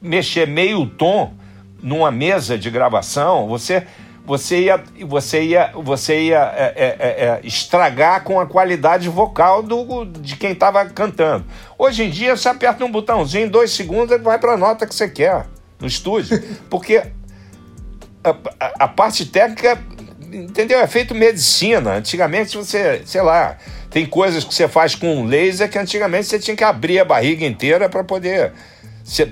mexer 0.00 0.46
meio 0.46 0.86
tom 0.86 1.32
numa 1.82 2.10
mesa 2.10 2.58
de 2.58 2.70
gravação, 2.70 3.46
você 3.46 3.86
você 4.24 4.62
ia 4.62 4.82
você 5.06 5.42
ia 5.42 5.72
você 5.74 6.22
ia 6.22 6.52
é, 6.56 6.72
é, 6.76 6.96
é, 6.98 7.24
é 7.24 7.40
estragar 7.44 8.24
com 8.24 8.40
a 8.40 8.46
qualidade 8.46 9.08
vocal 9.08 9.62
do, 9.62 10.04
de 10.04 10.36
quem 10.36 10.52
estava 10.52 10.84
cantando. 10.86 11.44
Hoje 11.78 12.04
em 12.04 12.10
dia 12.10 12.36
você 12.36 12.48
aperta 12.48 12.84
um 12.84 12.90
botãozinho, 12.90 13.46
em 13.46 13.48
dois 13.48 13.70
segundos 13.72 14.12
ele 14.12 14.22
vai 14.22 14.38
para 14.38 14.54
a 14.54 14.56
nota 14.56 14.86
que 14.86 14.94
você 14.94 15.08
quer 15.08 15.46
no 15.78 15.86
estúdio, 15.86 16.42
porque 16.70 17.02
a, 18.22 18.30
a, 18.58 18.84
a 18.84 18.88
parte 18.88 19.26
técnica 19.26 19.78
entendeu? 20.32 20.80
É 20.80 20.86
feito 20.86 21.14
medicina. 21.14 21.94
Antigamente 21.94 22.56
você, 22.56 23.02
sei 23.04 23.22
lá, 23.22 23.56
tem 23.90 24.04
coisas 24.06 24.42
que 24.42 24.54
você 24.54 24.66
faz 24.66 24.94
com 24.94 25.18
um 25.18 25.24
laser 25.24 25.70
que 25.70 25.78
antigamente 25.78 26.26
você 26.26 26.38
tinha 26.38 26.56
que 26.56 26.64
abrir 26.64 26.98
a 26.98 27.04
barriga 27.04 27.46
inteira 27.46 27.88
para 27.88 28.02
poder 28.02 28.52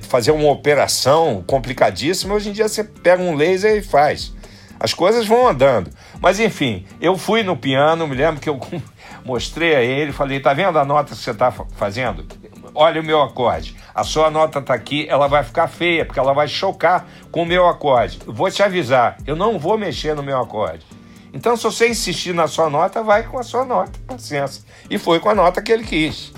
fazer 0.03 0.31
uma 0.31 0.51
operação 0.51 1.43
complicadíssima. 1.47 2.35
Hoje 2.35 2.51
em 2.51 2.53
dia 2.53 2.69
você 2.69 2.85
pega 2.85 3.23
um 3.23 3.35
laser 3.35 3.77
e 3.77 3.83
faz. 3.83 4.33
As 4.83 4.93
coisas 4.93 5.29
vão 5.29 5.47
andando. 5.47 5.93
Mas 6.21 6.41
enfim, 6.41 6.85
eu 7.01 7.17
fui 7.17 7.45
no 7.45 7.57
piano, 7.57 8.05
me 8.09 8.17
lembro 8.17 8.41
que 8.41 8.49
eu 8.49 8.61
mostrei 9.25 9.77
a 9.77 9.81
ele, 9.81 10.11
falei: 10.11 10.41
tá 10.41 10.53
vendo 10.53 10.77
a 10.77 10.85
nota 10.85 11.15
que 11.15 11.23
você 11.23 11.31
está 11.31 11.53
fazendo? 11.53 12.27
Olha 12.75 13.01
o 13.01 13.05
meu 13.05 13.23
acorde. 13.23 13.77
A 13.95 14.03
sua 14.03 14.29
nota 14.29 14.59
está 14.59 14.75
aqui, 14.75 15.07
ela 15.09 15.29
vai 15.29 15.45
ficar 15.45 15.69
feia, 15.69 16.05
porque 16.05 16.19
ela 16.19 16.33
vai 16.33 16.49
chocar 16.49 17.07
com 17.31 17.43
o 17.43 17.47
meu 17.47 17.69
acorde. 17.69 18.19
vou 18.27 18.51
te 18.51 18.61
avisar, 18.61 19.19
eu 19.25 19.37
não 19.37 19.57
vou 19.57 19.79
mexer 19.79 20.17
no 20.17 20.23
meu 20.23 20.41
acorde. 20.41 20.85
Então, 21.33 21.57
se 21.57 21.63
você 21.63 21.89
insistir 21.89 22.35
na 22.35 22.49
sua 22.49 22.69
nota, 22.69 23.05
vai 23.05 23.23
com 23.23 23.39
a 23.39 23.45
sua 23.45 23.65
nota, 23.65 23.93
paciência. 24.05 24.65
E 24.91 24.99
foi 24.99 25.21
com 25.21 25.29
a 25.29 25.35
nota 25.35 25.63
que 25.63 25.71
ele 25.71 25.85
quis. 25.85 26.33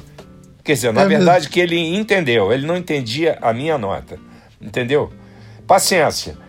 Quer 0.62 0.74
dizer, 0.74 0.92
na 0.92 1.02
é 1.02 1.07
verdade, 1.07 1.44
mesmo. 1.44 1.50
que 1.50 1.61
ele 1.61 1.96
entendeu, 1.96 2.52
ele 2.52 2.66
não 2.66 2.76
entendia 2.76 3.38
a 3.40 3.54
minha 3.54 3.78
nota. 3.78 4.18
Entendeu? 4.61 5.11
Paciência. 5.66 6.43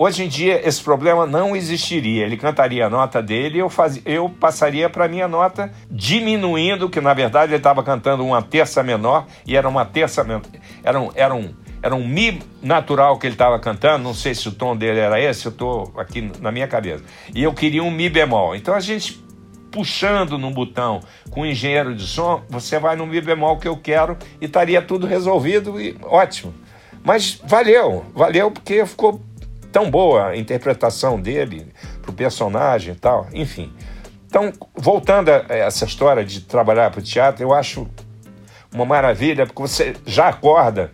Hoje 0.00 0.22
em 0.22 0.28
dia, 0.28 0.60
esse 0.64 0.80
problema 0.80 1.26
não 1.26 1.56
existiria. 1.56 2.24
Ele 2.24 2.36
cantaria 2.36 2.86
a 2.86 2.90
nota 2.90 3.20
dele 3.20 3.56
e 3.56 3.60
eu, 3.60 3.68
faz... 3.68 4.00
eu 4.06 4.28
passaria 4.28 4.88
para 4.88 5.08
minha 5.08 5.26
nota, 5.26 5.72
diminuindo, 5.90 6.88
que 6.88 7.00
na 7.00 7.12
verdade 7.12 7.50
ele 7.50 7.56
estava 7.58 7.82
cantando 7.82 8.24
uma 8.24 8.40
terça 8.40 8.80
menor 8.80 9.26
e 9.44 9.56
era 9.56 9.68
uma 9.68 9.84
terça 9.84 10.22
menor. 10.22 10.42
Era 10.84 11.00
um, 11.00 11.10
era 11.16 11.34
um, 11.34 11.52
era 11.82 11.96
um 11.96 12.06
Mi 12.06 12.40
natural 12.62 13.18
que 13.18 13.26
ele 13.26 13.34
estava 13.34 13.58
cantando, 13.58 14.04
não 14.04 14.14
sei 14.14 14.36
se 14.36 14.48
o 14.48 14.52
tom 14.52 14.76
dele 14.76 15.00
era 15.00 15.20
esse, 15.20 15.46
eu 15.46 15.50
estou 15.50 15.92
aqui 15.96 16.30
na 16.40 16.52
minha 16.52 16.68
cabeça. 16.68 17.02
E 17.34 17.42
eu 17.42 17.52
queria 17.52 17.82
um 17.82 17.90
Mi 17.90 18.08
bemol. 18.08 18.54
Então 18.54 18.74
a 18.74 18.80
gente 18.80 19.20
puxando 19.72 20.38
no 20.38 20.52
botão 20.52 21.00
com 21.28 21.40
o 21.40 21.46
engenheiro 21.46 21.92
de 21.94 22.06
som, 22.06 22.42
você 22.48 22.78
vai 22.78 22.94
no 22.94 23.04
Mi 23.04 23.20
bemol 23.20 23.58
que 23.58 23.66
eu 23.66 23.76
quero 23.76 24.16
e 24.40 24.44
estaria 24.44 24.80
tudo 24.80 25.08
resolvido 25.08 25.80
e 25.80 25.98
ótimo. 26.04 26.54
Mas 27.04 27.40
valeu, 27.44 28.04
valeu 28.14 28.50
porque 28.50 28.84
ficou 28.86 29.20
tão 29.72 29.90
boa 29.90 30.28
a 30.28 30.36
interpretação 30.36 31.20
dele 31.20 31.66
para 32.00 32.10
o 32.10 32.14
personagem 32.14 32.94
e 32.94 32.96
tal, 32.96 33.26
enfim. 33.32 33.72
Então, 34.26 34.52
voltando 34.74 35.30
a 35.30 35.44
essa 35.48 35.84
história 35.84 36.24
de 36.24 36.42
trabalhar 36.42 36.90
para 36.90 37.00
o 37.00 37.02
teatro, 37.02 37.42
eu 37.42 37.54
acho 37.54 37.88
uma 38.72 38.84
maravilha, 38.84 39.46
porque 39.46 39.62
você 39.62 39.94
já 40.04 40.28
acorda 40.28 40.90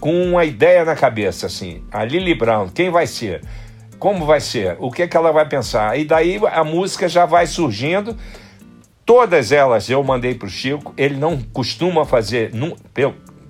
com 0.00 0.12
uma 0.22 0.44
ideia 0.44 0.84
na 0.84 0.94
cabeça, 0.94 1.46
assim, 1.46 1.82
a 1.90 2.04
Lily 2.04 2.34
Brown, 2.34 2.68
quem 2.68 2.90
vai 2.90 3.06
ser? 3.06 3.42
Como 3.98 4.26
vai 4.26 4.40
ser? 4.40 4.76
O 4.78 4.90
que, 4.90 5.08
que 5.08 5.16
ela 5.16 5.32
vai 5.32 5.48
pensar? 5.48 5.98
E 5.98 6.04
daí 6.04 6.38
a 6.52 6.62
música 6.62 7.08
já 7.08 7.24
vai 7.24 7.46
surgindo. 7.46 8.14
Todas 9.06 9.50
elas 9.50 9.88
eu 9.88 10.02
mandei 10.04 10.34
para 10.34 10.46
o 10.46 10.50
Chico. 10.50 10.92
Ele 10.96 11.16
não 11.16 11.40
costuma 11.40 12.04
fazer, 12.04 12.52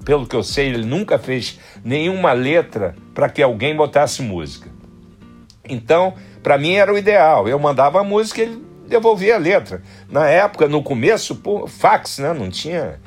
pelo 0.05 0.27
que 0.27 0.37
eu 0.37 0.43
sei, 0.43 0.69
ele 0.69 0.85
nunca 0.85 1.19
fez 1.19 1.59
nenhuma 1.85 2.33
letra 2.33 2.95
para 3.15 3.29
que 3.29 3.43
alguém 3.43 3.75
botasse 3.75 4.23
música. 4.23 4.69
Então, 5.69 6.15
para 6.43 6.59
mim 6.59 6.75
era 6.75 6.93
o 6.93 6.99
ideal. 6.99 7.49
Eu 7.49 7.59
mandava 7.59 8.01
a 8.01 8.05
música 8.05 8.43
e 8.43 8.45
ele 8.45 8.63
devolvia 8.87 9.37
a 9.37 9.39
letra. 9.39 9.83
Na 10.09 10.29
época, 10.29 10.69
no 10.69 10.83
começo, 10.83 11.37
pô, 11.37 11.67
fax, 11.67 12.19
né? 12.19 12.33
Não 12.35 12.51
tinha, 12.51 13.01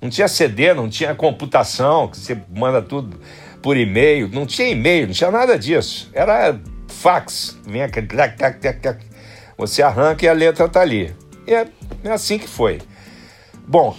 não 0.00 0.10
tinha 0.10 0.28
CD, 0.28 0.74
não 0.74 0.88
tinha 0.88 1.14
computação, 1.14 2.08
que 2.08 2.18
você 2.18 2.38
manda 2.54 2.82
tudo 2.82 3.18
por 3.62 3.76
e-mail. 3.76 4.28
Não 4.28 4.44
tinha 4.44 4.68
e-mail, 4.68 5.06
não 5.06 5.14
tinha 5.14 5.30
nada 5.30 5.58
disso. 5.58 6.10
Era 6.12 6.58
fax. 6.86 7.58
Vinha 7.66 7.86
aquele. 7.86 8.08
Você 9.56 9.82
arranca 9.82 10.24
e 10.24 10.28
a 10.28 10.32
letra 10.32 10.68
tá 10.68 10.80
ali. 10.80 11.14
E 11.46 11.54
é, 11.54 11.66
é 12.04 12.10
assim 12.10 12.38
que 12.38 12.48
foi. 12.48 12.78
Bom, 13.66 13.96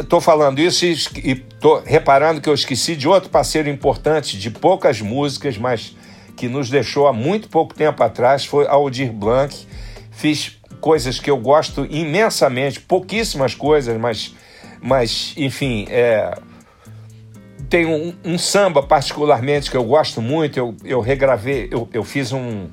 estou 0.00 0.20
falando 0.20 0.58
isso 0.58 0.84
e 0.84 0.92
estou 0.92 1.82
reparando 1.84 2.40
que 2.40 2.48
eu 2.48 2.54
esqueci 2.54 2.96
de 2.96 3.08
outro 3.08 3.30
parceiro 3.30 3.68
importante, 3.68 4.38
de 4.38 4.50
poucas 4.50 5.00
músicas, 5.00 5.56
mas 5.56 5.96
que 6.36 6.48
nos 6.48 6.70
deixou 6.70 7.08
há 7.08 7.12
muito 7.12 7.48
pouco 7.48 7.74
tempo 7.74 8.02
atrás, 8.02 8.44
foi 8.44 8.66
Aldir 8.66 9.12
Blanc. 9.12 9.54
Fiz 10.10 10.58
coisas 10.80 11.18
que 11.18 11.30
eu 11.30 11.36
gosto 11.36 11.86
imensamente, 11.90 12.80
pouquíssimas 12.80 13.54
coisas, 13.54 13.98
mas, 14.00 14.34
mas 14.80 15.34
enfim, 15.36 15.86
é, 15.90 16.32
tem 17.68 17.86
um, 17.86 18.14
um, 18.24 18.38
samba 18.38 18.82
particularmente 18.82 19.70
que 19.70 19.76
eu 19.76 19.84
gosto 19.84 20.22
muito. 20.22 20.58
Eu, 20.58 20.76
eu 20.84 21.00
regravei, 21.00 21.68
eu, 21.70 21.88
eu 21.92 22.04
fiz 22.04 22.32
um, 22.32 22.68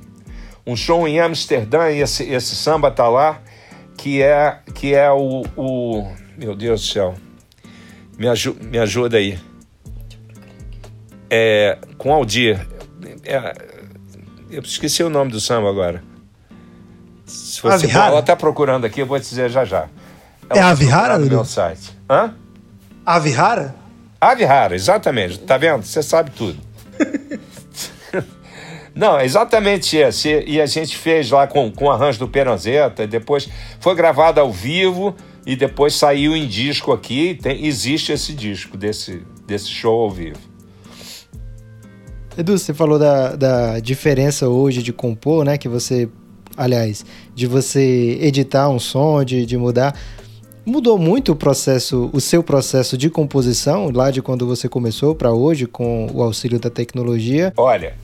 um 0.65 0.75
show 0.75 1.07
em 1.07 1.19
Amsterdã 1.19 1.89
e 1.89 2.01
esse, 2.01 2.23
esse 2.23 2.55
samba 2.55 2.91
tá 2.91 3.07
lá, 3.07 3.41
que 3.97 4.21
é, 4.21 4.59
que 4.73 4.93
é 4.93 5.11
o, 5.11 5.43
o 5.55 6.07
meu 6.37 6.55
Deus 6.55 6.81
do 6.81 6.87
céu, 6.87 7.15
me, 8.17 8.27
aju, 8.27 8.55
me 8.61 8.77
ajuda 8.77 9.17
aí. 9.17 9.39
É, 11.29 11.77
com 11.97 12.13
Aldir. 12.13 12.65
É, 13.23 13.55
eu 14.49 14.61
esqueci 14.61 15.03
o 15.03 15.09
nome 15.09 15.31
do 15.31 15.39
samba 15.39 15.69
agora. 15.69 16.03
Se 17.25 17.61
você 17.61 17.89
ela 17.89 18.19
está 18.19 18.35
procurando 18.35 18.85
aqui, 18.85 19.01
eu 19.01 19.05
vou 19.05 19.19
te 19.19 19.27
dizer 19.27 19.49
já 19.49 19.65
já. 19.65 19.87
Ela 20.49 20.59
é 20.59 20.63
a 20.63 20.69
Avihara, 20.69 21.17
no 21.17 21.25
meu 21.25 21.43
site. 21.43 21.91
Hã? 22.09 22.35
Avihara? 23.05 23.75
Avihara, 24.21 24.75
exatamente. 24.75 25.39
Tá 25.39 25.57
vendo? 25.57 25.83
Você 25.83 26.03
sabe 26.03 26.31
tudo. 26.31 26.59
Não, 28.93 29.19
é 29.19 29.25
exatamente 29.25 29.97
esse. 29.97 30.43
E 30.47 30.61
a 30.61 30.65
gente 30.65 30.95
fez 30.95 31.29
lá 31.31 31.47
com, 31.47 31.71
com 31.71 31.85
o 31.85 31.91
arranjo 31.91 32.19
do 32.19 32.27
Peranzeta, 32.27 33.05
depois 33.05 33.49
foi 33.79 33.95
gravado 33.95 34.39
ao 34.39 34.51
vivo 34.51 35.15
e 35.45 35.55
depois 35.55 35.93
saiu 35.93 36.35
em 36.35 36.47
disco 36.47 36.91
aqui. 36.91 37.37
Tem, 37.41 37.65
existe 37.65 38.11
esse 38.11 38.33
disco 38.33 38.77
desse, 38.77 39.21
desse 39.45 39.69
show 39.69 40.01
ao 40.01 40.11
vivo. 40.11 40.39
Edu, 42.37 42.57
você 42.57 42.73
falou 42.73 42.99
da, 42.99 43.35
da 43.35 43.79
diferença 43.79 44.49
hoje 44.49 44.83
de 44.83 44.91
compor, 44.91 45.45
né? 45.45 45.57
Que 45.57 45.69
você 45.69 46.09
aliás, 46.57 47.05
de 47.33 47.47
você 47.47 48.17
editar 48.21 48.69
um 48.69 48.79
som, 48.79 49.23
de, 49.23 49.45
de 49.45 49.57
mudar. 49.57 49.97
Mudou 50.65 50.97
muito 50.97 51.33
o 51.33 51.35
processo, 51.35 52.09
o 52.11 52.19
seu 52.19 52.41
processo 52.41 52.97
de 52.97 53.09
composição, 53.09 53.91
lá 53.93 54.09
de 54.09 54.21
quando 54.21 54.47
você 54.47 54.67
começou 54.67 55.13
para 55.13 55.31
hoje, 55.31 55.67
com 55.67 56.07
o 56.11 56.23
auxílio 56.23 56.59
da 56.59 56.71
tecnologia? 56.71 57.53
Olha, 57.55 57.95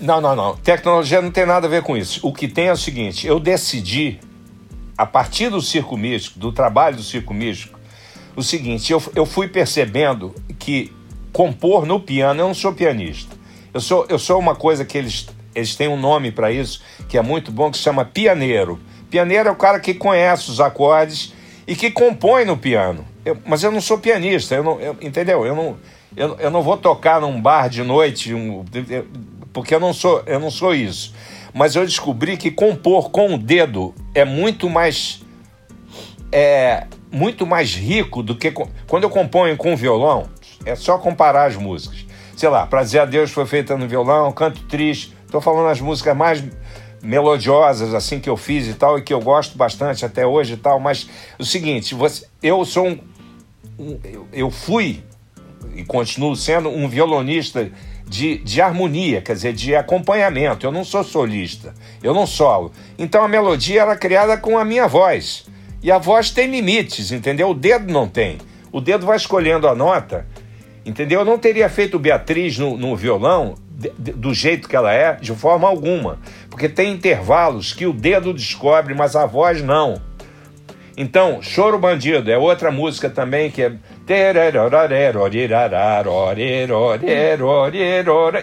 não, 0.00 0.20
não, 0.20 0.36
não. 0.36 0.56
Tecnologia 0.56 1.20
não 1.20 1.32
tem 1.32 1.44
nada 1.44 1.66
a 1.66 1.70
ver 1.70 1.82
com 1.82 1.96
isso. 1.96 2.20
O 2.22 2.32
que 2.32 2.46
tem 2.46 2.68
é 2.68 2.72
o 2.72 2.76
seguinte: 2.76 3.26
eu 3.26 3.40
decidi, 3.40 4.20
a 4.96 5.06
partir 5.06 5.50
do 5.50 5.60
circo 5.60 5.96
místico, 5.96 6.38
do 6.38 6.52
trabalho 6.52 6.96
do 6.96 7.02
circo 7.02 7.34
místico, 7.34 7.78
o 8.36 8.42
seguinte: 8.42 8.92
eu, 8.92 9.02
eu 9.14 9.26
fui 9.26 9.48
percebendo 9.48 10.34
que 10.58 10.92
compor 11.32 11.86
no 11.86 12.00
piano, 12.00 12.40
eu 12.40 12.46
não 12.46 12.54
sou 12.54 12.72
pianista. 12.72 13.36
Eu 13.72 13.80
sou, 13.80 14.06
eu 14.08 14.18
sou 14.18 14.38
uma 14.38 14.54
coisa 14.54 14.84
que 14.84 14.96
eles 14.96 15.26
eles 15.54 15.76
têm 15.76 15.88
um 15.88 15.96
nome 15.96 16.32
para 16.32 16.50
isso 16.50 16.82
que 17.08 17.16
é 17.16 17.22
muito 17.22 17.52
bom, 17.52 17.70
que 17.70 17.76
se 17.76 17.82
chama 17.82 18.04
pianeiro. 18.04 18.80
Pianeiro 19.08 19.48
é 19.48 19.52
o 19.52 19.56
cara 19.56 19.78
que 19.78 19.94
conhece 19.94 20.50
os 20.50 20.60
acordes 20.60 21.32
e 21.66 21.76
que 21.76 21.90
compõe 21.90 22.44
no 22.44 22.56
piano. 22.56 23.06
Eu, 23.24 23.38
mas 23.46 23.62
eu 23.62 23.70
não 23.70 23.80
sou 23.80 23.98
pianista, 23.98 24.54
eu 24.54 24.64
não, 24.64 24.80
eu, 24.80 24.96
entendeu? 25.00 25.46
Eu 25.46 25.54
não, 25.54 25.76
eu, 26.16 26.36
eu 26.38 26.50
não 26.50 26.62
vou 26.62 26.76
tocar 26.76 27.20
num 27.20 27.40
bar 27.40 27.68
de 27.68 27.82
noite, 27.82 28.34
um, 28.34 28.64
porque 29.52 29.74
eu 29.74 29.80
não 29.80 29.94
sou, 29.94 30.22
eu 30.26 30.40
não 30.40 30.50
sou 30.50 30.74
isso. 30.74 31.14
Mas 31.54 31.76
eu 31.76 31.84
descobri 31.84 32.36
que 32.36 32.50
compor 32.50 33.10
com 33.10 33.34
o 33.34 33.38
dedo 33.38 33.94
é 34.14 34.24
muito 34.24 34.68
mais 34.68 35.22
é 36.32 36.86
muito 37.12 37.46
mais 37.46 37.74
rico 37.74 38.22
do 38.22 38.34
que 38.34 38.50
quando 38.50 39.04
eu 39.04 39.10
componho 39.10 39.56
com 39.56 39.76
violão. 39.76 40.28
É 40.66 40.74
só 40.74 40.98
comparar 40.98 41.46
as 41.46 41.56
músicas. 41.56 42.04
Sei 42.36 42.48
lá, 42.48 42.66
Prazer 42.66 43.00
a 43.00 43.04
Deus 43.04 43.30
foi 43.30 43.46
feita 43.46 43.76
no 43.76 43.86
violão, 43.86 44.32
Canto 44.32 44.60
Triste 44.64 45.14
Estou 45.34 45.42
falando 45.42 45.68
as 45.68 45.80
músicas 45.80 46.16
mais 46.16 46.44
melodiosas 47.02 47.92
assim 47.92 48.20
que 48.20 48.30
eu 48.30 48.36
fiz 48.36 48.68
e 48.68 48.74
tal 48.74 48.96
e 48.96 49.02
que 49.02 49.12
eu 49.12 49.20
gosto 49.20 49.58
bastante 49.58 50.04
até 50.04 50.24
hoje 50.24 50.52
e 50.52 50.56
tal, 50.56 50.78
mas 50.78 51.08
o 51.36 51.44
seguinte, 51.44 51.92
você, 51.92 52.24
eu 52.40 52.64
sou 52.64 52.86
um, 52.86 53.98
eu 54.32 54.48
fui 54.48 55.02
e 55.76 55.84
continuo 55.84 56.36
sendo 56.36 56.68
um 56.68 56.88
violonista 56.88 57.70
de, 58.06 58.38
de 58.38 58.60
harmonia, 58.60 59.22
quer 59.22 59.34
dizer, 59.34 59.52
de 59.52 59.74
acompanhamento. 59.74 60.66
Eu 60.66 60.72
não 60.72 60.84
sou 60.84 61.02
solista, 61.02 61.74
eu 62.02 62.14
não 62.14 62.26
solo. 62.26 62.72
Então 62.98 63.24
a 63.24 63.28
melodia 63.28 63.82
era 63.82 63.96
criada 63.96 64.36
com 64.36 64.58
a 64.58 64.64
minha 64.64 64.86
voz. 64.86 65.46
E 65.82 65.90
a 65.90 65.98
voz 65.98 66.30
tem 66.30 66.50
limites, 66.50 67.12
entendeu? 67.12 67.50
O 67.50 67.54
dedo 67.54 67.92
não 67.92 68.08
tem. 68.08 68.38
O 68.72 68.80
dedo 68.80 69.06
vai 69.06 69.16
escolhendo 69.16 69.68
a 69.68 69.74
nota, 69.74 70.26
entendeu? 70.84 71.20
Eu 71.20 71.26
não 71.26 71.38
teria 71.38 71.68
feito 71.68 71.98
Beatriz 71.98 72.58
no, 72.58 72.76
no 72.76 72.96
violão 72.96 73.54
do 73.98 74.32
jeito 74.32 74.68
que 74.68 74.76
ela 74.76 74.92
é, 74.92 75.14
de 75.14 75.32
forma 75.34 75.68
alguma. 75.68 76.18
Porque 76.48 76.68
tem 76.68 76.92
intervalos 76.92 77.72
que 77.72 77.86
o 77.86 77.92
dedo 77.92 78.32
descobre, 78.32 78.94
mas 78.94 79.14
a 79.16 79.26
voz 79.26 79.62
não. 79.62 80.00
Então, 80.96 81.42
Choro 81.42 81.78
Bandido 81.78 82.30
é 82.30 82.38
outra 82.38 82.70
música 82.70 83.10
também 83.10 83.50
que 83.50 83.62
é. 83.62 83.72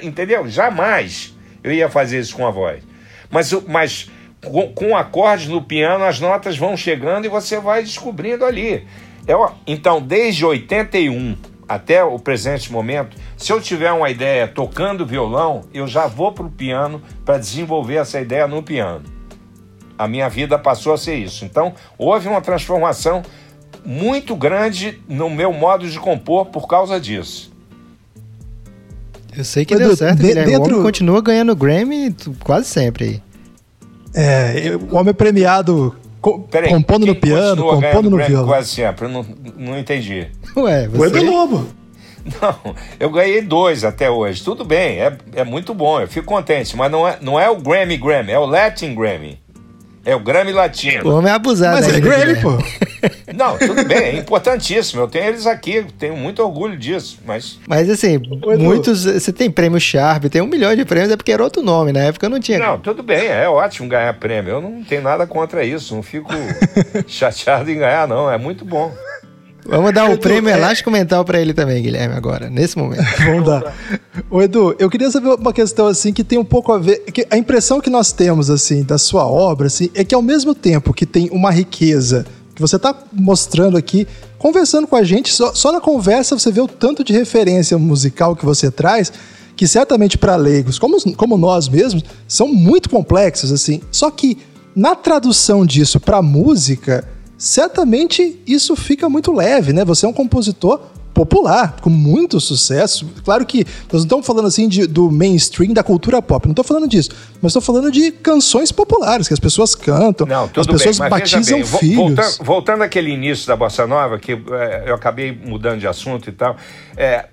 Entendeu? 0.03 0.47
Jamais 0.47 1.33
eu 1.63 1.71
ia 1.71 1.89
fazer 1.89 2.19
isso 2.19 2.35
com 2.35 2.45
a 2.45 2.51
voz. 2.51 2.83
Mas, 3.29 3.51
mas 3.67 4.09
com, 4.43 4.67
com 4.73 4.97
acordes 4.97 5.47
no 5.47 5.61
piano, 5.61 6.03
as 6.03 6.19
notas 6.19 6.57
vão 6.57 6.75
chegando 6.75 7.25
e 7.25 7.29
você 7.29 7.59
vai 7.59 7.83
descobrindo 7.83 8.43
ali. 8.43 8.85
Então, 9.65 10.01
desde 10.01 10.45
81 10.45 11.37
até 11.69 12.03
o 12.03 12.19
presente 12.19 12.69
momento, 12.71 13.15
se 13.37 13.53
eu 13.53 13.61
tiver 13.61 13.93
uma 13.93 14.09
ideia 14.09 14.45
tocando 14.45 15.05
violão, 15.05 15.61
eu 15.73 15.87
já 15.87 16.05
vou 16.05 16.33
para 16.33 16.45
o 16.45 16.51
piano 16.51 17.01
para 17.23 17.37
desenvolver 17.37 17.95
essa 17.95 18.19
ideia 18.19 18.45
no 18.45 18.61
piano. 18.61 19.20
A 20.01 20.07
minha 20.07 20.27
vida 20.27 20.57
passou 20.57 20.93
a 20.93 20.97
ser 20.97 21.15
isso. 21.15 21.45
Então, 21.45 21.75
houve 21.95 22.27
uma 22.27 22.41
transformação 22.41 23.21
muito 23.85 24.35
grande 24.35 24.99
no 25.07 25.29
meu 25.29 25.53
modo 25.53 25.87
de 25.87 25.99
compor 25.99 26.47
por 26.47 26.67
causa 26.67 26.99
disso. 26.99 27.51
Eu 29.37 29.45
sei 29.45 29.63
que 29.63 29.75
Mas 29.75 29.85
deu 29.85 29.95
certo, 29.95 30.17
de, 30.17 30.33
dentro... 30.33 30.59
o 30.59 30.63
homem 30.63 30.81
continua 30.81 31.21
ganhando 31.21 31.55
Grammy 31.55 32.15
quase 32.43 32.67
sempre 32.67 33.05
aí. 33.05 33.21
É, 34.13 34.75
o 34.75 34.97
homem 34.97 35.13
premiado 35.13 35.95
Peraí, 36.49 36.69
compondo 36.69 37.05
no 37.05 37.15
piano, 37.15 37.63
compondo 37.63 38.09
no 38.09 38.17
violão. 38.17 38.47
Quase 38.47 38.69
sempre, 38.69 39.05
eu 39.05 39.09
não, 39.09 39.25
não 39.55 39.77
entendi. 39.77 40.27
Ué, 40.57 40.87
você... 40.87 40.99
O 40.99 41.05
Edu 41.05 41.31
Lobo. 41.31 41.67
Não, 42.41 42.75
eu 42.99 43.09
ganhei 43.09 43.41
dois 43.41 43.83
até 43.83 44.09
hoje. 44.09 44.43
Tudo 44.43 44.65
bem, 44.65 44.99
é, 44.99 45.15
é 45.35 45.43
muito 45.43 45.73
bom, 45.73 45.99
eu 45.99 46.07
fico 46.07 46.27
contente. 46.27 46.75
Mas 46.75 46.91
não 46.91 47.07
é, 47.07 47.17
não 47.21 47.39
é 47.39 47.49
o 47.49 47.57
Grammy 47.57 47.97
Grammy, 47.97 48.31
é 48.31 48.39
o 48.39 48.45
Latin 48.45 48.95
Grammy. 48.95 49.39
É 50.03 50.15
o 50.15 50.19
Grammy 50.19 50.51
Latino. 50.51 51.09
O 51.09 51.15
homem 51.15 51.31
é 51.31 51.35
abusado. 51.35 51.75
Mas 51.75 51.93
é 51.93 51.99
Grammy, 51.99 52.41
pô. 52.41 52.57
Não, 53.35 53.57
tudo 53.57 53.85
bem, 53.85 53.97
é 53.97 54.15
importantíssimo. 54.17 55.01
Eu 55.01 55.07
tenho 55.07 55.25
eles 55.25 55.45
aqui, 55.47 55.85
tenho 55.97 56.15
muito 56.17 56.41
orgulho 56.41 56.77
disso. 56.77 57.19
Mas, 57.25 57.59
mas 57.67 57.89
assim, 57.89 58.19
muitos. 58.59 59.05
Você 59.05 59.31
tem 59.31 59.49
prêmio 59.49 59.79
Sharp, 59.79 60.25
tem 60.25 60.41
um 60.41 60.47
milhão 60.47 60.75
de 60.75 60.83
prêmios, 60.85 61.11
é 61.11 61.15
porque 61.17 61.31
era 61.31 61.43
outro 61.43 61.61
nome. 61.61 61.91
Na 61.91 62.01
época 62.01 62.27
não 62.27 62.39
tinha. 62.39 62.59
Não, 62.59 62.79
tudo 62.79 63.01
bem, 63.03 63.27
é 63.27 63.47
ótimo 63.47 63.87
ganhar 63.87 64.13
prêmio. 64.15 64.51
Eu 64.53 64.61
não 64.61 64.83
tenho 64.83 65.01
nada 65.01 65.25
contra 65.25 65.63
isso. 65.63 65.95
Não 65.95 66.03
fico 66.03 66.29
chateado 67.07 67.69
em 67.69 67.77
ganhar, 67.77 68.07
não. 68.07 68.29
É 68.29 68.37
muito 68.37 68.65
bom. 68.65 68.91
Vamos 69.65 69.93
dar 69.93 70.09
o 70.09 70.13
um 70.13 70.17
prêmio 70.17 70.49
é... 70.49 70.53
elástico 70.53 70.89
mental 70.89 71.23
para 71.23 71.39
ele 71.39 71.53
também, 71.53 71.81
Guilherme, 71.81 72.15
agora, 72.15 72.49
nesse 72.49 72.77
momento. 72.77 73.03
Vamos 73.23 73.45
dar. 73.45 73.73
Ô, 74.29 74.41
Edu, 74.41 74.75
eu 74.79 74.89
queria 74.89 75.09
saber 75.11 75.29
uma 75.29 75.53
questão 75.53 75.87
assim 75.87 76.11
que 76.11 76.23
tem 76.23 76.37
um 76.37 76.45
pouco 76.45 76.71
a 76.71 76.79
ver. 76.79 76.99
Que 77.11 77.25
a 77.29 77.37
impressão 77.37 77.79
que 77.79 77.89
nós 77.89 78.11
temos, 78.11 78.49
assim, 78.49 78.83
da 78.83 78.97
sua 78.97 79.25
obra, 79.25 79.67
assim, 79.67 79.89
é 79.93 80.03
que 80.03 80.15
ao 80.15 80.21
mesmo 80.21 80.55
tempo 80.55 80.93
que 80.93 81.05
tem 81.05 81.29
uma 81.31 81.51
riqueza 81.51 82.25
que 82.55 82.61
você 82.61 82.75
está 82.75 82.95
mostrando 83.13 83.77
aqui, 83.77 84.07
conversando 84.37 84.87
com 84.87 84.95
a 84.95 85.03
gente, 85.03 85.31
só, 85.31 85.53
só 85.53 85.71
na 85.71 85.79
conversa 85.79 86.37
você 86.37 86.51
vê 86.51 86.61
o 86.61 86.67
tanto 86.67 87.03
de 87.03 87.13
referência 87.13 87.77
musical 87.77 88.35
que 88.35 88.45
você 88.45 88.69
traz 88.69 89.11
que 89.55 89.67
certamente 89.67 90.17
para 90.17 90.35
leigos, 90.35 90.79
como, 90.79 90.97
como 91.15 91.37
nós 91.37 91.69
mesmos, 91.69 92.03
são 92.27 92.47
muito 92.47 92.89
complexos, 92.89 93.51
assim. 93.51 93.79
Só 93.91 94.09
que 94.09 94.37
na 94.75 94.95
tradução 94.95 95.65
disso 95.65 95.99
para 95.99 96.19
música, 96.19 97.07
certamente 97.41 98.39
isso 98.45 98.75
fica 98.75 99.09
muito 99.09 99.31
leve, 99.31 99.73
né? 99.73 99.83
Você 99.83 100.05
é 100.05 100.09
um 100.09 100.13
compositor 100.13 100.79
popular, 101.11 101.75
com 101.81 101.89
muito 101.89 102.39
sucesso. 102.39 103.09
Claro 103.25 103.43
que 103.47 103.65
nós 103.91 103.93
não 103.93 104.03
estamos 104.03 104.27
falando 104.27 104.47
assim 104.47 104.67
de, 104.67 104.85
do 104.85 105.11
mainstream 105.11 105.73
da 105.73 105.83
cultura 105.83 106.21
pop, 106.21 106.45
não 106.45 106.51
estou 106.51 106.63
falando 106.63 106.87
disso, 106.87 107.09
mas 107.41 107.49
estou 107.49 107.61
falando 107.61 107.91
de 107.91 108.11
canções 108.11 108.71
populares 108.71 109.27
que 109.27 109.33
as 109.33 109.39
pessoas 109.39 109.73
cantam, 109.73 110.27
não, 110.27 110.49
as 110.55 110.67
pessoas 110.67 110.99
bem, 110.99 111.09
batizam 111.09 111.57
bem, 111.57 111.65
filhos. 111.65 111.97
Voltando, 111.97 112.45
voltando 112.45 112.83
àquele 112.83 113.09
início 113.09 113.47
da 113.47 113.55
bossa 113.55 113.87
nova, 113.87 114.19
que 114.19 114.33
é, 114.33 114.83
eu 114.85 114.93
acabei 114.93 115.31
mudando 115.31 115.79
de 115.79 115.87
assunto 115.87 116.29
e 116.29 116.31
tal, 116.31 116.55
é, 116.95 117.25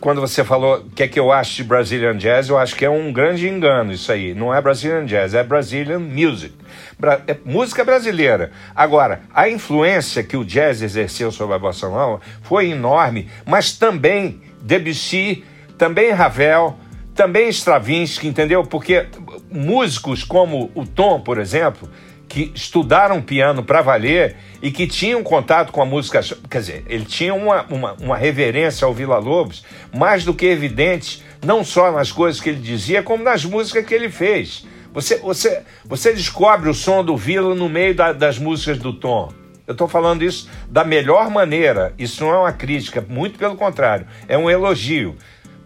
quando 0.00 0.20
você 0.20 0.42
falou 0.42 0.78
o 0.78 0.90
que 0.90 1.02
é 1.02 1.08
que 1.08 1.20
eu 1.20 1.30
acho 1.30 1.56
de 1.56 1.64
Brazilian 1.64 2.16
Jazz, 2.16 2.48
eu 2.48 2.58
acho 2.58 2.74
que 2.74 2.84
é 2.84 2.90
um 2.90 3.12
grande 3.12 3.46
engano 3.46 3.92
isso 3.92 4.10
aí. 4.10 4.34
Não 4.34 4.52
é 4.52 4.60
Brazilian 4.60 5.04
Jazz, 5.04 5.34
é 5.34 5.42
Brazilian 5.44 5.98
Music. 5.98 6.54
Bra 6.98 7.20
é 7.26 7.36
música 7.44 7.84
brasileira. 7.84 8.50
Agora, 8.74 9.20
a 9.34 9.48
influência 9.48 10.22
que 10.22 10.36
o 10.36 10.44
jazz 10.44 10.82
exerceu 10.82 11.30
sobre 11.30 11.54
a 11.54 11.58
bossa 11.58 11.88
nova 11.88 12.20
foi 12.42 12.70
enorme, 12.70 13.28
mas 13.46 13.72
também 13.72 14.40
Debussy, 14.62 15.44
também 15.76 16.12
Ravel, 16.12 16.78
também 17.14 17.48
Stravinsky, 17.50 18.28
entendeu? 18.28 18.64
Porque 18.64 19.06
músicos 19.50 20.24
como 20.24 20.70
o 20.74 20.86
Tom, 20.86 21.20
por 21.20 21.38
exemplo, 21.38 21.88
que 22.30 22.52
estudaram 22.54 23.20
piano 23.20 23.60
para 23.60 23.82
valer 23.82 24.36
e 24.62 24.70
que 24.70 24.86
tinham 24.86 25.20
contato 25.20 25.72
com 25.72 25.82
a 25.82 25.84
música. 25.84 26.20
Quer 26.48 26.60
dizer, 26.60 26.84
ele 26.88 27.04
tinha 27.04 27.34
uma, 27.34 27.66
uma, 27.68 27.92
uma 27.94 28.16
reverência 28.16 28.86
ao 28.86 28.94
Vila 28.94 29.18
Lobos 29.18 29.64
mais 29.92 30.24
do 30.24 30.32
que 30.32 30.46
evidente, 30.46 31.24
não 31.44 31.64
só 31.64 31.90
nas 31.90 32.12
coisas 32.12 32.40
que 32.40 32.50
ele 32.50 32.60
dizia, 32.60 33.02
como 33.02 33.24
nas 33.24 33.44
músicas 33.44 33.84
que 33.84 33.92
ele 33.92 34.08
fez. 34.08 34.64
Você, 34.92 35.16
você, 35.16 35.62
você 35.84 36.12
descobre 36.12 36.70
o 36.70 36.74
som 36.74 37.04
do 37.04 37.16
Vila 37.16 37.52
no 37.52 37.68
meio 37.68 37.96
da, 37.96 38.12
das 38.12 38.38
músicas 38.38 38.78
do 38.78 38.92
Tom. 38.92 39.32
Eu 39.66 39.72
estou 39.72 39.88
falando 39.88 40.22
isso 40.22 40.48
da 40.68 40.84
melhor 40.84 41.30
maneira. 41.30 41.92
Isso 41.98 42.22
não 42.22 42.32
é 42.32 42.38
uma 42.38 42.52
crítica, 42.52 43.04
muito 43.08 43.40
pelo 43.40 43.56
contrário, 43.56 44.06
é 44.28 44.38
um 44.38 44.48
elogio. 44.48 45.16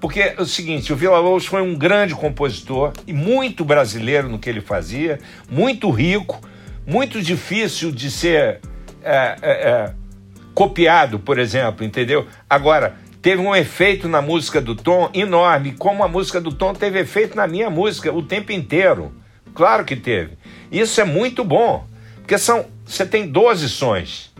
Porque 0.01 0.21
é 0.21 0.37
o 0.39 0.47
seguinte, 0.47 0.93
o 0.95 0.97
Vila 0.97 1.19
Lobos 1.19 1.45
foi 1.45 1.61
um 1.61 1.75
grande 1.75 2.15
compositor 2.15 2.93
e 3.07 3.13
muito 3.13 3.67
brasileiro 3.67 4.31
no 4.31 4.39
que 4.39 4.49
ele 4.49 4.63
fazia, 4.63 5.19
muito 5.51 5.91
rico, 5.91 6.41
muito 6.87 7.23
difícil 7.23 7.91
de 7.91 8.11
ser 8.11 8.61
é, 9.03 9.37
é, 9.43 9.51
é, 9.51 9.95
copiado, 10.55 11.19
por 11.19 11.39
exemplo, 11.39 11.85
entendeu? 11.85 12.27
Agora, 12.49 12.97
teve 13.21 13.41
um 13.41 13.55
efeito 13.55 14.09
na 14.09 14.21
música 14.21 14.61
do 14.61 14.75
Tom 14.75 15.11
enorme, 15.15 15.73
como 15.73 16.05
a 16.05 16.09
música 16.09 16.41
do 16.41 16.53
Tom 16.53 16.75
teve 16.75 17.01
efeito 17.01 17.37
na 17.37 17.47
minha 17.47 17.71
música 17.71 18.13
o 18.13 18.23
tempo 18.23 18.53
inteiro. 18.53 19.15
Claro 19.55 19.85
que 19.85 19.97
teve. 19.97 20.37
Isso 20.71 21.01
é 21.01 21.05
muito 21.05 21.45
bom, 21.45 21.87
porque 22.17 22.37
são, 22.39 22.67
você 22.85 23.07
tem 23.07 23.29
12 23.29 23.69
sons, 23.69 24.35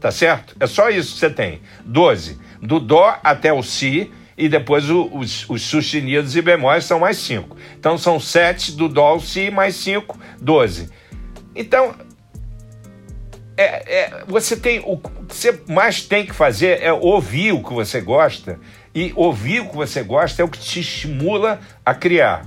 tá 0.00 0.10
certo? 0.10 0.56
É 0.58 0.66
só 0.66 0.88
isso 0.88 1.14
que 1.14 1.20
você 1.20 1.30
tem, 1.30 1.60
12. 1.84 2.38
Do 2.62 2.80
Dó 2.80 3.18
até 3.22 3.52
o 3.52 3.62
Si, 3.62 4.10
e 4.38 4.48
depois 4.48 4.88
o, 4.88 5.10
os, 5.12 5.50
os, 5.50 5.62
sustenidos 5.62 6.36
e 6.36 6.40
bemóis 6.40 6.84
são 6.84 7.00
mais 7.00 7.16
5. 7.18 7.56
Então 7.78 7.98
são 7.98 8.20
7 8.20 8.72
do 8.72 8.88
Dó 8.88 9.06
ao 9.06 9.20
Si 9.20 9.50
mais 9.50 9.74
5, 9.74 10.16
12. 10.40 10.88
Então, 11.58 11.92
é, 13.56 13.64
é, 13.64 14.24
você 14.28 14.56
tem 14.56 14.80
o 14.86 14.96
que 14.96 15.10
você 15.28 15.60
mais 15.66 16.00
tem 16.02 16.24
que 16.24 16.32
fazer 16.32 16.80
é 16.80 16.92
ouvir 16.92 17.50
o 17.50 17.62
que 17.62 17.74
você 17.74 18.00
gosta 18.00 18.60
e 18.94 19.12
ouvir 19.16 19.60
o 19.60 19.68
que 19.68 19.74
você 19.76 20.04
gosta 20.04 20.40
é 20.40 20.44
o 20.44 20.48
que 20.48 20.60
te 20.60 20.78
estimula 20.78 21.58
a 21.84 21.92
criar. 21.92 22.46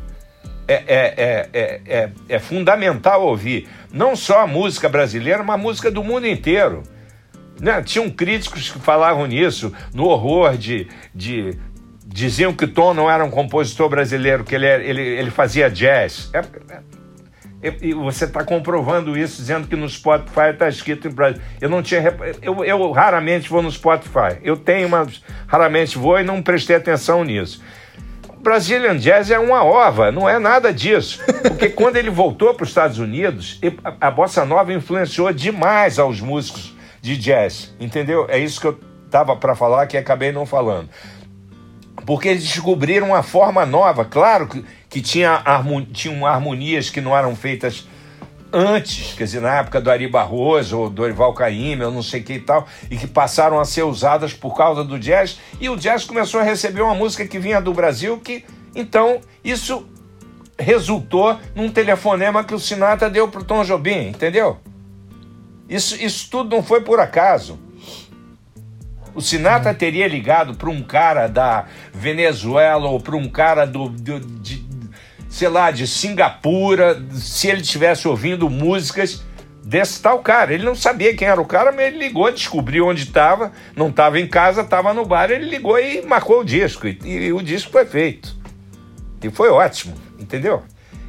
É, 0.65 0.73
é, 0.73 1.49
é, 1.51 1.81
é, 1.85 2.09
é 2.29 2.39
fundamental 2.39 3.27
ouvir 3.27 3.67
não 3.91 4.15
só 4.15 4.39
a 4.39 4.47
música 4.47 4.87
brasileira, 4.87 5.43
mas 5.43 5.55
a 5.55 5.61
música 5.61 5.91
do 5.91 6.01
mundo 6.01 6.25
inteiro. 6.25 6.83
Né? 7.59 7.83
Tinham 7.83 8.09
críticos 8.09 8.71
que 8.71 8.79
falavam 8.79 9.27
nisso, 9.27 9.73
no 9.93 10.05
horror 10.05 10.57
de, 10.57 10.87
de 11.13 11.59
diziam 12.05 12.53
que 12.53 12.65
Tom 12.65 12.93
não 12.93 13.11
era 13.11 13.23
um 13.23 13.29
compositor 13.29 13.89
brasileiro, 13.89 14.45
que 14.45 14.55
ele, 14.55 14.65
ele, 14.65 15.01
ele 15.01 15.29
fazia 15.29 15.69
jazz. 15.69 16.29
É, 16.33 16.41
e 17.81 17.93
você 17.93 18.25
está 18.25 18.43
comprovando 18.43 19.15
isso, 19.15 19.37
dizendo 19.37 19.67
que 19.67 19.75
no 19.75 19.87
Spotify 19.87 20.49
está 20.51 20.67
escrito 20.67 21.07
em 21.07 21.11
Brasil. 21.11 21.41
Eu 21.59 21.69
não 21.69 21.83
tinha. 21.83 22.01
Eu, 22.41 22.63
eu 22.65 22.91
raramente 22.91 23.49
vou 23.49 23.61
no 23.61 23.71
Spotify. 23.71 24.39
Eu 24.41 24.57
tenho, 24.57 24.89
mas 24.89 25.23
raramente 25.45 25.97
vou 25.97 26.19
e 26.19 26.23
não 26.23 26.41
prestei 26.41 26.75
atenção 26.75 27.23
nisso. 27.23 27.61
Brazilian 28.41 28.97
Jazz 28.97 29.29
é 29.29 29.37
uma 29.37 29.63
ova, 29.63 30.11
não 30.11 30.27
é 30.27 30.39
nada 30.39 30.73
disso. 30.73 31.23
Porque 31.43 31.69
quando 31.69 31.97
ele 31.97 32.09
voltou 32.09 32.53
para 32.55 32.63
os 32.63 32.69
Estados 32.69 32.97
Unidos, 32.97 33.61
a 33.99 34.09
bossa 34.09 34.43
nova 34.43 34.73
influenciou 34.73 35.31
demais 35.31 35.99
aos 35.99 36.19
músicos 36.19 36.75
de 36.99 37.15
jazz, 37.17 37.73
entendeu? 37.79 38.25
É 38.29 38.39
isso 38.39 38.59
que 38.59 38.67
eu 38.67 38.79
estava 39.05 39.35
para 39.35 39.55
falar 39.55 39.85
que 39.87 39.97
acabei 39.97 40.31
não 40.31 40.45
falando. 40.45 40.89
Porque 42.05 42.29
eles 42.29 42.43
descobriram 42.43 43.07
uma 43.07 43.21
forma 43.21 43.65
nova, 43.65 44.05
claro 44.05 44.47
que 44.47 44.65
que 44.91 45.01
tinha 45.01 45.41
tinham 45.93 46.25
harmonias 46.25 46.89
que 46.89 47.01
não 47.01 47.17
eram 47.17 47.35
feitas 47.35 47.87
antes, 48.53 49.13
quer 49.13 49.23
dizer, 49.23 49.41
na 49.41 49.55
época 49.55 49.79
do 49.79 49.89
Ari 49.89 50.09
Barroso 50.09 50.77
ou 50.77 50.89
do 50.89 51.01
Orival 51.01 51.33
Caymmi, 51.33 51.85
ou 51.85 51.91
não 51.91 52.03
sei 52.03 52.21
que 52.21 52.33
e 52.33 52.39
tal, 52.39 52.67
e 52.89 52.97
que 52.97 53.07
passaram 53.07 53.57
a 53.57 53.63
ser 53.63 53.83
usadas 53.83 54.33
por 54.33 54.55
causa 54.55 54.83
do 54.83 54.99
jazz, 54.99 55.39
e 55.61 55.69
o 55.69 55.77
jazz 55.77 56.03
começou 56.03 56.41
a 56.41 56.43
receber 56.43 56.81
uma 56.81 56.93
música 56.93 57.25
que 57.25 57.39
vinha 57.39 57.61
do 57.61 57.73
Brasil, 57.73 58.19
que 58.19 58.43
então 58.75 59.21
isso 59.41 59.87
resultou 60.59 61.39
num 61.55 61.69
telefonema 61.69 62.43
que 62.43 62.53
o 62.53 62.59
Sinatra 62.59 63.09
deu 63.09 63.29
para 63.29 63.41
o 63.41 63.45
Tom 63.45 63.63
Jobim, 63.63 64.09
entendeu? 64.09 64.59
Isso, 65.69 65.95
isso 65.95 66.29
tudo 66.29 66.53
não 66.53 66.61
foi 66.61 66.81
por 66.81 66.99
acaso. 66.99 67.57
O 69.13 69.21
Sinatra 69.21 69.73
teria 69.73 70.07
ligado 70.07 70.53
para 70.55 70.69
um 70.69 70.81
cara 70.81 71.27
da 71.27 71.65
Venezuela 71.93 72.89
ou 72.89 72.99
para 72.99 73.15
um 73.15 73.27
cara 73.27 73.65
do, 73.65 73.89
do 73.89 74.19
de, 74.19 74.70
sei 75.31 75.47
lá, 75.47 75.71
de 75.71 75.87
Singapura, 75.87 77.01
se 77.13 77.47
ele 77.47 77.61
estivesse 77.61 78.05
ouvindo 78.05 78.49
músicas 78.49 79.23
desse 79.63 80.01
tal 80.01 80.19
cara. 80.19 80.53
Ele 80.53 80.65
não 80.65 80.75
sabia 80.75 81.15
quem 81.15 81.25
era 81.25 81.39
o 81.39 81.45
cara, 81.45 81.71
mas 81.71 81.87
ele 81.87 81.99
ligou, 81.99 82.29
descobriu 82.29 82.85
onde 82.85 83.03
estava, 83.03 83.53
não 83.73 83.87
estava 83.87 84.19
em 84.19 84.27
casa, 84.27 84.61
estava 84.61 84.93
no 84.93 85.05
bar, 85.05 85.31
ele 85.31 85.49
ligou 85.49 85.79
e 85.79 86.05
marcou 86.05 86.41
o 86.41 86.43
disco. 86.43 86.85
E, 86.85 86.99
e, 87.05 87.33
o 87.33 87.41
disco 87.41 87.71
foi 87.71 87.85
feito. 87.85 88.35
E 89.23 89.29
foi 89.29 89.49
ótimo, 89.49 89.95
entendeu? 90.19 90.63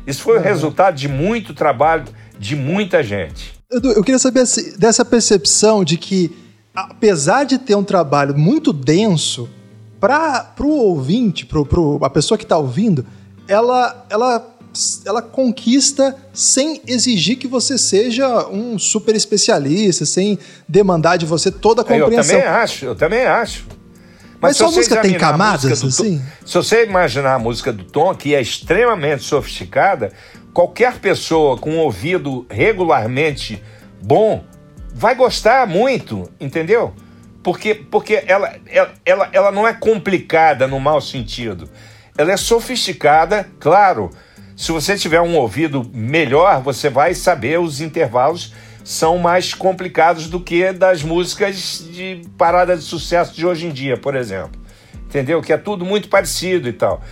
Isso 0.07 0.23
foi 0.23 0.39
o 0.39 0.41
resultado 0.41 0.95
de 0.95 1.09
muito 1.09 1.53
trabalho 1.53 2.05
de 2.39 2.55
muita 2.55 3.03
gente. 3.03 3.55
Eu, 3.69 3.81
eu 3.91 4.05
queria 4.05 4.21
saber 4.21 4.45
dessa 4.79 5.05
percepção 5.05 5.83
de 5.83 5.97
que, 5.97 6.31
apesar 6.73 7.43
de 7.43 7.59
ter 7.59 7.75
um 7.75 7.85
trabalho 7.85 8.39
muito 8.39 8.73
denso, 8.73 9.51
para 9.99 10.55
o 10.61 10.69
ouvinte, 10.69 11.45
para 11.45 11.61
a 12.07 12.11
pessoa 12.11 12.39
que 12.39 12.45
está 12.45 12.57
ouvindo, 12.57 13.05
ela, 13.53 14.07
ela, 14.09 14.55
ela 15.05 15.21
conquista 15.21 16.17
sem 16.33 16.81
exigir 16.87 17.37
que 17.37 17.47
você 17.47 17.77
seja 17.77 18.49
um 18.49 18.79
super 18.79 19.15
especialista, 19.15 20.07
sem 20.07 20.39
demandar 20.67 21.19
de 21.19 21.27
você 21.27 21.51
toda 21.51 21.83
a 21.83 21.85
compreensão. 21.85 22.37
Eu 22.37 22.43
também 22.43 22.63
acho, 22.63 22.85
eu 22.85 22.95
também 22.95 23.27
acho. 23.27 23.67
Mas, 24.41 24.41
Mas 24.41 24.57
sua 24.57 24.71
música 24.71 25.01
tem 25.03 25.15
camadas, 25.15 25.85
assim? 25.85 26.21
Se 26.45 26.55
você 26.55 26.85
imaginar 26.85 27.35
a 27.35 27.39
música 27.39 27.73
do 27.73 27.85
Tom, 27.85 28.15
que 28.15 28.35
é 28.35 28.41
extremamente 28.41 29.23
sofisticada, 29.23 30.13
qualquer 30.53 30.99
pessoa 30.99 31.57
com 31.59 31.73
um 31.73 31.79
ouvido 31.79 32.47
regularmente 32.51 33.63
bom 34.03 34.43
vai 34.95 35.15
gostar 35.15 35.67
muito, 35.67 36.29
entendeu? 36.41 36.93
Porque, 37.43 37.75
porque 37.75 38.25
ela, 38.27 38.55
ela, 38.67 38.93
ela, 39.05 39.29
ela 39.33 39.53
não 39.53 39.67
é 39.69 39.73
complicada 39.73 40.67
no 40.67 40.81
mau 40.81 41.01
sentido 41.01 41.69
ela 42.17 42.33
é 42.33 42.37
sofisticada, 42.37 43.49
claro. 43.59 44.11
Se 44.57 44.71
você 44.71 44.97
tiver 44.97 45.21
um 45.21 45.37
ouvido 45.37 45.91
melhor, 45.93 46.63
você 46.63 46.89
vai 46.91 47.15
saber 47.15 47.59
os 47.59 47.81
intervalos 47.81 48.53
são 48.85 49.19
mais 49.19 49.55
complicados 49.55 50.29
do 50.29 50.41
que 50.41 50.73
das 50.73 51.03
músicas 51.03 51.87
de 51.91 52.23
parada 52.37 52.77
de 52.77 52.83
sucesso 52.83 53.35
de 53.35 53.47
hoje 53.47 53.67
em 53.67 53.71
dia, 53.71 53.97
por 53.97 54.17
exemplo. 54.17 54.61
Entendeu? 55.07 55.41
Que 55.41 55.53
é 55.53 55.59
tudo 55.59 55.85
muito 55.85 56.09
parecido 56.09 56.69
e 56.69 56.73
tal. 56.73 57.03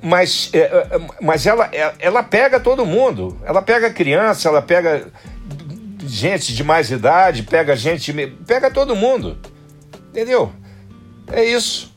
Mas, 0.00 0.50
é, 0.52 0.58
é 0.60 1.00
mas 1.20 1.46
ela, 1.46 1.68
é, 1.72 1.92
ela 1.98 2.22
pega 2.22 2.60
todo 2.60 2.86
mundo. 2.86 3.36
Ela 3.44 3.60
pega 3.60 3.90
criança, 3.90 4.48
ela 4.48 4.62
pega 4.62 5.08
gente 6.06 6.54
de 6.54 6.64
mais 6.64 6.90
idade, 6.90 7.42
pega 7.42 7.76
gente. 7.76 8.12
pega 8.46 8.70
todo 8.70 8.96
mundo. 8.96 9.36
Entendeu? 10.10 10.52
É 11.32 11.44
isso. 11.44 11.94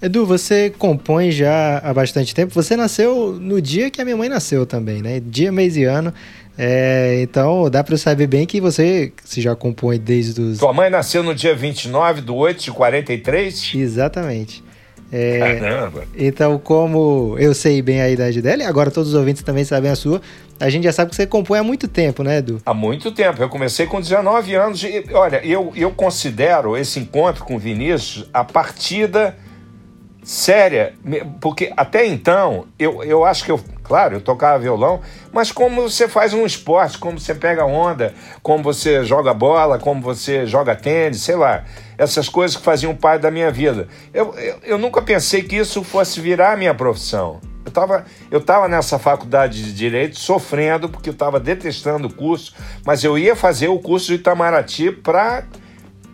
Edu, 0.00 0.26
você 0.26 0.70
compõe 0.70 1.30
já 1.30 1.78
há 1.78 1.92
bastante 1.94 2.34
tempo. 2.34 2.52
Você 2.54 2.76
nasceu 2.76 3.32
no 3.40 3.60
dia 3.62 3.90
que 3.90 4.00
a 4.00 4.04
minha 4.04 4.16
mãe 4.16 4.28
nasceu 4.28 4.66
também, 4.66 5.00
né? 5.00 5.20
Dia, 5.24 5.50
mês 5.50 5.76
e 5.76 5.84
ano. 5.84 6.12
É, 6.58 7.20
então 7.22 7.68
dá 7.68 7.84
para 7.84 7.96
saber 7.98 8.26
bem 8.26 8.46
que 8.46 8.60
você 8.60 9.12
se 9.24 9.40
já 9.40 9.54
compõe 9.54 9.98
desde 9.98 10.40
os. 10.40 10.58
Tua 10.58 10.72
mãe 10.72 10.88
nasceu 10.90 11.22
no 11.22 11.34
dia 11.34 11.54
29 11.54 12.22
de 12.22 12.30
8 12.30 12.64
de 12.64 12.70
43? 12.72 13.72
Exatamente. 13.74 14.64
É, 15.12 15.38
Caramba. 15.60 16.04
então, 16.16 16.58
como 16.58 17.36
eu 17.38 17.54
sei 17.54 17.80
bem 17.80 18.00
a 18.00 18.10
idade 18.10 18.42
dela, 18.42 18.64
e 18.64 18.66
agora 18.66 18.90
todos 18.90 19.10
os 19.10 19.14
ouvintes 19.14 19.42
também 19.42 19.64
sabem 19.64 19.88
a 19.88 19.94
sua, 19.94 20.20
a 20.58 20.68
gente 20.68 20.82
já 20.82 20.92
sabe 20.92 21.10
que 21.10 21.16
você 21.16 21.26
compõe 21.26 21.58
há 21.58 21.62
muito 21.62 21.86
tempo, 21.86 22.24
né, 22.24 22.38
Edu? 22.38 22.60
Há 22.66 22.74
muito 22.74 23.12
tempo. 23.12 23.40
Eu 23.40 23.48
comecei 23.48 23.86
com 23.86 24.00
19 24.00 24.54
anos. 24.54 24.82
E, 24.82 25.04
olha, 25.12 25.40
eu, 25.44 25.72
eu 25.76 25.90
considero 25.92 26.76
esse 26.76 26.98
encontro 26.98 27.44
com 27.44 27.54
o 27.54 27.58
Vinícius 27.58 28.28
a 28.34 28.42
partida 28.42 29.36
séria, 30.26 30.92
porque 31.40 31.72
até 31.76 32.04
então 32.04 32.66
eu, 32.76 33.04
eu 33.04 33.24
acho 33.24 33.44
que 33.44 33.52
eu, 33.52 33.60
claro, 33.84 34.16
eu 34.16 34.20
tocava 34.20 34.58
violão, 34.58 35.00
mas 35.32 35.52
como 35.52 35.82
você 35.82 36.08
faz 36.08 36.34
um 36.34 36.44
esporte, 36.44 36.98
como 36.98 37.16
você 37.16 37.32
pega 37.32 37.64
onda, 37.64 38.12
como 38.42 38.60
você 38.60 39.04
joga 39.04 39.32
bola, 39.32 39.78
como 39.78 40.02
você 40.02 40.44
joga 40.44 40.74
tênis, 40.74 41.22
sei 41.22 41.36
lá, 41.36 41.62
essas 41.96 42.28
coisas 42.28 42.56
que 42.56 42.64
faziam 42.64 42.92
parte 42.92 43.22
da 43.22 43.30
minha 43.30 43.52
vida. 43.52 43.86
Eu, 44.12 44.34
eu, 44.34 44.56
eu 44.64 44.78
nunca 44.78 45.00
pensei 45.00 45.44
que 45.44 45.54
isso 45.54 45.84
fosse 45.84 46.20
virar 46.20 46.58
minha 46.58 46.74
profissão. 46.74 47.40
Eu 47.64 47.68
estava 47.68 48.04
eu 48.28 48.40
tava 48.40 48.66
nessa 48.66 48.98
faculdade 48.98 49.62
de 49.62 49.72
Direito 49.72 50.18
sofrendo, 50.18 50.88
porque 50.88 51.08
eu 51.08 51.12
estava 51.12 51.38
detestando 51.38 52.08
o 52.08 52.12
curso, 52.12 52.52
mas 52.84 53.04
eu 53.04 53.16
ia 53.16 53.36
fazer 53.36 53.68
o 53.68 53.78
curso 53.78 54.08
de 54.08 54.14
Itamaraty 54.14 54.90
para 54.90 55.44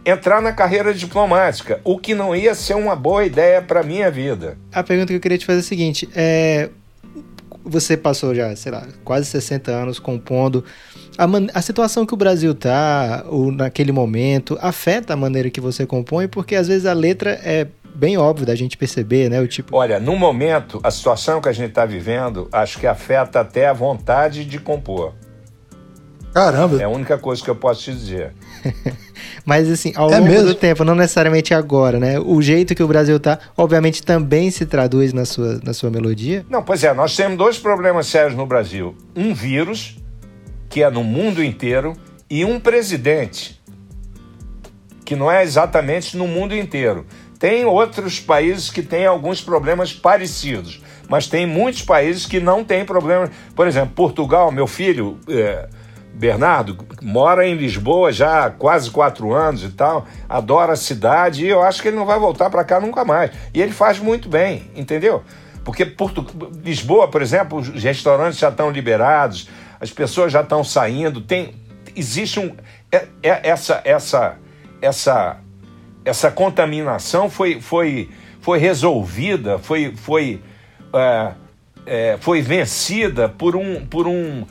entrar 0.05 0.40
na 0.42 0.53
carreira 0.53 0.92
diplomática, 0.92 1.80
o 1.84 1.98
que 1.98 2.14
não 2.14 2.34
ia 2.34 2.55
ser 2.55 2.74
uma 2.74 2.96
boa 2.96 3.24
ideia 3.24 3.62
para 3.62 3.82
minha 3.82 4.11
vida. 4.11 4.57
A 4.72 4.82
pergunta 4.82 5.09
que 5.09 5.16
eu 5.16 5.20
queria 5.20 5.38
te 5.38 5.46
fazer 5.46 5.59
é 5.59 5.61
a 5.61 5.64
seguinte: 5.64 6.09
é, 6.14 6.68
você 7.64 7.96
passou 7.96 8.34
já, 8.34 8.55
sei 8.57 8.72
lá, 8.72 8.86
quase 9.05 9.26
60 9.26 9.70
anos 9.70 9.98
compondo. 9.98 10.64
A, 11.18 11.26
man- 11.26 11.48
a 11.53 11.61
situação 11.61 12.07
que 12.07 12.14
o 12.14 12.16
Brasil 12.16 12.55
tá, 12.55 13.24
ou 13.28 13.53
naquele 13.53 13.92
momento, 13.92 14.59
afeta 14.61 15.12
a 15.12 15.16
maneira 15.16 15.50
que 15.50 15.61
você 15.61 15.84
compõe, 15.86 16.26
porque 16.26 16.55
às 16.57 16.68
vezes 16.68 16.86
a 16.86 16.92
letra 16.94 17.38
é 17.44 17.66
bem 17.94 18.16
óbvio 18.16 18.46
da 18.46 18.55
gente 18.55 18.76
perceber, 18.78 19.28
né? 19.28 19.38
O 19.40 19.46
tipo. 19.46 19.76
Olha, 19.76 20.00
no 20.00 20.16
momento, 20.16 20.80
a 20.82 20.90
situação 20.90 21.40
que 21.40 21.48
a 21.48 21.53
gente 21.53 21.68
está 21.68 21.84
vivendo, 21.84 22.48
acho 22.50 22.78
que 22.78 22.86
afeta 22.86 23.40
até 23.40 23.68
a 23.68 23.72
vontade 23.74 24.44
de 24.46 24.59
compor. 24.59 25.12
Caramba. 26.32 26.80
É 26.80 26.84
a 26.84 26.88
única 26.88 27.18
coisa 27.18 27.42
que 27.44 27.50
eu 27.50 27.57
posso 27.57 27.82
te 27.82 27.92
dizer. 27.92 28.32
Mas 29.45 29.70
assim, 29.70 29.93
ao 29.97 30.11
É 30.12 30.18
longo 30.18 30.29
mesmo? 30.31 30.47
do 30.49 30.55
tempo, 30.55 30.85
não 30.85 30.95
necessariamente 30.95 31.53
agora, 31.55 31.99
né? 31.99 32.18
O 32.18 32.41
jeito 32.43 32.75
que 32.75 32.83
o 32.83 32.89
Brasil 32.89 33.18
tá, 33.18 33.39
obviamente, 33.57 34.03
também 34.03 34.51
se 34.51 34.64
traduz 34.66 35.12
na 35.12 35.25
sua, 35.25 35.61
na 35.62 35.73
sua 35.73 35.91
melodia. 35.91 36.45
Não, 36.49 36.62
pois 36.62 36.83
é, 36.85 36.93
nós 36.95 37.16
temos 37.16 37.37
dois 37.39 37.59
problemas 37.59 38.07
sérios 38.07 38.37
no 38.37 38.47
Brasil: 38.47 38.97
um 39.16 39.35
vírus, 39.35 39.97
que 40.68 40.83
é 40.83 40.91
no 40.91 41.03
mundo 41.05 41.43
inteiro, 41.43 41.95
e 42.31 42.45
um 42.45 42.59
presidente, 42.61 43.61
que 45.05 45.16
não 45.16 45.31
é 45.31 45.43
exatamente 45.43 46.16
no 46.16 46.27
mundo 46.27 46.55
inteiro. 46.57 47.07
Tem 47.39 47.64
outros 47.64 48.20
países 48.20 48.70
que 48.70 48.83
têm 48.83 49.05
alguns 49.05 49.41
problemas 49.41 49.93
parecidos, 49.93 50.81
mas 51.09 51.27
tem 51.27 51.45
muitos 51.45 51.83
países 51.83 52.25
que 52.25 52.39
não 52.39 52.62
têm 52.62 52.85
problemas. 52.85 53.31
Por 53.57 53.66
exemplo, 53.66 53.93
Portugal, 53.97 54.53
meu 54.53 54.66
filho. 54.66 55.18
é, 55.29 55.68
Bernardo 56.15 56.79
mora 57.01 57.47
em 57.47 57.55
Lisboa 57.55 58.13
já 58.13 58.47
há 58.47 58.51
quase 58.51 58.91
quatro 58.91 59.33
anos 59.33 59.65
e 59.65 59.71
tal, 59.71 60.07
adora 60.29 60.75
a 60.75 60.77
cidade 60.77 61.45
e 61.45 61.49
eu 61.49 61.63
acho 61.63 61.81
que 61.81 61.89
ele 61.89 61.97
não 61.97 62.07
vai 62.07 62.19
voltar 62.19 62.51
para 62.51 62.65
cá 62.65 62.81
nunca 62.81 63.05
mais. 63.05 63.31
E 63.53 63.61
ele 63.61 63.73
faz 63.73 63.99
muito 63.99 64.29
bem, 64.29 64.71
entendeu? 64.77 65.23
Porque 65.65 65.87
Porto... 65.87 66.27
Lisboa, 66.63 67.09
por 67.09 67.23
exemplo, 67.23 67.59
os 67.59 67.69
restaurantes 67.83 68.39
já 68.39 68.49
estão 68.49 68.71
liberados, 68.71 69.49
as 69.81 69.91
pessoas 69.91 70.33
já 70.33 70.43
estão 70.43 70.63
saindo, 70.63 71.21
tem 71.21 71.55
existe 71.95 72.39
um 72.41 72.55
é- 72.91 73.07
é- 73.23 73.49
essa 73.49 73.81
essa 73.85 74.39
essa 74.81 75.39
essa 76.05 76.31
contaminação 76.31 77.29
foi 77.29 77.61
foi 77.61 78.11
foi 78.41 78.59
resolvida, 78.59 79.59
foi 79.59 79.95
foi 79.97 80.41
é, 80.95 81.33
é, 81.87 82.17
foi 82.21 82.43
vencida 82.43 83.29
por 83.29 83.57
um 83.57 83.85
por 83.87 84.07
um 84.07 84.45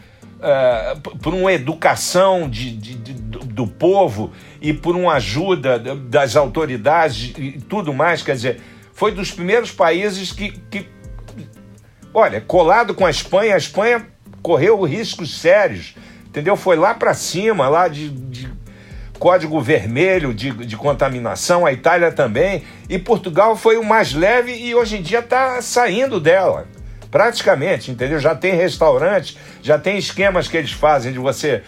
p- 1.01 1.17
por 1.21 1.33
uma 1.33 1.53
educação 1.53 2.49
de, 2.49 2.71
de- 2.75 2.95
de- 2.95 3.13
do, 3.13 3.67
povo 3.67 4.31
e 4.61 4.73
por 4.73 4.95
uma 4.95 5.13
ajuda 5.13 5.77
da- 5.77 5.93
das 5.95 6.35
autoridades 6.35 7.33
e 7.37 7.51
tudo 7.61 7.93
mais, 7.93 8.21
quer 8.23 8.35
dizer, 8.35 8.61
foi 8.93 9.11
dos 9.11 9.31
primeiros 9.31 9.71
países 9.71 10.31
que, 10.31 10.51
que 10.69 10.87
olha, 12.13 12.41
colado 12.41 12.93
com 12.93 13.05
a 13.05 13.09
Espanha, 13.09 13.55
a 13.55 13.57
Espanha 13.57 14.07
correu 14.41 14.81
riscos 14.83 15.39
sérios, 15.39 15.95
entendeu? 16.27 16.55
Foi 16.55 16.75
lá 16.75 16.93
para 16.93 17.13
cima, 17.13 17.67
lá 17.67 17.87
de, 17.87 18.09
de 18.09 18.49
código 19.19 19.61
vermelho 19.61 20.33
de, 20.33 20.49
de 20.51 20.75
contaminação, 20.75 21.63
a 21.65 21.71
Itália 21.71 22.11
também, 22.11 22.63
e 22.89 22.97
Portugal 22.97 23.55
foi 23.55 23.77
o 23.77 23.83
mais 23.83 24.13
leve 24.13 24.51
e 24.51 24.73
hoje 24.73 24.97
em 24.97 25.01
dia 25.01 25.19
está 25.19 25.61
saindo 25.61 26.19
dela. 26.19 26.67
Praticamente, 27.11 27.91
entendeu? 27.91 28.19
Já 28.19 28.33
tem 28.33 28.55
restaurante, 28.55 29.37
já 29.61 29.77
tem 29.77 29.97
esquemas 29.97 30.47
que 30.47 30.55
eles 30.55 30.71
fazem 30.71 31.11
de 31.11 31.19
você 31.19 31.61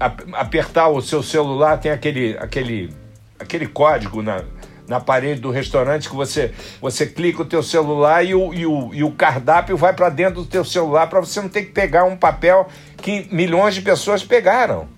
ap- 0.00 0.26
apertar 0.32 0.88
o 0.88 1.02
seu 1.02 1.22
celular, 1.22 1.78
tem 1.78 1.92
aquele, 1.92 2.38
aquele, 2.38 2.90
aquele 3.38 3.66
código 3.66 4.22
na, 4.22 4.42
na 4.88 4.98
parede 4.98 5.42
do 5.42 5.50
restaurante 5.50 6.08
que 6.08 6.16
você, 6.16 6.54
você 6.80 7.04
clica 7.04 7.42
o 7.42 7.44
teu 7.44 7.62
celular 7.62 8.24
e 8.24 8.34
o, 8.34 8.54
e 8.54 8.64
o, 8.64 8.94
e 8.94 9.04
o 9.04 9.10
cardápio 9.10 9.76
vai 9.76 9.92
para 9.92 10.08
dentro 10.08 10.42
do 10.42 10.46
teu 10.46 10.64
celular 10.64 11.06
para 11.06 11.20
você 11.20 11.38
não 11.42 11.50
ter 11.50 11.64
que 11.66 11.72
pegar 11.72 12.04
um 12.04 12.16
papel 12.16 12.66
que 12.96 13.28
milhões 13.30 13.74
de 13.74 13.82
pessoas 13.82 14.24
pegaram. 14.24 14.88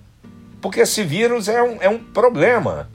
Porque 0.61 0.79
esse 0.79 1.03
vírus 1.03 1.49
é 1.49 1.61
um, 1.61 1.77
é 1.81 1.89
um 1.89 1.99
problema. 1.99 2.89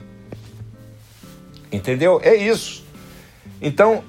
Entendeu? 1.71 2.19
É 2.23 2.33
isso. 2.33 2.83
Então, 3.61 4.03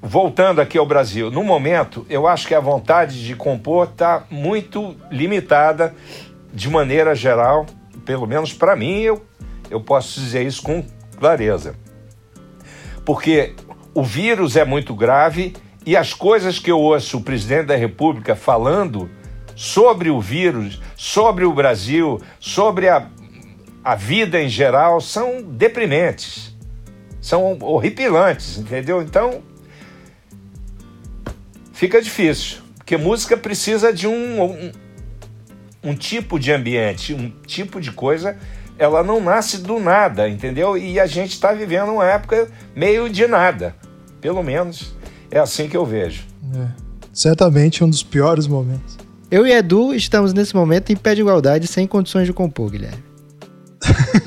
voltando 0.00 0.60
aqui 0.60 0.78
ao 0.78 0.86
Brasil, 0.86 1.30
no 1.30 1.42
momento, 1.42 2.06
eu 2.08 2.26
acho 2.26 2.46
que 2.46 2.54
a 2.54 2.60
vontade 2.60 3.24
de 3.24 3.34
compor 3.34 3.88
está 3.88 4.24
muito 4.30 4.94
limitada 5.10 5.94
de 6.52 6.68
maneira 6.70 7.14
geral, 7.14 7.66
pelo 8.04 8.26
menos 8.26 8.52
para 8.52 8.76
mim, 8.76 9.00
eu, 9.00 9.24
eu 9.70 9.80
posso 9.80 10.20
dizer 10.20 10.46
isso 10.46 10.62
com 10.62 10.84
clareza. 11.18 11.74
Porque 13.04 13.54
o 13.94 14.02
vírus 14.02 14.56
é 14.56 14.64
muito 14.64 14.94
grave 14.94 15.54
e 15.84 15.96
as 15.96 16.12
coisas 16.12 16.58
que 16.58 16.70
eu 16.70 16.78
ouço 16.78 17.18
o 17.18 17.22
presidente 17.22 17.66
da 17.66 17.76
República 17.76 18.34
falando 18.34 19.10
sobre 19.54 20.10
o 20.10 20.20
vírus, 20.20 20.80
sobre 20.96 21.44
o 21.44 21.52
Brasil, 21.52 22.20
sobre 22.38 22.88
a, 22.88 23.06
a 23.82 23.94
vida 23.94 24.40
em 24.40 24.48
geral, 24.48 25.00
são 25.00 25.42
deprimentes, 25.42 26.54
são 27.20 27.56
horripilantes, 27.60 28.58
entendeu? 28.58 29.00
Então, 29.00 29.42
fica 31.76 32.00
difícil, 32.00 32.58
porque 32.78 32.96
música 32.96 33.36
precisa 33.36 33.92
de 33.92 34.08
um, 34.08 34.42
um, 34.42 34.72
um 35.84 35.94
tipo 35.94 36.40
de 36.40 36.50
ambiente, 36.50 37.12
um 37.12 37.30
tipo 37.46 37.80
de 37.80 37.92
coisa, 37.92 38.36
ela 38.78 39.04
não 39.04 39.20
nasce 39.20 39.58
do 39.58 39.78
nada, 39.78 40.26
entendeu? 40.26 40.76
E 40.76 40.98
a 40.98 41.06
gente 41.06 41.32
está 41.32 41.52
vivendo 41.52 41.92
uma 41.92 42.06
época 42.06 42.48
meio 42.74 43.10
de 43.10 43.26
nada, 43.26 43.76
pelo 44.22 44.42
menos 44.42 44.96
é 45.30 45.38
assim 45.38 45.68
que 45.68 45.76
eu 45.76 45.84
vejo. 45.84 46.24
É, 46.54 46.66
certamente 47.12 47.84
um 47.84 47.90
dos 47.90 48.02
piores 48.02 48.46
momentos. 48.46 48.96
Eu 49.30 49.46
e 49.46 49.52
Edu 49.52 49.92
estamos 49.92 50.32
nesse 50.32 50.54
momento 50.54 50.90
em 50.90 50.96
pé 50.96 51.14
de 51.14 51.20
igualdade, 51.20 51.66
sem 51.66 51.86
condições 51.86 52.26
de 52.26 52.32
compor, 52.32 52.70
Guilherme. 52.70 53.04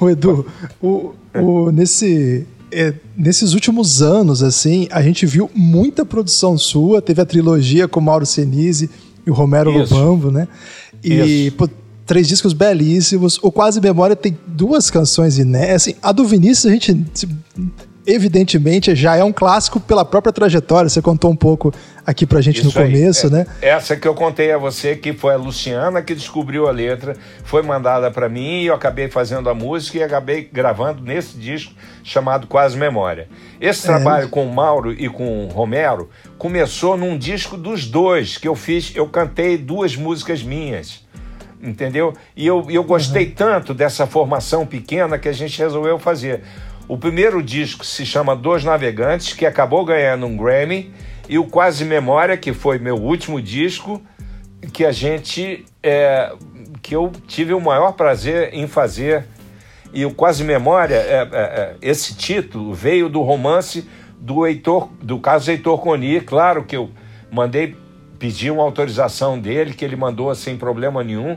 O 0.00 0.10
Edu, 0.10 0.44
o, 0.82 1.14
o, 1.32 1.70
nesse, 1.70 2.44
é, 2.72 2.94
nesses 3.16 3.52
últimos 3.52 4.02
anos, 4.02 4.42
assim, 4.42 4.88
a 4.90 5.00
gente 5.02 5.24
viu 5.26 5.50
muita 5.54 6.04
produção 6.04 6.56
sua. 6.58 7.00
Teve 7.00 7.20
a 7.20 7.26
trilogia 7.26 7.86
com 7.88 8.00
o 8.00 8.02
Mauro 8.02 8.26
Senise 8.26 8.90
e 9.26 9.30
o 9.30 9.34
Romero 9.34 9.70
Isso. 9.82 9.94
Lobambo, 9.94 10.30
né? 10.30 10.48
E 11.04 11.50
pô, 11.52 11.68
três 12.04 12.26
discos 12.26 12.52
belíssimos. 12.52 13.38
O 13.42 13.50
Quase 13.52 13.80
Memória 13.80 14.16
tem 14.16 14.36
duas 14.46 14.90
canções 14.90 15.38
inéditas. 15.38 15.76
Assim, 15.82 15.94
a 16.02 16.12
do 16.12 16.24
Vinícius, 16.24 16.66
a 16.66 16.70
gente 16.74 17.04
se- 17.14 17.28
evidentemente 18.06 18.94
já 18.94 19.16
é 19.16 19.24
um 19.24 19.32
clássico 19.32 19.80
pela 19.80 20.04
própria 20.04 20.32
trajetória. 20.32 20.88
Você 20.88 21.02
contou 21.02 21.30
um 21.30 21.36
pouco 21.36 21.72
aqui 22.06 22.24
pra 22.24 22.40
gente 22.40 22.60
Isso 22.60 22.66
no 22.66 22.72
começo, 22.72 23.26
É- 23.26 23.30
né? 23.30 23.46
Essa 23.60 23.96
que 23.96 24.06
eu 24.06 24.14
contei 24.14 24.52
a 24.52 24.58
você, 24.58 24.94
que 24.94 25.12
foi 25.12 25.34
a 25.34 25.36
Luciana 25.36 26.00
que 26.00 26.14
descobriu 26.14 26.68
a 26.68 26.70
letra, 26.70 27.16
foi 27.44 27.62
mandada 27.62 28.10
para 28.10 28.28
mim 28.28 28.62
e 28.62 28.66
eu 28.66 28.74
acabei 28.74 29.08
fazendo 29.08 29.50
a 29.50 29.54
música 29.54 29.98
e 29.98 30.02
acabei 30.02 30.48
gravando 30.50 31.02
nesse 31.02 31.36
disco 31.36 31.72
chamado 32.04 32.46
Quase 32.46 32.76
Memória. 32.76 33.28
Esse 33.60 33.82
trabalho 33.82 34.28
com 34.28 34.46
o 34.46 34.54
Mauro 34.54 34.92
e 34.92 35.08
com 35.08 35.46
o 35.46 35.48
Romero 35.48 36.08
começou 36.38 36.96
num 36.96 37.18
disco 37.18 37.56
dos 37.56 37.86
dois 37.86 38.38
que 38.38 38.46
eu 38.46 38.54
fiz, 38.54 38.92
eu 38.94 39.08
cantei 39.08 39.58
duas 39.58 39.96
músicas 39.96 40.42
minhas. 40.42 41.04
Entendeu? 41.60 42.12
E 42.36 42.46
eu, 42.46 42.66
e 42.70 42.74
eu 42.74 42.84
gostei 42.84 43.26
tanto 43.26 43.72
dessa 43.72 44.06
formação 44.06 44.66
pequena 44.66 45.18
que 45.18 45.26
a 45.26 45.32
gente 45.32 45.58
resolveu 45.58 45.98
fazer. 45.98 46.42
O 46.88 46.96
primeiro 46.96 47.42
disco 47.42 47.84
se 47.84 48.06
chama 48.06 48.36
Dois 48.36 48.62
Navegantes, 48.62 49.32
que 49.32 49.44
acabou 49.44 49.84
ganhando 49.84 50.26
um 50.26 50.36
Grammy, 50.36 50.92
e 51.28 51.38
o 51.38 51.44
Quase 51.44 51.84
Memória, 51.84 52.36
que 52.36 52.52
foi 52.52 52.78
meu 52.78 52.94
último 52.94 53.42
disco, 53.42 54.00
que 54.72 54.84
a 54.84 54.92
gente. 54.92 55.64
é, 55.82 56.32
que 56.80 56.94
eu 56.94 57.10
tive 57.26 57.52
o 57.52 57.60
maior 57.60 57.92
prazer 57.92 58.54
em 58.54 58.68
fazer. 58.68 59.26
E 59.92 60.04
o 60.04 60.14
Quase 60.14 60.44
Memória, 60.44 60.94
é, 60.94 61.22
é, 61.22 61.28
é, 61.32 61.76
esse 61.82 62.14
título 62.14 62.72
veio 62.72 63.08
do 63.08 63.22
romance 63.22 63.88
do 64.20 64.46
Heitor, 64.46 64.88
do 65.02 65.18
caso 65.18 65.50
Heitor 65.50 65.78
Coni, 65.78 66.20
claro 66.20 66.64
que 66.64 66.76
eu 66.76 66.90
mandei 67.30 67.76
pedir 68.18 68.52
uma 68.52 68.62
autorização 68.62 69.38
dele, 69.38 69.74
que 69.74 69.84
ele 69.84 69.96
mandou 69.96 70.32
sem 70.34 70.56
problema 70.56 71.02
nenhum, 71.02 71.36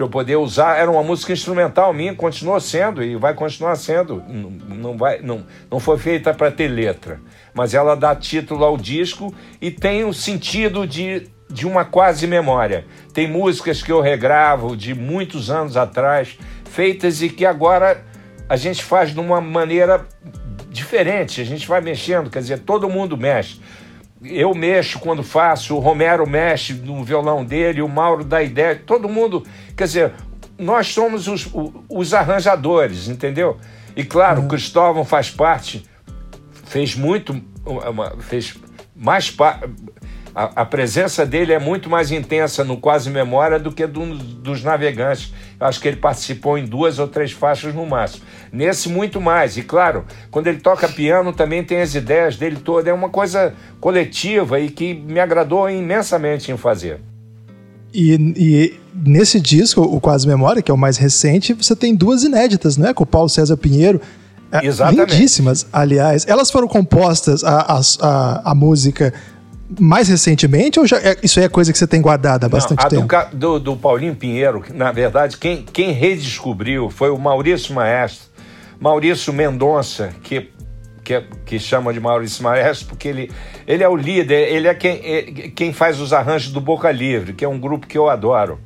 para 0.00 0.04
eu 0.06 0.08
poder 0.08 0.36
usar. 0.36 0.78
Era 0.78 0.90
uma 0.90 1.02
música 1.02 1.32
instrumental 1.32 1.92
minha, 1.92 2.14
continuou 2.14 2.58
sendo 2.58 3.02
e 3.02 3.16
vai 3.16 3.34
continuar 3.34 3.76
sendo. 3.76 4.22
Não, 4.26 4.50
não, 4.50 4.96
vai, 4.96 5.20
não, 5.20 5.44
não 5.70 5.78
foi 5.78 5.98
feita 5.98 6.32
para 6.32 6.50
ter 6.50 6.68
letra, 6.68 7.20
mas 7.52 7.74
ela 7.74 7.94
dá 7.94 8.14
título 8.16 8.64
ao 8.64 8.78
disco 8.78 9.34
e 9.60 9.70
tem 9.70 10.04
o 10.04 10.14
sentido 10.14 10.86
de, 10.86 11.28
de 11.50 11.66
uma 11.66 11.84
quase 11.84 12.26
memória. 12.26 12.86
Tem 13.12 13.28
músicas 13.28 13.82
que 13.82 13.92
eu 13.92 14.00
regravo 14.00 14.74
de 14.74 14.94
muitos 14.94 15.50
anos 15.50 15.76
atrás, 15.76 16.38
feitas 16.64 17.20
e 17.20 17.28
que 17.28 17.44
agora 17.44 18.02
a 18.48 18.56
gente 18.56 18.82
faz 18.82 19.12
de 19.12 19.20
uma 19.20 19.40
maneira 19.40 20.06
diferente, 20.70 21.40
a 21.40 21.44
gente 21.44 21.66
vai 21.68 21.80
mexendo, 21.80 22.30
quer 22.30 22.38
dizer, 22.38 22.60
todo 22.60 22.88
mundo 22.88 23.16
mexe 23.16 23.60
eu 24.22 24.54
mexo 24.54 24.98
quando 24.98 25.22
faço, 25.22 25.76
o 25.76 25.78
Romero 25.78 26.28
mexe 26.28 26.74
no 26.74 27.02
violão 27.02 27.44
dele, 27.44 27.82
o 27.82 27.88
Mauro 27.88 28.24
dá 28.24 28.42
ideia, 28.42 28.74
todo 28.74 29.08
mundo. 29.08 29.44
Quer 29.76 29.84
dizer, 29.84 30.12
nós 30.58 30.88
somos 30.88 31.26
os, 31.26 31.48
os 31.88 32.12
arranjadores, 32.12 33.08
entendeu? 33.08 33.58
E 33.96 34.04
claro, 34.04 34.40
uhum. 34.40 34.46
o 34.46 34.48
Cristóvão 34.48 35.04
faz 35.04 35.30
parte, 35.30 35.84
fez 36.66 36.94
muito, 36.94 37.40
fez 38.20 38.56
mais 38.94 39.30
parte 39.30 39.68
a, 40.34 40.62
a, 40.62 40.64
presença 40.64 41.26
dele 41.26 41.52
é 41.52 41.58
muito 41.58 41.90
mais 41.90 42.10
intensa 42.10 42.62
no 42.62 42.76
Quase 42.76 43.10
Memória 43.10 43.58
do 43.58 43.72
que 43.72 43.86
do, 43.86 44.14
dos 44.14 44.62
navegantes. 44.62 45.32
Eu 45.58 45.66
acho 45.66 45.80
que 45.80 45.88
ele 45.88 45.96
participou 45.96 46.56
em 46.56 46.64
duas 46.64 46.98
ou 46.98 47.08
três 47.08 47.32
faixas 47.32 47.74
no 47.74 47.84
máximo. 47.86 48.24
Nesse, 48.52 48.88
muito 48.88 49.20
mais. 49.20 49.56
E 49.56 49.62
claro, 49.62 50.04
quando 50.30 50.46
ele 50.46 50.58
toca 50.58 50.88
piano, 50.88 51.32
também 51.32 51.64
tem 51.64 51.80
as 51.80 51.94
ideias 51.94 52.36
dele 52.36 52.56
todas. 52.56 52.86
É 52.86 52.92
uma 52.92 53.08
coisa 53.08 53.54
coletiva 53.80 54.60
e 54.60 54.70
que 54.70 54.94
me 54.94 55.20
agradou 55.20 55.68
imensamente 55.68 56.50
em 56.52 56.56
fazer. 56.56 57.00
E, 57.92 58.14
e, 58.36 58.80
nesse 58.94 59.40
disco, 59.40 59.80
o 59.82 60.00
Quase 60.00 60.26
Memória, 60.26 60.62
que 60.62 60.70
é 60.70 60.74
o 60.74 60.78
mais 60.78 60.96
recente, 60.96 61.52
você 61.52 61.74
tem 61.74 61.94
duas 61.94 62.22
inéditas, 62.22 62.76
não 62.76 62.88
é? 62.88 62.94
Com 62.94 63.02
o 63.02 63.06
Paulo 63.06 63.28
César 63.28 63.56
Pinheiro. 63.56 64.00
É, 64.52 64.66
Exatamente. 64.66 65.12
Lindíssimas, 65.12 65.66
aliás. 65.72 66.24
Elas 66.26 66.50
foram 66.50 66.66
compostas, 66.66 67.44
a, 67.44 67.60
a, 67.60 67.80
a, 68.00 68.50
a 68.50 68.54
música 68.54 69.12
mais 69.78 70.08
recentemente 70.08 70.80
ou 70.80 70.86
já 70.86 70.98
é, 70.98 71.16
isso 71.22 71.38
aí 71.38 71.46
é 71.46 71.48
coisa 71.48 71.72
que 71.72 71.78
você 71.78 71.86
tem 71.86 72.00
guardado 72.00 72.44
há 72.44 72.48
bastante 72.48 72.82
Não, 72.82 72.88
tempo? 72.88 73.06
Do, 73.32 73.36
do, 73.36 73.60
do, 73.60 73.76
Paulinho 73.76 74.16
Pinheiro, 74.16 74.64
na 74.74 74.90
verdade, 74.90 75.36
quem, 75.36 75.62
quem 75.62 75.92
redescobriu 75.92 76.90
foi 76.90 77.10
o 77.10 77.18
Maurício 77.18 77.74
Maestro, 77.74 78.28
Maurício 78.80 79.32
Mendonça, 79.32 80.10
que, 80.22 80.50
que, 81.04 81.20
que 81.44 81.58
chama 81.58 81.92
de 81.92 82.00
Maurício 82.00 82.42
Maestro, 82.42 82.88
porque 82.88 83.08
ele, 83.08 83.30
ele 83.66 83.84
é 83.84 83.88
o 83.88 83.94
líder, 83.94 84.52
ele 84.52 84.66
é 84.66 84.74
quem, 84.74 85.00
é 85.04 85.22
quem 85.54 85.72
faz 85.72 86.00
os 86.00 86.12
arranjos 86.12 86.52
do 86.52 86.60
Boca 86.60 86.90
Livre, 86.90 87.32
que 87.32 87.44
é 87.44 87.48
um 87.48 87.58
grupo 87.58 87.86
que 87.86 87.98
eu 87.98 88.08
adoro. 88.08 88.58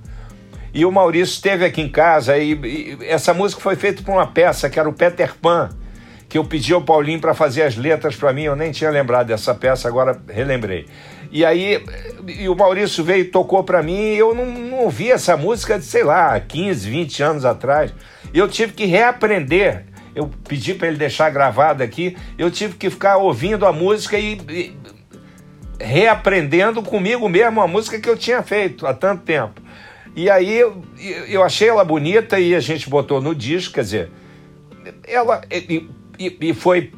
E 0.72 0.84
o 0.84 0.90
Maurício 0.90 1.34
esteve 1.34 1.64
aqui 1.64 1.80
em 1.80 1.88
casa 1.88 2.36
e, 2.36 2.52
e 2.52 2.98
essa 3.02 3.32
música 3.32 3.60
foi 3.60 3.76
feita 3.76 4.02
por 4.02 4.12
uma 4.12 4.26
peça 4.26 4.68
que 4.70 4.78
era 4.78 4.88
o 4.88 4.92
Peter 4.92 5.34
Pan 5.40 5.68
que 6.34 6.38
eu 6.38 6.44
pedi 6.44 6.72
ao 6.72 6.82
Paulinho 6.82 7.20
para 7.20 7.32
fazer 7.32 7.62
as 7.62 7.76
letras 7.76 8.16
para 8.16 8.32
mim, 8.32 8.42
eu 8.42 8.56
nem 8.56 8.72
tinha 8.72 8.90
lembrado 8.90 9.28
dessa 9.28 9.54
peça, 9.54 9.86
agora 9.86 10.20
relembrei. 10.28 10.84
E 11.30 11.44
aí 11.44 11.80
e 12.26 12.48
o 12.48 12.56
Maurício 12.56 13.04
veio 13.04 13.20
e 13.20 13.24
tocou 13.26 13.62
para 13.62 13.80
mim, 13.84 14.14
e 14.14 14.18
eu 14.18 14.34
não, 14.34 14.44
não 14.44 14.78
ouvi 14.80 15.12
essa 15.12 15.36
música 15.36 15.78
de, 15.78 15.84
sei 15.84 16.02
lá, 16.02 16.40
15, 16.40 16.90
20 16.90 17.22
anos 17.22 17.44
atrás. 17.44 17.94
Eu 18.34 18.48
tive 18.48 18.72
que 18.72 18.84
reaprender. 18.84 19.84
Eu 20.12 20.28
pedi 20.48 20.74
para 20.74 20.88
ele 20.88 20.96
deixar 20.96 21.30
gravado 21.30 21.84
aqui, 21.84 22.16
eu 22.36 22.50
tive 22.50 22.74
que 22.74 22.90
ficar 22.90 23.16
ouvindo 23.16 23.64
a 23.64 23.72
música 23.72 24.18
e, 24.18 24.32
e 24.48 24.76
reaprendendo 25.78 26.82
comigo 26.82 27.28
mesmo 27.28 27.62
a 27.62 27.68
música 27.68 28.00
que 28.00 28.10
eu 28.10 28.16
tinha 28.16 28.42
feito 28.42 28.88
há 28.88 28.92
tanto 28.92 29.22
tempo. 29.22 29.62
E 30.16 30.28
aí 30.28 30.52
eu, 30.52 30.82
eu 31.28 31.44
achei 31.44 31.68
ela 31.68 31.84
bonita 31.84 32.40
e 32.40 32.56
a 32.56 32.60
gente 32.60 32.90
botou 32.90 33.20
no 33.20 33.36
disco, 33.36 33.74
quer 33.74 33.82
dizer, 33.82 34.10
ela 35.06 35.40
e 36.18 36.54
foi, 36.54 36.92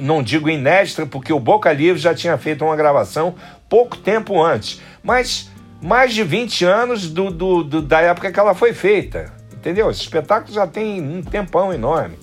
não 0.00 0.22
digo 0.22 0.48
inédita, 0.48 1.06
porque 1.06 1.32
o 1.32 1.40
Boca 1.40 1.72
Livre 1.72 2.00
já 2.00 2.14
tinha 2.14 2.36
feito 2.38 2.64
uma 2.64 2.76
gravação 2.76 3.34
pouco 3.68 3.96
tempo 3.96 4.42
antes, 4.42 4.80
mas 5.02 5.50
mais 5.82 6.14
de 6.14 6.24
20 6.24 6.64
anos 6.64 7.10
do, 7.10 7.30
do, 7.30 7.62
do, 7.62 7.82
da 7.82 8.00
época 8.00 8.32
que 8.32 8.40
ela 8.40 8.54
foi 8.54 8.72
feita. 8.72 9.32
Entendeu? 9.52 9.90
Esse 9.90 10.00
espetáculo 10.02 10.52
já 10.52 10.66
tem 10.66 11.00
um 11.00 11.22
tempão 11.22 11.72
enorme. 11.72 12.16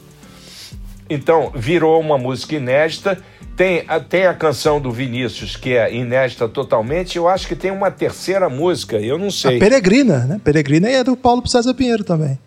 Então, 1.09 1.51
virou 1.55 1.99
uma 1.99 2.17
música 2.17 2.55
inédita. 2.55 3.17
Tem, 3.55 3.85
tem 4.07 4.25
a 4.25 4.33
canção 4.33 4.79
do 4.79 4.91
Vinícius, 4.91 5.55
que 5.55 5.73
é 5.73 5.93
inédita 5.93 6.47
totalmente. 6.47 7.17
Eu 7.17 7.27
acho 7.27 7.47
que 7.47 7.55
tem 7.55 7.69
uma 7.69 7.91
terceira 7.91 8.49
música, 8.49 8.97
eu 8.97 9.17
não 9.17 9.29
sei. 9.29 9.57
A 9.57 9.59
Peregrina, 9.59 10.19
né? 10.25 10.41
Peregrina 10.43 10.89
é 10.89 11.03
do 11.03 11.17
Paulo 11.17 11.45
César 11.47 11.73
Pinheiro 11.73 12.03
também. 12.03 12.39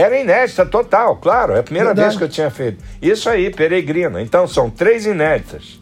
Era 0.00 0.18
inédita 0.18 0.64
total, 0.64 1.16
claro. 1.16 1.54
É 1.54 1.60
a 1.60 1.62
primeira 1.62 1.88
Verdade. 1.88 2.08
vez 2.08 2.18
que 2.18 2.24
eu 2.24 2.28
tinha 2.28 2.50
feito. 2.50 2.82
Isso 3.02 3.28
aí, 3.28 3.50
Peregrina. 3.50 4.22
Então, 4.22 4.46
são 4.46 4.70
três 4.70 5.04
inéditas. 5.04 5.80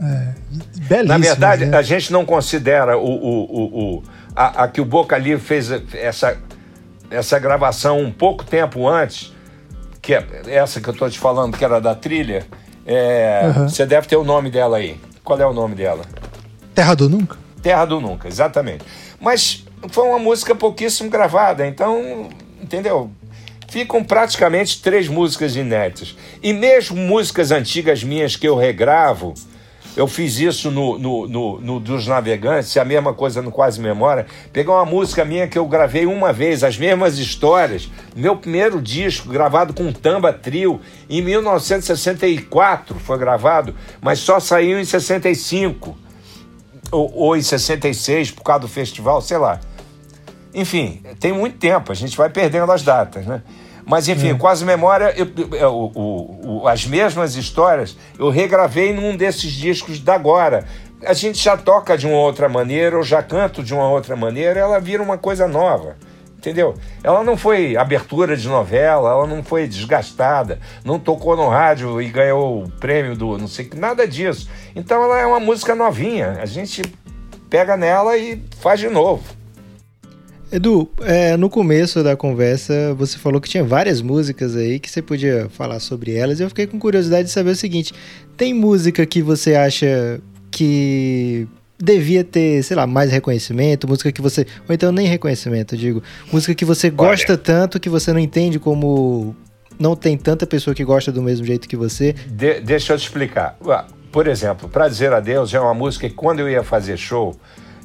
É, 0.00 1.02
Na 1.04 1.16
verdade, 1.18 1.66
né? 1.66 1.76
a 1.76 1.82
gente 1.82 2.12
não 2.12 2.24
considera 2.24 2.98
o, 2.98 3.06
o, 3.06 3.44
o, 3.44 3.94
o 3.96 4.02
a, 4.34 4.64
a, 4.64 4.68
que 4.68 4.80
o 4.80 4.84
Boca 4.84 5.16
Livre 5.16 5.42
fez 5.42 5.70
essa, 5.94 6.36
essa 7.10 7.38
gravação 7.38 8.00
um 8.00 8.10
pouco 8.10 8.44
tempo 8.44 8.88
antes, 8.88 9.32
que 10.02 10.12
é 10.12 10.26
essa 10.46 10.80
que 10.80 10.88
eu 10.88 10.92
estou 10.92 11.08
te 11.08 11.18
falando, 11.18 11.56
que 11.56 11.64
era 11.64 11.80
da 11.80 11.94
trilha. 11.94 12.44
É, 12.84 13.52
uhum. 13.56 13.68
Você 13.68 13.86
deve 13.86 14.06
ter 14.08 14.16
o 14.16 14.24
nome 14.24 14.50
dela 14.50 14.78
aí. 14.78 15.00
Qual 15.22 15.40
é 15.40 15.46
o 15.46 15.52
nome 15.52 15.74
dela? 15.74 16.02
Terra 16.74 16.94
do 16.94 17.08
Nunca. 17.08 17.36
Terra 17.62 17.84
do 17.84 18.00
Nunca, 18.00 18.28
exatamente. 18.28 18.84
Mas 19.20 19.64
foi 19.88 20.06
uma 20.06 20.18
música 20.18 20.54
pouquíssimo 20.54 21.08
gravada, 21.08 21.66
então 21.66 22.28
entendeu? 22.64 23.10
Ficam 23.68 24.02
praticamente 24.02 24.80
três 24.82 25.08
músicas 25.08 25.56
inéditas. 25.56 26.16
E 26.42 26.52
mesmo 26.52 26.96
músicas 26.96 27.50
antigas 27.50 28.02
minhas 28.02 28.36
que 28.36 28.46
eu 28.46 28.56
regravo, 28.56 29.34
eu 29.96 30.08
fiz 30.08 30.38
isso 30.38 30.70
no, 30.70 30.98
no, 30.98 31.28
no, 31.28 31.60
no, 31.60 31.80
dos 31.80 32.06
Navegantes, 32.06 32.76
a 32.76 32.84
mesma 32.84 33.14
coisa 33.14 33.40
no 33.40 33.52
Quase 33.52 33.80
Memória. 33.80 34.26
Pegar 34.52 34.72
uma 34.72 34.84
música 34.84 35.24
minha 35.24 35.46
que 35.46 35.56
eu 35.56 35.66
gravei 35.66 36.04
uma 36.04 36.32
vez, 36.32 36.64
as 36.64 36.76
mesmas 36.76 37.18
histórias, 37.18 37.88
meu 38.16 38.36
primeiro 38.36 38.82
disco, 38.82 39.28
gravado 39.28 39.72
com 39.72 39.92
Tamba 39.92 40.32
Trio, 40.32 40.80
em 41.08 41.22
1964 41.22 42.98
foi 42.98 43.18
gravado, 43.18 43.74
mas 44.00 44.18
só 44.18 44.40
saiu 44.40 44.80
em 44.80 44.84
65 44.84 45.96
ou, 46.90 47.12
ou 47.14 47.36
em 47.36 47.42
66 47.42 48.32
por 48.32 48.42
causa 48.42 48.62
do 48.62 48.68
festival, 48.68 49.20
sei 49.20 49.38
lá. 49.38 49.60
Enfim, 50.54 51.02
tem 51.18 51.32
muito 51.32 51.58
tempo, 51.58 51.90
a 51.90 51.94
gente 51.94 52.16
vai 52.16 52.30
perdendo 52.30 52.70
as 52.70 52.82
datas, 52.82 53.26
né? 53.26 53.42
Mas, 53.86 54.08
enfim, 54.08 54.30
é. 54.30 54.34
quase 54.34 54.64
memória, 54.64 55.12
eu, 55.16 55.28
eu, 55.58 55.74
o, 55.94 56.60
o, 56.62 56.68
as 56.68 56.86
mesmas 56.86 57.36
histórias 57.36 57.96
eu 58.18 58.30
regravei 58.30 58.94
num 58.94 59.16
desses 59.16 59.52
discos 59.52 60.00
da 60.00 60.14
agora. 60.14 60.64
A 61.04 61.12
gente 61.12 61.42
já 61.42 61.56
toca 61.56 61.98
de 61.98 62.06
uma 62.06 62.16
outra 62.16 62.48
maneira, 62.48 62.96
eu 62.96 63.02
já 63.02 63.22
canto 63.22 63.62
de 63.62 63.74
uma 63.74 63.88
outra 63.90 64.16
maneira, 64.16 64.58
ela 64.58 64.78
vira 64.78 65.02
uma 65.02 65.18
coisa 65.18 65.46
nova. 65.46 65.96
Entendeu? 66.38 66.74
Ela 67.02 67.22
não 67.24 67.36
foi 67.36 67.76
abertura 67.76 68.36
de 68.36 68.48
novela, 68.48 69.10
ela 69.10 69.26
não 69.26 69.42
foi 69.42 69.66
desgastada, 69.66 70.58
não 70.84 70.98
tocou 70.98 71.36
no 71.36 71.48
rádio 71.48 72.00
e 72.00 72.08
ganhou 72.08 72.64
o 72.64 72.70
prêmio 72.70 73.16
do 73.16 73.38
não 73.38 73.48
sei 73.48 73.64
que, 73.64 73.76
nada 73.76 74.06
disso. 74.06 74.48
Então 74.74 75.02
ela 75.02 75.18
é 75.18 75.26
uma 75.26 75.40
música 75.40 75.74
novinha. 75.74 76.38
A 76.40 76.46
gente 76.46 76.82
pega 77.48 77.76
nela 77.76 78.16
e 78.16 78.42
faz 78.60 78.78
de 78.78 78.88
novo. 78.88 79.24
Edu, 80.52 80.88
é, 81.02 81.36
no 81.36 81.50
começo 81.50 82.02
da 82.02 82.16
conversa 82.16 82.94
você 82.94 83.18
falou 83.18 83.40
que 83.40 83.48
tinha 83.48 83.64
várias 83.64 84.00
músicas 84.00 84.54
aí 84.56 84.78
que 84.78 84.90
você 84.90 85.02
podia 85.02 85.48
falar 85.50 85.80
sobre 85.80 86.14
elas. 86.14 86.38
E 86.38 86.42
eu 86.42 86.48
fiquei 86.48 86.66
com 86.66 86.78
curiosidade 86.78 87.24
de 87.24 87.30
saber 87.30 87.50
o 87.50 87.56
seguinte: 87.56 87.92
tem 88.36 88.54
música 88.54 89.04
que 89.04 89.22
você 89.22 89.54
acha 89.54 90.20
que 90.50 91.48
devia 91.78 92.22
ter, 92.22 92.62
sei 92.62 92.76
lá, 92.76 92.86
mais 92.86 93.10
reconhecimento, 93.10 93.88
música 93.88 94.12
que 94.12 94.22
você. 94.22 94.46
Ou 94.68 94.74
então 94.74 94.92
nem 94.92 95.06
reconhecimento, 95.06 95.76
digo. 95.76 96.02
Música 96.32 96.54
que 96.54 96.64
você 96.64 96.90
gosta 96.90 97.32
Olha, 97.32 97.38
tanto 97.38 97.80
que 97.80 97.88
você 97.88 98.12
não 98.12 98.20
entende 98.20 98.58
como. 98.58 99.34
Não 99.78 99.96
tem 99.96 100.16
tanta 100.16 100.46
pessoa 100.46 100.72
que 100.72 100.84
gosta 100.84 101.10
do 101.10 101.20
mesmo 101.20 101.44
jeito 101.44 101.68
que 101.68 101.76
você. 101.76 102.14
De, 102.28 102.60
deixa 102.60 102.92
eu 102.92 102.98
te 102.98 103.02
explicar. 103.02 103.58
Por 104.12 104.28
exemplo, 104.28 104.68
Pra 104.68 104.86
Dizer 104.86 105.12
Adeus 105.12 105.52
é 105.52 105.58
uma 105.58 105.74
música 105.74 106.08
que 106.08 106.14
quando 106.14 106.38
eu 106.38 106.48
ia 106.48 106.62
fazer 106.62 106.96
show 106.96 107.36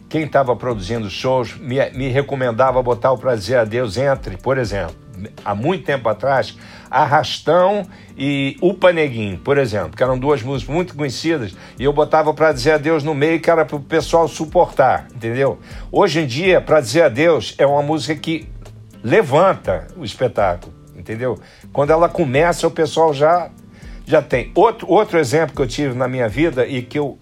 quem 0.10 0.24
estava 0.24 0.56
produzindo 0.56 1.10
shows 1.10 1.56
me, 1.56 1.78
me 1.92 2.10
recomendava 2.10 2.82
botar 2.82 3.12
o 3.12 3.18
Prazer 3.18 3.60
a 3.60 3.64
Deus 3.64 3.96
entre, 3.96 4.36
por 4.38 4.58
exemplo, 4.58 4.96
há 5.46 5.54
muito 5.54 5.86
tempo 5.86 6.10
atrás, 6.10 6.58
Arrastão 6.90 7.86
e 8.18 8.58
Upa 8.62 8.92
Neguinho, 8.92 9.38
por 9.38 9.58
exemplo, 9.58 9.96
que 9.96 10.02
eram 10.02 10.18
duas 10.18 10.42
músicas 10.42 10.74
muito 10.74 10.96
conhecidas, 10.96 11.56
e 11.78 11.84
eu 11.84 11.94
botava 11.94 12.34
para 12.34 12.52
dizer 12.52 12.72
adeus 12.72 13.04
no 13.04 13.14
meio, 13.14 13.40
que 13.40 13.52
era 13.52 13.64
para 13.64 13.76
o 13.76 13.80
pessoal 13.80 14.28
suportar, 14.28 15.08
entendeu? 15.14 15.60
Hoje 15.92 16.22
em 16.22 16.26
dia, 16.26 16.60
para 16.60 16.82
dizer 16.82 17.04
adeus 17.04 17.54
é 17.60 17.66
uma 17.66 17.84
música 17.84 18.16
que 18.20 18.50
levanta 19.04 19.88
o 19.96 20.04
espetáculo, 20.04 20.74
entendeu? 20.96 21.38
Quando 21.72 21.92
ela 21.92 22.10
começa, 22.10 22.68
o 22.68 22.72
pessoal 22.72 23.14
já 23.14 23.52
já 24.10 24.24
tem. 24.24 24.52
Outro, 24.56 24.90
outro 24.90 25.20
exemplo 25.20 25.56
que 25.56 25.62
eu 25.62 25.68
tive 25.68 25.94
na 25.94 26.08
minha 26.08 26.28
vida 26.28 26.66
e 26.66 26.82
que 26.82 26.98
eu, 26.98 27.20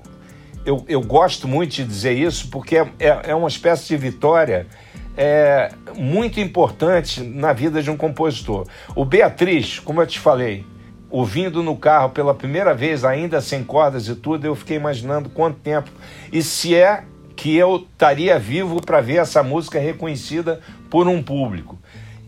eu, 0.67 0.83
eu 0.89 1.01
gosto 1.01 1.47
muito 1.47 1.75
de 1.75 1.85
dizer 1.85 2.11
isso, 2.11 2.49
porque 2.49 2.75
é, 2.75 2.91
é, 2.99 3.21
é 3.29 3.35
uma 3.35 3.47
espécie 3.47 3.87
de 3.87 3.95
vitória 3.95 4.67
é, 5.15 5.71
muito 5.97 6.41
importante 6.41 7.23
na 7.23 7.53
vida 7.53 7.81
de 7.81 7.89
um 7.89 7.95
compositor. 7.95 8.67
O 8.93 9.05
Beatriz, 9.05 9.79
como 9.79 10.01
eu 10.01 10.05
te 10.05 10.19
falei, 10.19 10.65
ouvindo 11.09 11.63
no 11.63 11.77
carro 11.77 12.09
pela 12.09 12.33
primeira 12.33 12.73
vez, 12.73 13.05
ainda 13.05 13.39
sem 13.39 13.63
cordas 13.63 14.09
e 14.09 14.15
tudo, 14.15 14.45
eu 14.45 14.55
fiquei 14.55 14.75
imaginando 14.75 15.29
quanto 15.29 15.57
tempo 15.59 15.89
e 16.33 16.43
se 16.43 16.75
é 16.75 17.05
que 17.33 17.55
eu 17.55 17.87
estaria 17.89 18.37
vivo 18.37 18.81
para 18.81 18.99
ver 18.99 19.21
essa 19.21 19.41
música 19.41 19.79
reconhecida 19.79 20.59
por 20.89 21.07
um 21.07 21.23
público. 21.23 21.79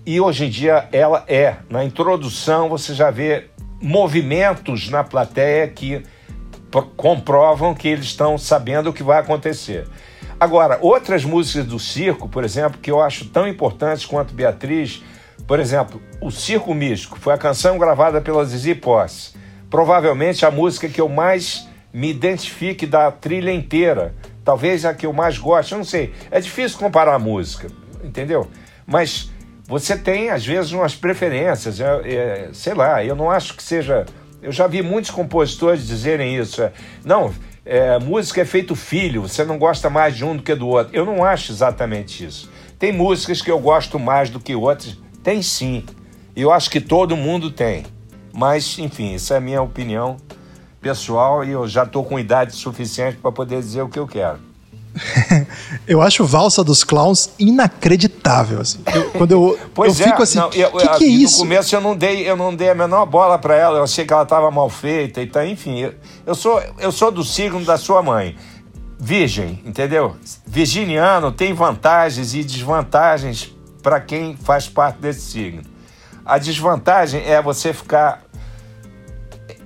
E 0.06 0.22
hoje 0.22 0.46
em 0.46 0.50
dia 0.50 0.88
ela 0.94 1.26
é. 1.28 1.58
Na 1.70 1.84
introdução 1.84 2.70
você 2.70 2.94
já 2.94 3.12
vê 3.12 3.48
movimentos 3.82 4.90
na 4.90 5.04
plateia 5.04 5.68
que 5.68 6.04
comprovam 6.96 7.74
que 7.74 7.88
eles 7.88 8.06
estão 8.06 8.38
sabendo 8.38 8.90
o 8.90 8.94
que 8.94 9.04
vai 9.04 9.20
acontecer. 9.20 9.88
Agora, 10.40 10.80
outras 10.82 11.26
músicas 11.26 11.66
do 11.66 11.80
circo, 11.80 12.30
por 12.30 12.44
exemplo, 12.44 12.80
que 12.80 12.90
eu 12.90 13.02
acho 13.02 13.26
tão 13.26 13.48
importantes 13.48 14.06
quanto 14.06 14.34
Beatriz, 14.34 15.04
por 15.46 15.60
exemplo, 15.60 16.02
o 16.22 16.32
Circo 16.32 16.74
Místico 16.74 17.20
foi 17.20 17.34
a 17.34 17.38
canção 17.38 17.78
gravada 17.78 18.22
pela 18.22 18.46
Zizi 18.46 18.76
Posse. 18.76 19.34
Provavelmente 19.70 20.46
a 20.46 20.52
música 20.52 20.88
que 20.88 21.02
eu 21.02 21.10
mais 21.10 21.68
me 21.92 22.10
identifique 22.10 22.86
da 22.86 23.12
trilha 23.12 23.52
inteira. 23.52 24.14
Talvez 24.46 24.86
a 24.86 24.94
que 24.94 25.06
eu 25.06 25.14
mais 25.14 25.38
gosto, 25.38 25.74
eu 25.74 25.80
não 25.80 25.86
sei. 25.86 26.14
É 26.32 26.40
difícil 26.40 26.78
comparar 26.78 27.16
a 27.16 27.20
música, 27.20 27.68
entendeu? 28.04 28.48
Mas 28.86 29.32
você 29.68 29.98
tem, 29.98 30.30
às 30.30 30.46
vezes, 30.46 30.72
umas 30.72 30.96
preferências. 30.96 31.80
É, 31.80 31.86
é, 32.06 32.50
sei 32.54 32.74
lá, 32.74 33.04
eu 33.04 33.16
não 33.16 33.30
acho 33.30 33.56
que 33.56 33.64
seja. 33.64 34.06
Eu 34.42 34.52
já 34.52 34.68
vi 34.68 34.82
muitos 34.82 35.12
compositores 35.12 35.86
dizerem 35.86 36.38
isso. 36.38 36.62
É, 36.62 36.72
não, 37.04 37.34
é, 37.66 38.00
música 38.00 38.42
é 38.42 38.46
feito 38.46 38.76
filho, 38.76 39.24
você 39.24 39.44
não 39.44 39.58
gosta 39.58 39.90
mais 39.90 40.16
de 40.16 40.24
um 40.24 40.36
do 40.36 40.44
que 40.44 40.56
do 40.56 40.68
outro. 40.68 40.96
Eu 40.96 41.06
não 41.06 41.24
acho 41.24 41.52
exatamente 41.52 42.26
isso. 42.26 42.50
Tem 42.78 42.92
músicas 42.92 43.42
que 43.42 43.52
eu 43.52 43.60
gosto 43.60 44.00
mais 44.00 44.30
do 44.30 44.40
que 44.40 44.56
outras. 44.56 44.98
Tem 45.22 45.42
sim. 45.42 45.84
Eu 46.36 46.52
acho 46.52 46.70
que 46.70 46.80
todo 46.80 47.18
mundo 47.18 47.52
tem. 47.52 47.86
Mas, 48.34 48.80
enfim, 48.80 49.16
essa 49.16 49.34
é 49.34 49.38
a 49.38 49.42
minha 49.42 49.62
opinião 49.62 50.18
pessoal 50.80 51.44
e 51.44 51.52
eu 51.52 51.68
já 51.68 51.84
estou 51.84 52.06
com 52.06 52.18
idade 52.18 52.54
suficiente 52.54 53.18
para 53.18 53.32
poder 53.32 53.60
dizer 53.60 53.82
o 53.82 53.90
que 53.90 54.00
eu 54.00 54.08
quero. 54.08 54.49
eu 55.88 56.02
acho 56.02 56.26
Valsa 56.26 56.64
dos 56.64 56.84
Clowns 56.84 57.32
inacreditável. 57.40 58.62
Assim. 58.62 58.80
Eu, 58.94 59.12
quando 59.12 59.32
eu, 59.32 59.60
pois 59.74 60.00
eu 60.00 60.06
é, 60.06 60.10
fico 60.10 60.24
assim, 60.24 60.40
o 60.40 60.50
que, 60.50 60.64
que, 60.64 60.98
que, 60.98 61.04
é 61.04 61.08
isso? 61.08 61.40
No 61.40 61.44
começo 61.44 61.76
eu 61.76 61.82
não 61.82 61.96
dei, 61.96 62.30
eu 62.30 62.36
não 62.36 62.56
dei 62.56 62.70
a 62.70 62.76
menor 62.76 63.06
bola 63.06 63.38
para 63.38 63.56
ela, 63.56 63.80
eu 63.80 63.84
achei 63.84 64.06
que 64.06 64.14
ela 64.14 64.24
estava 64.24 64.50
mal 64.52 64.70
feita 64.70 65.22
e 65.22 65.28
tá, 65.28 65.46
enfim. 65.46 65.80
Eu, 65.80 65.94
eu, 66.26 66.36
sou, 66.36 66.62
eu 66.80 66.92
sou 66.92 67.12
do 67.12 67.24
signo 67.24 67.64
da 67.64 67.78
sua 67.78 68.02
mãe. 68.02 68.36
Virgem, 69.02 69.62
entendeu? 69.66 70.18
Virginiano 70.46 71.32
tem 71.32 71.54
vantagens 71.54 72.34
e 72.34 72.44
desvantagens 72.44 73.56
para 73.82 74.02
quem 74.02 74.36
faz 74.36 74.68
parte 74.68 74.98
desse 75.00 75.22
signo. 75.22 75.62
A 76.26 76.38
desvantagem 76.38 77.24
é 77.26 77.42
você 77.42 77.72
ficar 77.72 78.24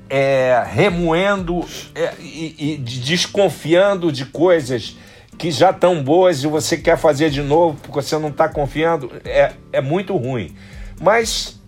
é, 0.07 0.63
remoendo 0.67 1.65
é, 1.95 2.13
e, 2.19 2.75
e 2.75 2.77
desconfiando 2.77 4.11
de 4.11 4.25
coisas 4.25 4.95
que 5.38 5.51
já 5.51 5.71
estão 5.71 6.03
boas 6.03 6.43
e 6.43 6.47
você 6.47 6.77
quer 6.77 6.97
fazer 6.97 7.29
de 7.29 7.41
novo 7.41 7.77
porque 7.81 8.01
você 8.01 8.17
não 8.17 8.29
está 8.29 8.47
confiando, 8.47 9.11
é, 9.25 9.53
é 9.71 9.81
muito 9.81 10.15
ruim. 10.15 10.55
Mas 11.01 11.59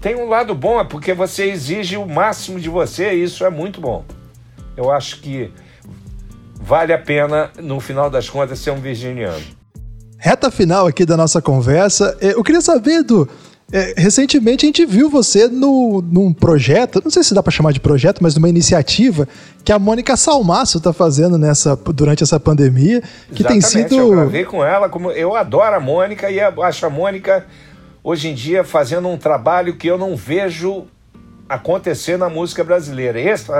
tem 0.00 0.16
um 0.16 0.28
lado 0.28 0.54
bom, 0.54 0.80
é 0.80 0.84
porque 0.84 1.12
você 1.12 1.44
exige 1.50 1.96
o 1.96 2.06
máximo 2.06 2.58
de 2.58 2.68
você 2.68 3.14
e 3.14 3.24
isso 3.24 3.44
é 3.44 3.50
muito 3.50 3.80
bom. 3.80 4.04
Eu 4.76 4.90
acho 4.90 5.20
que 5.20 5.52
vale 6.54 6.92
a 6.92 6.98
pena, 6.98 7.50
no 7.58 7.80
final 7.80 8.08
das 8.08 8.28
contas, 8.28 8.58
ser 8.58 8.70
um 8.70 8.80
virginiano. 8.80 9.44
Reta 10.16 10.50
final 10.50 10.86
aqui 10.86 11.06
da 11.06 11.16
nossa 11.16 11.40
conversa. 11.40 12.16
É, 12.20 12.32
eu 12.34 12.42
queria 12.42 12.60
saber, 12.60 13.02
do 13.02 13.28
é, 13.72 13.94
recentemente 13.96 14.66
a 14.66 14.68
gente 14.68 14.84
viu 14.84 15.08
você 15.08 15.46
no, 15.46 16.02
num 16.02 16.32
projeto, 16.32 17.00
não 17.04 17.10
sei 17.10 17.22
se 17.22 17.32
dá 17.32 17.42
para 17.42 17.52
chamar 17.52 17.72
de 17.72 17.78
projeto, 17.78 18.20
mas 18.20 18.34
numa 18.34 18.48
iniciativa 18.48 19.28
que 19.64 19.72
a 19.72 19.78
Mônica 19.78 20.16
Salmaço 20.16 20.78
está 20.78 20.92
fazendo 20.92 21.38
nessa, 21.38 21.76
durante 21.76 22.22
essa 22.22 22.40
pandemia, 22.40 23.00
que 23.32 23.42
Exatamente, 23.42 23.48
tem 23.48 23.60
sido. 23.60 23.96
Eu 23.96 24.10
gravei 24.10 24.44
com 24.44 24.64
ela, 24.64 24.88
como 24.88 25.12
eu 25.12 25.36
adoro 25.36 25.76
a 25.76 25.80
Mônica 25.80 26.28
e 26.30 26.40
acho 26.40 26.86
a 26.86 26.90
Mônica 26.90 27.46
hoje 28.02 28.28
em 28.28 28.34
dia 28.34 28.64
fazendo 28.64 29.06
um 29.08 29.16
trabalho 29.16 29.76
que 29.76 29.86
eu 29.86 29.96
não 29.96 30.16
vejo 30.16 30.86
acontecer 31.48 32.16
na 32.16 32.28
música 32.28 32.64
brasileira. 32.64 33.20
Esse, 33.20 33.52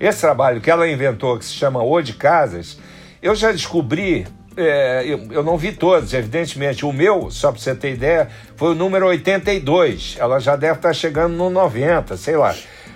esse 0.00 0.20
trabalho 0.20 0.60
que 0.60 0.70
ela 0.70 0.88
inventou, 0.88 1.38
que 1.38 1.44
se 1.44 1.52
chama 1.52 1.82
O 1.82 2.00
de 2.00 2.14
Casas, 2.14 2.78
eu 3.20 3.34
já 3.34 3.52
descobri 3.52 4.26
é, 4.58 5.04
eu, 5.06 5.20
eu, 5.30 5.42
não 5.44 5.56
vi 5.56 5.72
todos, 5.72 6.12
evidentemente. 6.12 6.84
O 6.84 6.92
meu, 6.92 7.30
só 7.30 7.52
para 7.52 7.60
você 7.60 7.74
ter 7.74 7.92
ideia, 7.92 8.28
foi 8.56 8.72
o 8.72 8.74
número 8.74 9.06
82. 9.06 10.16
Ela 10.18 10.40
já 10.40 10.56
deve 10.56 10.74
estar 10.78 10.88
tá 10.88 10.92
chegando 10.94 11.34
no 11.34 11.48
90, 11.48 12.16
sei 12.16 12.36
lá. 12.36 12.54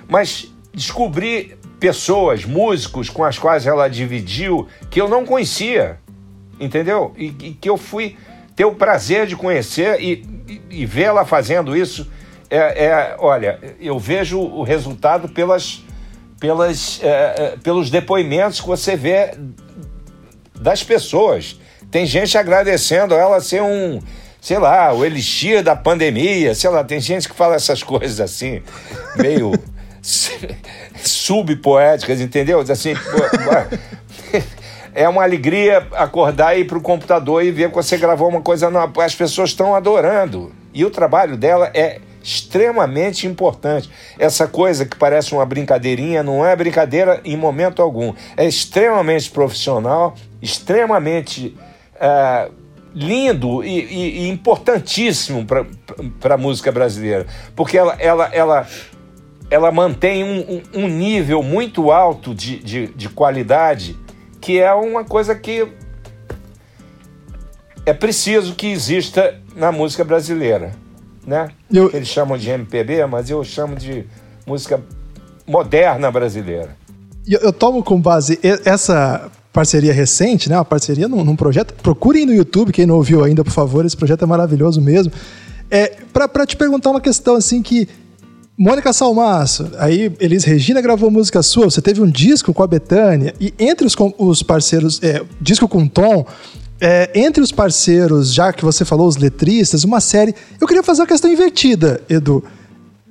Mas 0.08 0.52
descobri 0.74 1.56
pessoas, 1.78 2.44
músicos 2.44 3.08
com 3.08 3.24
as 3.24 3.38
quais 3.38 3.66
ela 3.66 3.88
dividiu 3.88 4.66
que 4.90 5.00
eu 5.00 5.08
não 5.08 5.24
conhecia, 5.24 5.98
entendeu? 6.58 7.12
E, 7.16 7.26
e 7.26 7.54
que 7.54 7.70
eu 7.70 7.76
fui 7.76 8.16
ter 8.56 8.64
o 8.64 8.74
prazer 8.74 9.26
de 9.26 9.36
conhecer 9.36 10.00
e, 10.00 10.26
e, 10.48 10.82
e 10.82 10.86
vê-la 10.86 11.24
fazendo 11.24 11.76
isso. 11.76 12.10
É, 12.50 12.86
é, 12.86 13.16
olha, 13.18 13.58
eu 13.80 13.98
vejo 13.98 14.38
o 14.38 14.62
resultado 14.62 15.28
pelas, 15.28 15.84
pelas, 16.40 17.00
é, 17.02 17.08
é 17.08 17.56
pelos 17.62 17.88
depoimentos 17.88 18.60
que 18.60 18.66
você 18.66 18.96
vê 18.96 19.34
das 20.62 20.82
pessoas. 20.82 21.58
Tem 21.90 22.06
gente 22.06 22.38
agradecendo 22.38 23.14
ela 23.14 23.40
ser 23.40 23.60
um, 23.60 24.00
sei 24.40 24.58
lá, 24.58 24.92
o 24.92 25.04
elixir 25.04 25.62
da 25.62 25.76
pandemia, 25.76 26.54
sei 26.54 26.70
lá, 26.70 26.82
tem 26.82 27.00
gente 27.00 27.28
que 27.28 27.34
fala 27.34 27.54
essas 27.54 27.82
coisas 27.84 28.20
assim, 28.20 28.62
meio 29.16 29.52
subpoéticas, 31.04 32.20
entendeu? 32.20 32.60
Assim, 32.60 32.94
é 34.94 35.08
uma 35.08 35.22
alegria 35.22 35.86
acordar 35.92 36.56
e 36.56 36.62
ir 36.62 36.64
para 36.64 36.78
o 36.78 36.80
computador 36.80 37.44
e 37.44 37.50
ver 37.50 37.68
que 37.68 37.74
você 37.74 37.96
gravou 37.98 38.28
uma 38.28 38.40
coisa 38.40 38.70
nova. 38.70 39.04
As 39.04 39.14
pessoas 39.14 39.50
estão 39.50 39.74
adorando. 39.74 40.52
E 40.74 40.84
o 40.84 40.90
trabalho 40.90 41.36
dela 41.36 41.70
é 41.74 42.00
extremamente 42.22 43.26
importante. 43.26 43.90
Essa 44.18 44.46
coisa 44.46 44.86
que 44.86 44.96
parece 44.96 45.34
uma 45.34 45.44
brincadeirinha 45.44 46.22
não 46.22 46.46
é 46.46 46.54
brincadeira 46.54 47.20
em 47.24 47.36
momento 47.36 47.82
algum. 47.82 48.14
É 48.36 48.46
extremamente 48.46 49.30
profissional, 49.30 50.14
extremamente 50.42 51.56
é, 51.94 52.50
lindo 52.94 53.64
e, 53.64 53.80
e, 53.80 54.24
e 54.24 54.28
importantíssimo 54.28 55.46
para 56.20 56.34
a 56.34 56.38
música 56.38 56.70
brasileira, 56.70 57.26
porque 57.56 57.78
ela, 57.78 57.94
ela, 57.98 58.26
ela, 58.32 58.66
ela 59.48 59.72
mantém 59.72 60.24
um, 60.24 60.62
um 60.74 60.88
nível 60.88 61.42
muito 61.42 61.90
alto 61.90 62.34
de, 62.34 62.58
de, 62.58 62.86
de 62.88 63.08
qualidade, 63.08 63.96
que 64.40 64.58
é 64.58 64.74
uma 64.74 65.04
coisa 65.04 65.34
que 65.34 65.66
é 67.86 67.94
preciso 67.94 68.54
que 68.54 68.66
exista 68.66 69.40
na 69.54 69.72
música 69.72 70.04
brasileira 70.04 70.82
né? 71.26 71.48
Eu... 71.72 71.90
Eles 71.92 72.08
chamam 72.08 72.36
de 72.36 72.50
MPB, 72.50 73.06
mas 73.06 73.30
eu 73.30 73.42
chamo 73.44 73.76
de 73.76 74.04
música 74.46 74.82
moderna 75.46 76.10
brasileira. 76.10 76.76
Eu, 77.26 77.40
eu 77.40 77.52
tomo 77.52 77.82
com 77.82 78.00
base 78.00 78.38
essa 78.64 79.30
parceria 79.52 79.92
recente, 79.92 80.48
né? 80.48 80.56
Uma 80.56 80.64
parceria 80.64 81.08
num, 81.08 81.24
num, 81.24 81.36
projeto. 81.36 81.74
Procurem 81.74 82.24
no 82.24 82.32
YouTube, 82.32 82.72
quem 82.72 82.86
não 82.86 82.96
ouviu 82.96 83.22
ainda, 83.22 83.44
por 83.44 83.52
favor, 83.52 83.84
esse 83.84 83.96
projeto 83.96 84.22
é 84.22 84.26
maravilhoso 84.26 84.80
mesmo. 84.80 85.12
É, 85.70 85.96
para 86.12 86.46
te 86.46 86.56
perguntar 86.56 86.90
uma 86.90 87.00
questão 87.00 87.36
assim 87.36 87.62
que. 87.62 87.88
Mônica 88.56 88.92
Salmaço, 88.92 89.72
aí 89.78 90.12
Elis 90.20 90.44
Regina 90.44 90.80
gravou 90.82 91.10
música 91.10 91.42
sua, 91.42 91.64
você 91.64 91.80
teve 91.80 92.02
um 92.02 92.08
disco 92.08 92.52
com 92.52 92.62
a 92.62 92.66
Betânia, 92.66 93.34
e 93.40 93.52
entre 93.58 93.86
os, 93.86 93.96
os 94.18 94.42
parceiros, 94.42 95.00
é, 95.02 95.22
disco 95.40 95.66
com 95.66 95.88
Tom, 95.88 96.26
é, 96.78 97.10
entre 97.14 97.42
os 97.42 97.50
parceiros, 97.50 98.32
já 98.32 98.52
que 98.52 98.62
você 98.62 98.84
falou, 98.84 99.08
os 99.08 99.16
letristas, 99.16 99.84
uma 99.84 100.00
série. 100.00 100.34
Eu 100.60 100.66
queria 100.66 100.82
fazer 100.82 101.00
uma 101.00 101.06
questão 101.06 101.30
invertida, 101.30 102.02
Edu. 102.10 102.44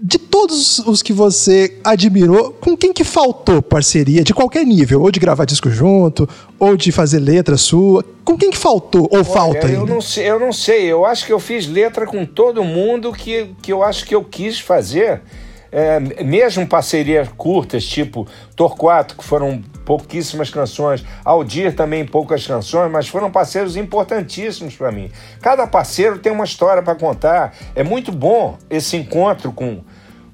De 0.04 0.18
todos 0.18 0.80
os 0.80 1.04
que 1.04 1.14
você 1.14 1.80
admirou, 1.84 2.54
com 2.54 2.76
quem 2.76 2.92
que 2.92 3.04
faltou 3.04 3.62
parceria, 3.62 4.24
de 4.24 4.34
qualquer 4.34 4.66
nível? 4.66 5.00
Ou 5.00 5.12
de 5.12 5.20
gravar 5.20 5.46
disco 5.46 5.70
junto, 5.70 6.28
ou 6.58 6.76
de 6.76 6.92
fazer 6.92 7.20
letra 7.20 7.56
sua? 7.56 8.04
Com 8.26 8.36
quem 8.36 8.50
que 8.50 8.58
faltou? 8.58 9.08
Ou 9.12 9.18
Olha, 9.18 9.24
falta 9.24 9.68
ainda? 9.68 9.80
Eu 9.80 9.86
não, 9.86 10.02
sei, 10.02 10.28
eu 10.28 10.40
não 10.40 10.52
sei. 10.52 10.86
Eu 10.86 11.06
acho 11.06 11.24
que 11.24 11.32
eu 11.32 11.40
fiz 11.40 11.68
letra 11.68 12.08
com 12.08 12.26
todo 12.26 12.64
mundo 12.64 13.14
que, 13.14 13.52
que 13.62 13.72
eu 13.72 13.84
acho 13.84 14.04
que 14.04 14.16
eu 14.16 14.24
quis 14.24 14.60
fazer. 14.60 15.22
É, 15.72 16.00
mesmo 16.22 16.68
parcerias 16.68 17.30
curtas, 17.38 17.86
tipo 17.86 18.28
Torquato, 18.58 19.16
que 19.16 19.24
foram 19.24 19.64
pouquíssimas 19.86 20.50
canções, 20.50 21.06
Aldir 21.24 21.74
também 21.74 22.06
poucas 22.06 22.46
canções, 22.46 22.92
mas 22.92 23.08
foram 23.08 23.32
parceiros 23.32 23.78
importantíssimos 23.78 24.76
para 24.76 24.92
mim. 24.92 25.10
Cada 25.42 25.66
parceiro 25.66 26.20
tem 26.20 26.32
uma 26.32 26.44
história 26.44 26.84
para 26.84 26.96
contar. 26.96 27.56
É 27.74 27.84
muito 27.84 28.12
bom 28.12 28.58
esse 28.70 28.98
encontro 28.98 29.54
com, 29.54 29.82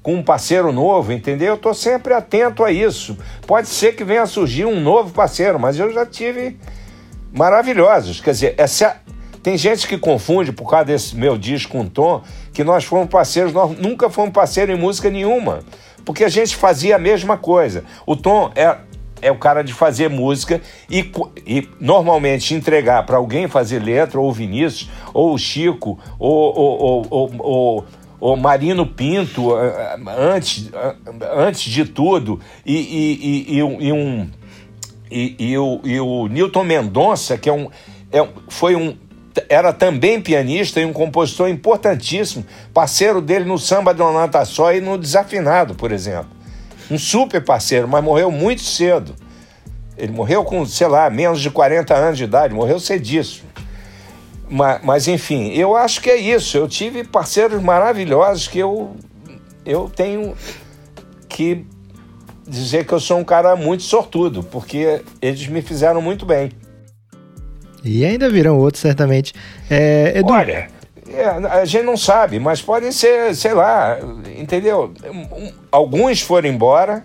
com 0.08 0.14
um 0.14 0.22
parceiro 0.22 0.72
novo, 0.72 1.12
entendeu? 1.12 1.48
Eu 1.48 1.54
estou 1.56 1.74
sempre 1.74 2.14
atento 2.14 2.64
a 2.64 2.72
isso. 2.72 3.18
Pode 3.46 3.68
ser 3.68 3.94
que 3.94 4.02
venha 4.02 4.24
surgir 4.24 4.64
um 4.64 4.80
novo 4.80 5.12
parceiro, 5.12 5.60
mas 5.60 5.78
eu 5.78 5.92
já 5.92 6.06
tive 6.06 6.56
maravilhosos. 7.30 8.18
Quer 8.18 8.30
dizer, 8.30 8.54
essa, 8.56 8.96
tem 9.42 9.58
gente 9.58 9.86
que 9.86 9.98
confunde 9.98 10.50
por 10.50 10.70
causa 10.70 10.86
desse 10.86 11.14
meu 11.14 11.36
disco 11.36 11.72
com 11.72 11.86
Tom, 11.86 12.22
que 12.54 12.64
nós 12.64 12.84
fomos 12.84 13.10
parceiros, 13.10 13.52
nós 13.52 13.76
nunca 13.78 14.08
fomos 14.08 14.32
parceiros 14.32 14.74
em 14.74 14.80
música 14.80 15.10
nenhuma, 15.10 15.60
porque 16.06 16.24
a 16.24 16.30
gente 16.30 16.56
fazia 16.56 16.96
a 16.96 16.98
mesma 16.98 17.36
coisa. 17.36 17.84
O 18.06 18.16
Tom 18.16 18.50
é, 18.54 18.78
é 19.20 19.30
o 19.30 19.36
cara 19.36 19.62
de 19.62 19.74
fazer 19.74 20.08
música 20.08 20.58
e, 20.88 21.12
e 21.46 21.68
normalmente 21.78 22.54
entregar 22.54 23.04
para 23.04 23.18
alguém 23.18 23.46
fazer 23.46 23.80
letra, 23.80 24.18
ou 24.18 24.30
o 24.30 24.32
Vinícius, 24.32 24.88
ou 25.12 25.34
o 25.34 25.38
Chico, 25.38 25.98
ou, 26.18 26.58
ou, 26.58 27.06
ou, 27.10 27.30
ou 27.40 27.84
o 28.20 28.36
Marino 28.36 28.86
Pinto, 28.86 29.54
antes, 30.34 30.70
antes 31.36 31.62
de 31.62 31.84
tudo, 31.84 32.40
e, 32.64 32.76
e, 32.76 33.54
e, 33.54 33.58
e 33.58 33.92
um. 33.92 34.30
E, 35.10 35.56
o, 35.56 35.80
e 35.84 35.98
o 35.98 36.26
Newton 36.26 36.64
Mendonça, 36.64 37.38
que 37.38 37.48
é 37.48 37.52
um, 37.52 37.70
é, 38.12 38.28
foi 38.48 38.76
um 38.76 38.94
era 39.48 39.72
também 39.72 40.20
pianista 40.20 40.80
e 40.80 40.84
um 40.84 40.92
compositor 40.92 41.48
importantíssimo, 41.48 42.44
parceiro 42.74 43.20
dele 43.20 43.44
no 43.44 43.58
samba 43.58 43.94
do 43.94 44.10
Nata 44.12 44.44
Só 44.44 44.72
e 44.72 44.80
no 44.80 44.98
Desafinado, 44.98 45.74
por 45.74 45.92
exemplo. 45.92 46.30
Um 46.90 46.98
super 46.98 47.44
parceiro, 47.44 47.86
mas 47.86 48.02
morreu 48.02 48.30
muito 48.30 48.62
cedo. 48.62 49.14
Ele 49.96 50.12
morreu 50.12 50.44
com, 50.44 50.64
sei 50.64 50.86
lá, 50.86 51.08
menos 51.10 51.40
de 51.40 51.50
40 51.50 51.94
anos 51.94 52.18
de 52.18 52.24
idade, 52.24 52.54
morreu 52.54 52.80
cedíssimo. 52.80 53.48
Mas, 54.50 54.80
mas 54.82 55.08
enfim, 55.08 55.48
eu 55.52 55.76
acho 55.76 56.00
que 56.00 56.10
é 56.10 56.16
isso. 56.16 56.56
Eu 56.56 56.68
tive 56.68 57.04
parceiros 57.04 57.62
maravilhosos 57.62 58.48
que 58.48 58.58
eu, 58.58 58.96
eu 59.64 59.90
tenho 59.94 60.34
que 61.28 61.66
dizer 62.46 62.86
que 62.86 62.92
eu 62.92 63.00
sou 63.00 63.18
um 63.18 63.24
cara 63.24 63.54
muito 63.54 63.82
sortudo, 63.82 64.42
porque 64.42 65.02
eles 65.20 65.46
me 65.48 65.60
fizeram 65.60 66.00
muito 66.00 66.24
bem. 66.24 66.50
E 67.84 68.04
ainda 68.04 68.28
virão 68.28 68.58
outros, 68.58 68.80
certamente. 68.80 69.32
É, 69.70 70.18
Edu... 70.18 70.32
Olha, 70.32 70.68
é, 71.08 71.24
a 71.24 71.64
gente 71.64 71.84
não 71.84 71.96
sabe, 71.96 72.38
mas 72.38 72.60
podem 72.60 72.90
ser, 72.90 73.34
sei 73.34 73.54
lá, 73.54 73.98
entendeu? 74.36 74.92
Alguns 75.70 76.20
foram 76.20 76.48
embora, 76.48 77.04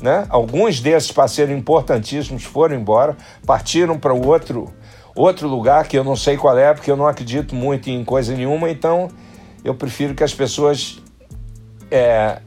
né? 0.00 0.26
Alguns 0.28 0.80
desses 0.80 1.10
parceiros 1.12 1.54
importantíssimos 1.56 2.44
foram 2.44 2.76
embora, 2.76 3.16
partiram 3.46 3.98
para 3.98 4.14
o 4.14 4.26
outro, 4.26 4.72
outro 5.18 5.48
lugar 5.48 5.86
que 5.88 5.98
eu 5.98 6.04
não 6.04 6.14
sei 6.14 6.36
qual 6.36 6.56
é, 6.56 6.72
porque 6.72 6.90
eu 6.90 6.96
não 6.96 7.06
acredito 7.06 7.54
muito 7.54 7.90
em 7.90 8.04
coisa 8.04 8.34
nenhuma, 8.34 8.70
então 8.70 9.08
eu 9.64 9.74
prefiro 9.74 10.14
que 10.14 10.22
as 10.22 10.32
pessoas 10.32 11.02
é, 11.90 12.40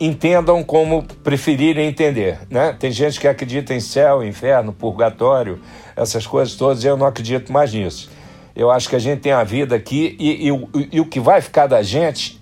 entendam 0.00 0.64
como 0.64 1.04
preferirem 1.22 1.86
entender. 1.86 2.40
Né? 2.50 2.74
Tem 2.78 2.90
gente 2.90 3.20
que 3.20 3.28
acredita 3.28 3.72
em 3.72 3.80
céu, 3.80 4.24
inferno, 4.24 4.72
purgatório, 4.72 5.60
essas 5.94 6.26
coisas 6.26 6.56
todas, 6.56 6.84
eu 6.84 6.96
não 6.96 7.06
acredito 7.06 7.52
mais 7.52 7.72
nisso. 7.72 8.10
Eu 8.54 8.70
acho 8.70 8.88
que 8.88 8.96
a 8.96 8.98
gente 8.98 9.20
tem 9.20 9.32
a 9.32 9.44
vida 9.44 9.76
aqui 9.76 10.16
e, 10.18 10.50
e, 10.50 10.88
e 10.92 11.00
o 11.00 11.06
que 11.06 11.20
vai 11.20 11.40
ficar 11.40 11.66
da 11.68 11.82
gente, 11.82 12.40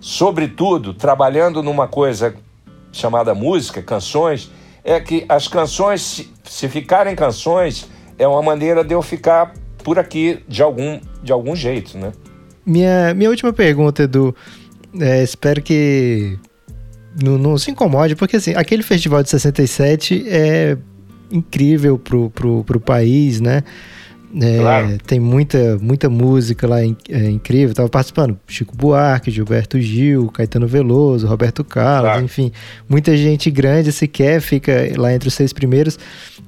sobretudo 0.00 0.92
trabalhando 0.92 1.62
numa 1.62 1.88
coisa 1.88 2.36
chamada 2.92 3.34
música, 3.34 3.82
canções, 3.82 4.50
é 4.84 5.00
que 5.00 5.24
as 5.28 5.48
canções, 5.48 6.02
se, 6.02 6.32
se 6.44 6.68
ficarem 6.68 7.16
canções, 7.16 7.88
é 8.18 8.26
uma 8.26 8.42
maneira 8.42 8.82
de 8.82 8.94
eu 8.94 9.02
ficar 9.02 9.54
por 9.82 9.98
aqui 9.98 10.40
de 10.48 10.62
algum, 10.62 11.00
de 11.22 11.32
algum 11.32 11.54
jeito, 11.54 11.96
né? 11.96 12.12
Minha, 12.66 13.14
minha 13.14 13.30
última 13.30 13.52
pergunta, 13.52 14.02
Edu, 14.02 14.34
é, 15.00 15.22
espero 15.22 15.62
que 15.62 16.38
não, 17.22 17.38
não 17.38 17.56
se 17.56 17.70
incomode, 17.70 18.14
porque 18.14 18.36
assim, 18.36 18.54
aquele 18.54 18.82
festival 18.82 19.22
de 19.22 19.30
67 19.30 20.24
é 20.28 20.76
incrível 21.30 21.98
pro, 21.98 22.30
pro, 22.30 22.64
pro 22.64 22.80
país, 22.80 23.40
né? 23.40 23.62
É, 24.40 24.58
claro. 24.58 24.98
Tem 25.06 25.18
muita, 25.18 25.78
muita 25.80 26.08
música 26.08 26.66
lá 26.66 26.80
é, 26.82 27.30
incrível. 27.30 27.74
Tava 27.74 27.88
participando 27.88 28.38
Chico 28.46 28.76
Buarque, 28.76 29.30
Gilberto 29.30 29.80
Gil, 29.80 30.28
Caetano 30.28 30.66
Veloso, 30.66 31.26
Roberto 31.26 31.64
Carlos, 31.64 32.10
claro. 32.10 32.24
enfim, 32.24 32.52
muita 32.88 33.16
gente 33.16 33.50
grande 33.50 33.90
sequer 33.92 34.40
fica 34.40 34.72
lá 34.96 35.12
entre 35.12 35.28
os 35.28 35.34
seis 35.34 35.52
primeiros. 35.52 35.98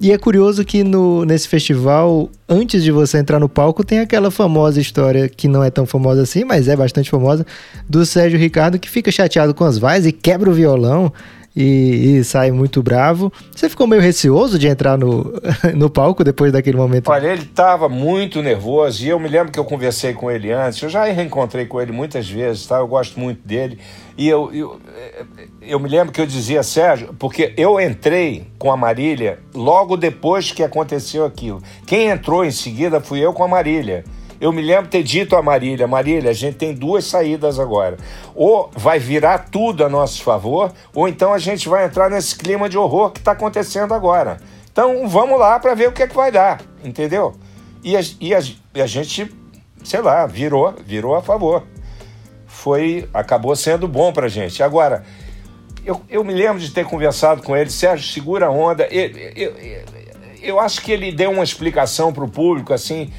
E 0.00 0.12
é 0.12 0.18
curioso 0.18 0.64
que 0.64 0.82
no, 0.82 1.24
nesse 1.24 1.46
festival, 1.46 2.30
antes 2.48 2.82
de 2.82 2.90
você 2.90 3.18
entrar 3.18 3.38
no 3.38 3.48
palco, 3.48 3.84
tem 3.84 3.98
aquela 3.98 4.30
famosa 4.30 4.80
história 4.80 5.28
que 5.28 5.46
não 5.46 5.62
é 5.62 5.70
tão 5.70 5.84
famosa 5.84 6.22
assim, 6.22 6.44
mas 6.44 6.68
é 6.68 6.76
bastante 6.76 7.10
famosa, 7.10 7.46
do 7.88 8.04
Sérgio 8.06 8.38
Ricardo 8.38 8.78
que 8.78 8.88
fica 8.88 9.10
chateado 9.10 9.52
com 9.52 9.64
as 9.64 9.78
vaias 9.78 10.06
e 10.06 10.12
quebra 10.12 10.48
o 10.48 10.54
violão 10.54 11.12
e, 11.54 12.18
e, 12.18 12.24
sai 12.24 12.50
muito 12.50 12.82
bravo. 12.82 13.32
Você 13.54 13.68
ficou 13.68 13.86
meio 13.86 14.00
receoso 14.00 14.58
de 14.58 14.68
entrar 14.68 14.96
no, 14.96 15.32
no 15.74 15.90
palco 15.90 16.22
depois 16.22 16.52
daquele 16.52 16.76
momento? 16.76 17.10
Olha, 17.10 17.28
ele 17.28 17.42
estava 17.42 17.88
muito 17.88 18.40
nervoso 18.40 19.04
e 19.04 19.08
eu 19.08 19.18
me 19.18 19.28
lembro 19.28 19.52
que 19.52 19.58
eu 19.58 19.64
conversei 19.64 20.12
com 20.12 20.30
ele 20.30 20.52
antes. 20.52 20.80
Eu 20.80 20.88
já 20.88 21.04
reencontrei 21.04 21.66
com 21.66 21.80
ele 21.80 21.90
muitas 21.90 22.28
vezes, 22.28 22.66
tá? 22.66 22.76
Eu 22.76 22.86
gosto 22.86 23.18
muito 23.18 23.46
dele. 23.46 23.78
E 24.16 24.28
eu, 24.28 24.52
eu, 24.52 24.80
eu 25.60 25.80
me 25.80 25.88
lembro 25.88 26.12
que 26.12 26.20
eu 26.20 26.26
dizia, 26.26 26.62
Sérgio, 26.62 27.14
porque 27.18 27.52
eu 27.56 27.80
entrei 27.80 28.46
com 28.58 28.70
a 28.70 28.76
Marília 28.76 29.38
logo 29.54 29.96
depois 29.96 30.52
que 30.52 30.62
aconteceu 30.62 31.24
aquilo. 31.24 31.60
Quem 31.86 32.08
entrou 32.08 32.44
em 32.44 32.50
seguida 32.50 33.00
fui 33.00 33.18
eu 33.18 33.32
com 33.32 33.42
a 33.42 33.48
Marília. 33.48 34.04
Eu 34.40 34.52
me 34.52 34.62
lembro 34.62 34.88
ter 34.88 35.02
dito 35.02 35.36
a 35.36 35.42
Marília: 35.42 35.86
Marília, 35.86 36.30
a 36.30 36.34
gente 36.34 36.56
tem 36.56 36.74
duas 36.74 37.04
saídas 37.04 37.58
agora. 37.58 37.98
Ou 38.34 38.70
vai 38.74 38.98
virar 38.98 39.50
tudo 39.50 39.84
a 39.84 39.88
nosso 39.88 40.22
favor, 40.22 40.72
ou 40.94 41.06
então 41.06 41.34
a 41.34 41.38
gente 41.38 41.68
vai 41.68 41.84
entrar 41.84 42.08
nesse 42.08 42.34
clima 42.34 42.68
de 42.68 42.78
horror 42.78 43.10
que 43.10 43.18
está 43.18 43.32
acontecendo 43.32 43.92
agora. 43.92 44.38
Então 44.72 45.06
vamos 45.06 45.38
lá 45.38 45.60
para 45.60 45.74
ver 45.74 45.88
o 45.88 45.92
que 45.92 46.02
é 46.02 46.06
que 46.06 46.14
vai 46.14 46.32
dar, 46.32 46.62
entendeu? 46.82 47.34
E 47.84 47.96
a, 47.96 48.00
e 48.18 48.34
a, 48.34 48.40
e 48.74 48.80
a 48.80 48.86
gente, 48.86 49.30
sei 49.84 50.00
lá, 50.00 50.26
virou, 50.26 50.74
virou 50.86 51.14
a 51.14 51.22
favor. 51.22 51.64
Foi, 52.46 53.08
acabou 53.12 53.54
sendo 53.54 53.86
bom 53.86 54.12
para 54.12 54.28
gente. 54.28 54.62
Agora, 54.62 55.04
eu, 55.84 56.00
eu 56.08 56.24
me 56.24 56.32
lembro 56.32 56.58
de 56.58 56.70
ter 56.70 56.84
conversado 56.84 57.42
com 57.42 57.56
ele, 57.56 57.70
Sérgio, 57.70 58.10
segura 58.12 58.46
a 58.46 58.50
onda. 58.50 58.86
Eu, 58.90 59.10
eu, 59.34 59.54
eu 60.42 60.60
acho 60.60 60.82
que 60.82 60.92
ele 60.92 61.12
deu 61.12 61.30
uma 61.30 61.44
explicação 61.44 62.12
para 62.12 62.24
o 62.24 62.28
público 62.28 62.72
assim 62.72 63.10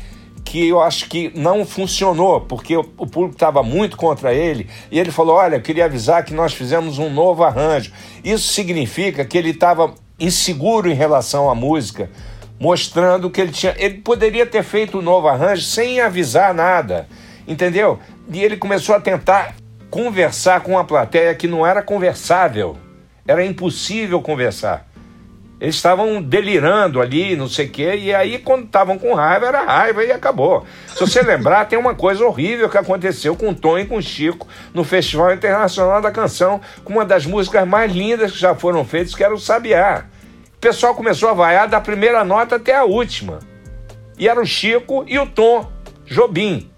que 0.43 0.67
eu 0.67 0.81
acho 0.81 1.07
que 1.07 1.31
não 1.35 1.65
funcionou, 1.65 2.41
porque 2.41 2.75
o, 2.75 2.83
público 2.83 3.33
estava 3.33 3.63
muito 3.63 3.95
contra 3.95 4.33
ele, 4.33 4.69
e 4.91 4.99
ele 4.99 5.11
falou: 5.11 5.35
Olha, 5.35 5.55
eu 5.55 5.61
queria 5.61 5.85
avisar 5.85 6.23
que 6.25 6.33
nós 6.33 6.53
fizemos 6.53 6.97
um 6.97 7.09
novo 7.09 7.43
arranjo. 7.43 7.91
Isso 8.23 8.51
significa 8.53 9.23
que 9.23 9.37
ele 9.37 9.51
estava 9.51 9.93
inseguro 10.19 10.89
em 10.89 10.93
relação 10.93 11.49
à 11.49 11.55
música, 11.55 12.09
mostrando 12.59 13.29
que 13.29 13.41
ele 13.41 13.51
tinha. 13.51 13.75
Ele 13.77 13.95
poderia 13.95 14.45
ter 14.45 14.63
feito 14.63 14.99
um 14.99 15.01
novo 15.01 15.27
arranjo 15.27 15.63
sem 15.63 15.99
avisar 15.99 16.53
nada, 16.53 17.07
entendeu? 17.47 17.99
E 18.31 18.43
ele 18.43 18.57
começou 18.57 18.95
a 18.95 18.99
tentar 18.99 19.55
conversar 19.89 20.61
com 20.61 20.77
a 20.77 20.83
plateia 20.83 21.35
que 21.35 21.47
não 21.47 21.65
era 21.65 21.81
conversável, 21.81 22.77
era 23.27 23.45
impossível 23.45 24.21
conversar. 24.21 24.90
Eles 25.61 25.75
estavam 25.75 26.19
delirando 26.19 26.99
ali, 26.99 27.35
não 27.35 27.47
sei 27.47 27.67
o 27.67 27.69
quê, 27.69 27.95
e 27.95 28.15
aí 28.15 28.39
quando 28.39 28.65
estavam 28.65 28.97
com 28.97 29.13
raiva, 29.13 29.45
era 29.45 29.63
raiva 29.63 30.03
e 30.03 30.11
acabou. 30.11 30.65
Se 30.87 30.99
você 30.99 31.21
lembrar, 31.21 31.65
tem 31.65 31.77
uma 31.77 31.93
coisa 31.93 32.25
horrível 32.25 32.67
que 32.67 32.79
aconteceu 32.79 33.35
com 33.35 33.49
o 33.49 33.53
Tom 33.53 33.77
e 33.77 33.85
com 33.85 33.97
o 33.97 34.01
Chico 34.01 34.47
no 34.73 34.83
Festival 34.83 35.31
Internacional 35.31 36.01
da 36.01 36.09
Canção, 36.09 36.59
com 36.83 36.93
uma 36.93 37.05
das 37.05 37.27
músicas 37.27 37.67
mais 37.67 37.91
lindas 37.93 38.31
que 38.31 38.39
já 38.39 38.55
foram 38.55 38.83
feitas, 38.83 39.13
que 39.13 39.23
era 39.23 39.35
o 39.35 39.39
Sabiá. 39.39 40.05
O 40.55 40.57
pessoal 40.57 40.95
começou 40.95 41.29
a 41.29 41.33
vaiar 41.33 41.67
da 41.67 41.79
primeira 41.79 42.23
nota 42.23 42.55
até 42.55 42.75
a 42.75 42.83
última. 42.83 43.37
E 44.17 44.27
era 44.27 44.41
o 44.41 44.45
Chico 44.45 45.05
e 45.07 45.19
o 45.19 45.27
Tom 45.27 45.71
Jobim. 46.07 46.71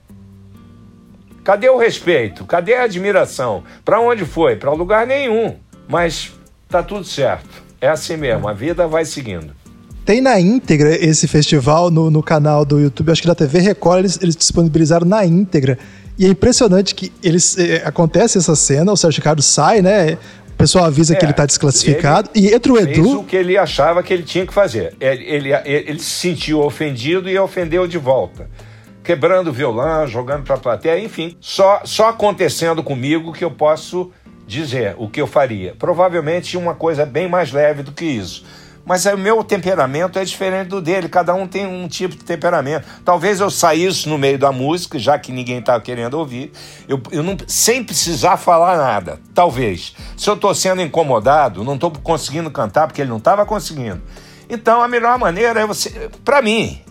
Cadê 1.41 1.69
o 1.69 1.77
respeito? 1.77 2.43
Cadê 2.45 2.75
a 2.75 2.83
admiração? 2.83 3.63
Para 3.85 4.01
onde 4.01 4.25
foi? 4.25 4.57
Para 4.57 4.73
lugar 4.73 5.07
nenhum. 5.07 5.57
Mas 5.87 6.33
tá 6.67 6.83
tudo 6.83 7.05
certo. 7.05 7.62
É 7.83 7.89
assim 7.89 8.15
mesmo, 8.15 8.47
a 8.47 8.53
vida 8.53 8.87
vai 8.87 9.03
seguindo. 9.03 9.53
Tem 10.05 10.21
na 10.21 10.39
íntegra 10.39 10.95
esse 10.95 11.27
festival 11.27 11.91
no, 11.91 12.09
no 12.09 12.23
canal 12.23 12.63
do 12.63 12.79
YouTube, 12.79 13.11
acho 13.11 13.21
que 13.21 13.27
da 13.27 13.35
TV 13.35 13.59
Record 13.59 13.99
eles, 13.99 14.19
eles 14.21 14.37
disponibilizaram 14.37 15.05
na 15.05 15.25
íntegra. 15.25 15.77
E 16.17 16.25
é 16.25 16.29
impressionante 16.29 16.95
que 16.95 17.11
eles 17.21 17.57
é, 17.57 17.85
acontece 17.85 18.37
essa 18.37 18.55
cena, 18.55 18.89
o 18.93 18.95
Sérgio 18.95 19.19
Ricardo 19.19 19.41
sai, 19.41 19.81
né? 19.81 20.13
O 20.13 20.57
pessoal 20.57 20.85
avisa 20.85 21.13
é, 21.13 21.17
que 21.17 21.25
ele 21.25 21.31
está 21.31 21.45
desclassificado. 21.45 22.29
Ele 22.33 22.51
e 22.51 22.53
entra 22.53 22.71
o 22.71 22.77
Edu. 22.77 23.03
Fez 23.03 23.15
o 23.15 23.23
que 23.25 23.35
ele 23.35 23.57
achava 23.57 24.01
que 24.01 24.13
ele 24.13 24.23
tinha 24.23 24.47
que 24.47 24.53
fazer. 24.53 24.95
Ele, 25.01 25.25
ele, 25.25 25.49
ele 25.65 25.99
se 25.99 26.05
sentiu 26.05 26.61
ofendido 26.61 27.29
e 27.29 27.37
ofendeu 27.37 27.85
de 27.85 27.97
volta. 27.97 28.49
Quebrando 29.03 29.49
o 29.49 29.53
violão, 29.53 30.07
jogando 30.07 30.45
para 30.45 30.55
a 30.55 30.59
plateia, 30.59 31.03
enfim. 31.03 31.35
Só, 31.41 31.81
só 31.83 32.07
acontecendo 32.07 32.81
comigo 32.81 33.33
que 33.33 33.43
eu 33.43 33.51
posso 33.51 34.09
dizer 34.47 34.95
o 34.97 35.09
que 35.09 35.21
eu 35.21 35.27
faria. 35.27 35.75
Provavelmente 35.77 36.57
uma 36.57 36.73
coisa 36.73 37.05
bem 37.05 37.29
mais 37.29 37.51
leve 37.51 37.83
do 37.83 37.91
que 37.91 38.05
isso. 38.05 38.45
Mas 38.85 39.05
o 39.05 39.17
meu 39.17 39.43
temperamento 39.43 40.19
é 40.19 40.25
diferente 40.25 40.67
do 40.67 40.81
dele, 40.81 41.07
cada 41.07 41.33
um 41.33 41.47
tem 41.47 41.65
um 41.65 41.87
tipo 41.87 42.17
de 42.17 42.23
temperamento. 42.23 42.85
Talvez 43.05 43.39
eu 43.39 43.49
saísse 43.49 44.09
no 44.09 44.17
meio 44.17 44.37
da 44.37 44.51
música, 44.51 44.99
já 44.99 45.17
que 45.17 45.31
ninguém 45.31 45.59
está 45.59 45.79
querendo 45.79 46.15
ouvir, 46.15 46.51
eu, 46.87 47.01
eu 47.09 47.23
não, 47.23 47.37
sem 47.47 47.81
precisar 47.83 48.35
falar 48.35 48.77
nada. 48.77 49.19
Talvez. 49.33 49.95
Se 50.17 50.29
eu 50.29 50.33
estou 50.33 50.53
sendo 50.53 50.81
incomodado, 50.81 51.63
não 51.63 51.75
estou 51.75 51.91
conseguindo 51.91 52.51
cantar 52.51 52.87
porque 52.87 53.01
ele 53.01 53.09
não 53.09 53.17
estava 53.17 53.45
conseguindo. 53.45 54.01
Então 54.49 54.83
a 54.83 54.87
melhor 54.87 55.17
maneira 55.17 55.61
é 55.61 55.65
você. 55.65 56.09
Para 56.25 56.41
mim, 56.41 56.81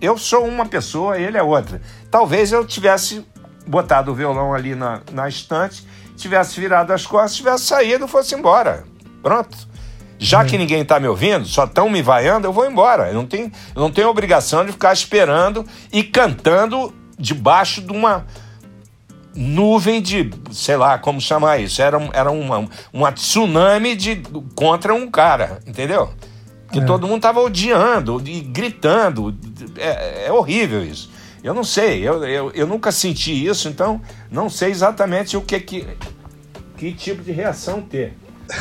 eu 0.00 0.18
sou 0.18 0.44
uma 0.44 0.66
pessoa, 0.66 1.18
ele 1.18 1.38
é 1.38 1.42
outra. 1.42 1.80
Talvez 2.10 2.50
eu 2.50 2.64
tivesse 2.66 3.24
botado 3.64 4.10
o 4.10 4.14
violão 4.14 4.52
ali 4.52 4.74
na, 4.74 5.02
na 5.12 5.28
estante, 5.28 5.86
tivesse 6.18 6.60
virado 6.60 6.92
as 6.92 7.06
costas, 7.06 7.36
tivesse 7.36 7.64
saído 7.64 8.04
e 8.04 8.08
fosse 8.08 8.34
embora. 8.34 8.84
Pronto. 9.22 9.56
Já 10.18 10.44
que 10.44 10.58
ninguém 10.58 10.82
está 10.82 10.98
me 10.98 11.06
ouvindo, 11.06 11.46
só 11.46 11.64
estão 11.64 11.88
me 11.88 12.02
vaiando, 12.02 12.46
eu 12.46 12.52
vou 12.52 12.66
embora. 12.66 13.08
Eu 13.08 13.14
não 13.14 13.24
tenho, 13.24 13.52
eu 13.74 13.80
não 13.80 13.90
tenho 13.90 14.08
obrigação 14.08 14.66
de 14.66 14.72
ficar 14.72 14.92
esperando 14.92 15.64
e 15.92 16.02
cantando 16.02 16.92
debaixo 17.16 17.80
de 17.80 17.92
uma 17.92 18.26
nuvem 19.34 20.02
de, 20.02 20.30
sei 20.50 20.76
lá, 20.76 20.98
como 20.98 21.20
chamar 21.20 21.60
isso. 21.60 21.80
Era, 21.80 21.98
era 22.12 22.30
uma, 22.32 22.68
uma 22.92 23.12
tsunami 23.12 23.94
de, 23.94 24.22
contra 24.56 24.92
um 24.92 25.08
cara, 25.08 25.60
entendeu? 25.64 26.12
Que 26.72 26.80
é. 26.80 26.84
todo 26.84 27.06
mundo 27.06 27.18
estava 27.18 27.40
odiando 27.40 28.20
e 28.26 28.40
gritando. 28.40 29.34
É, 29.76 30.26
é, 30.26 30.32
horrível 30.32 30.84
isso. 30.84 31.08
Eu 31.42 31.54
não 31.54 31.64
sei, 31.64 32.06
eu, 32.06 32.24
eu, 32.24 32.50
eu 32.52 32.66
nunca 32.66 32.90
senti 32.90 33.46
isso, 33.46 33.68
então 33.68 34.00
não 34.30 34.50
sei 34.50 34.70
exatamente 34.70 35.36
o 35.36 35.40
que, 35.40 35.60
que, 35.60 35.86
que 36.76 36.92
tipo 36.92 37.22
de 37.22 37.32
reação 37.32 37.80
ter. 37.80 38.14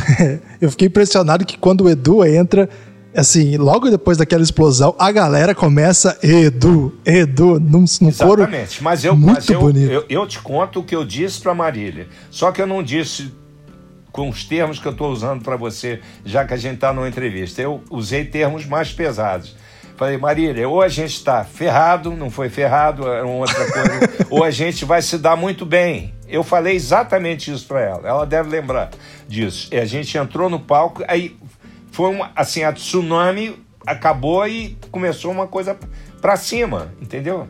eu 0.62 0.70
fiquei 0.70 0.88
impressionado 0.88 1.46
que 1.46 1.58
quando 1.58 1.86
o 1.86 1.90
Edu 1.90 2.24
entra, 2.26 2.70
assim, 3.16 3.58
logo 3.58 3.90
depois 3.90 4.18
daquela 4.18 4.44
explosão, 4.44 4.96
a 5.00 5.12
galera 5.12 5.56
começa 5.56 6.18
Edu, 6.22 6.94
Edu, 7.06 7.60
num, 7.60 7.86
num 8.02 8.12
coro 8.12 8.42
Exatamente, 8.42 8.84
mas 8.84 9.04
eu, 9.04 9.16
muito 9.16 9.36
mas 9.36 9.50
eu, 9.50 9.60
bonito. 9.60 9.92
Eu, 9.92 10.06
eu, 10.08 10.28
te 10.28 10.40
conto 10.40 10.82
o 10.82 10.84
que 10.84 10.96
eu 10.96 11.04
disse 11.04 11.42
para 11.42 11.56
Marília, 11.56 12.08
só 12.30 12.52
que 12.52 12.62
eu 12.62 12.68
não 12.68 12.84
disse 12.84 13.32
com 14.12 14.30
os 14.30 14.44
termos 14.44 14.80
que 14.80 14.88
eu 14.88 14.92
estou 14.92 15.12
usando 15.12 15.44
para 15.44 15.56
você, 15.56 16.00
já 16.26 16.44
que 16.44 16.52
a 16.52 16.58
gente 16.58 16.76
está 16.76 16.92
numa 16.92 17.08
entrevista. 17.08 17.62
Eu 17.62 17.84
usei 17.92 18.26
termos 18.26 18.66
mais 18.66 18.92
pesados. 18.92 19.56
Falei, 19.98 20.16
Marília, 20.16 20.70
ou 20.70 20.82
a 20.82 20.88
gente 20.88 21.16
está 21.16 21.44
ferrado, 21.44 22.12
não 22.12 22.30
foi 22.30 22.50
ferrado, 22.50 23.08
é 23.08 23.24
uma 23.24 23.34
outra 23.34 23.72
coisa, 23.72 24.26
ou 24.30 24.44
a 24.44 24.52
gente 24.52 24.86
vai 24.86 25.02
se 25.02 25.18
dar 25.18 25.36
muito 25.36 25.66
bem. 25.66 26.14
Eu 26.30 26.44
falei 26.44 26.76
exatamente 26.76 27.52
isso 27.52 27.66
para 27.66 27.82
ela. 27.82 28.08
Ela 28.08 28.26
deve 28.26 28.48
lembrar 28.48 28.92
disso. 29.28 29.68
E 29.72 29.78
a 29.78 29.86
gente 29.86 30.16
entrou 30.16 30.52
no 30.52 30.60
palco, 30.60 31.04
aí 31.08 31.36
foi 31.92 32.12
uma, 32.12 32.32
assim, 32.36 32.64
a 32.64 32.72
tsunami 32.72 33.60
acabou 33.88 34.48
e 34.48 34.78
começou 34.92 35.32
uma 35.32 35.48
coisa 35.48 35.76
para 36.22 36.36
cima, 36.36 36.92
entendeu? 37.02 37.48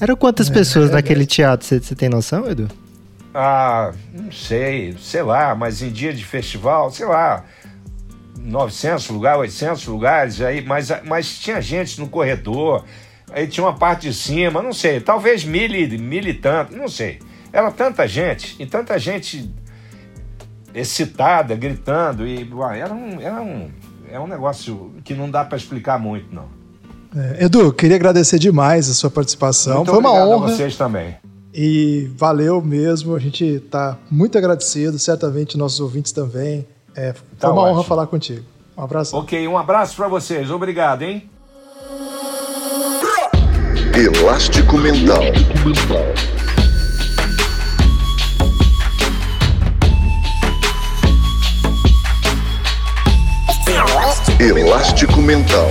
Eram 0.00 0.16
quantas 0.16 0.50
pessoas 0.50 0.90
é, 0.90 0.94
naquele 0.94 1.24
teatro? 1.24 1.64
Você, 1.64 1.78
você 1.78 1.94
tem 1.94 2.08
noção, 2.08 2.50
Edu? 2.50 2.68
Ah, 3.32 3.92
não 4.12 4.32
sei, 4.32 4.96
sei 4.98 5.22
lá, 5.22 5.54
mas 5.54 5.80
em 5.80 5.90
dia 5.90 6.12
de 6.12 6.24
festival, 6.24 6.90
sei 6.90 7.06
lá, 7.06 7.44
900 8.44 9.08
lugares, 9.08 9.40
800 9.40 9.86
lugares, 9.86 10.40
aí, 10.42 10.62
mas, 10.62 10.90
mas 11.04 11.38
tinha 11.38 11.60
gente 11.60 11.98
no 11.98 12.08
corredor, 12.08 12.84
aí 13.32 13.46
tinha 13.46 13.64
uma 13.64 13.72
parte 13.74 14.08
de 14.08 14.14
cima, 14.14 14.62
não 14.62 14.72
sei, 14.72 15.00
talvez 15.00 15.44
mil, 15.44 15.68
mil 15.98 16.24
e 16.24 16.34
tanto, 16.34 16.76
não 16.76 16.88
sei. 16.88 17.18
Era 17.52 17.70
tanta 17.70 18.06
gente, 18.06 18.54
e 18.58 18.66
tanta 18.66 18.98
gente 18.98 19.50
excitada, 20.74 21.54
gritando, 21.54 22.26
e 22.26 22.52
uai, 22.52 22.80
era, 22.80 22.92
um, 22.92 23.20
era 23.20 23.40
um, 23.40 23.70
é 24.10 24.20
um 24.20 24.26
negócio 24.26 24.92
que 25.02 25.14
não 25.14 25.30
dá 25.30 25.44
para 25.44 25.56
explicar 25.56 25.98
muito, 25.98 26.34
não. 26.34 26.48
É, 27.16 27.44
Edu, 27.44 27.72
queria 27.72 27.96
agradecer 27.96 28.38
demais 28.38 28.90
a 28.90 28.94
sua 28.94 29.08
participação. 29.08 29.76
Muito 29.76 29.90
Foi 29.90 30.00
uma 30.00 30.12
honra. 30.12 30.48
a 30.48 30.50
vocês 30.50 30.76
também. 30.76 31.14
E 31.54 32.10
valeu 32.16 32.60
mesmo, 32.60 33.14
a 33.14 33.20
gente 33.20 33.44
está 33.44 33.96
muito 34.10 34.36
agradecido, 34.36 34.98
certamente 34.98 35.56
nossos 35.56 35.78
ouvintes 35.78 36.10
também. 36.10 36.66
É, 36.96 37.12
foi 37.12 37.22
tá 37.38 37.50
uma 37.50 37.62
ótimo. 37.62 37.74
honra 37.74 37.84
falar 37.84 38.06
contigo. 38.06 38.44
Um 38.76 38.82
abraço. 38.82 39.16
Ok, 39.16 39.46
um 39.48 39.56
abraço 39.58 39.96
para 39.96 40.08
vocês. 40.08 40.50
Obrigado, 40.50 41.02
hein? 41.02 41.28
Elástico 43.94 44.76
Mental. 44.76 45.22
Elástico 54.40 55.20
Mental. 55.20 55.68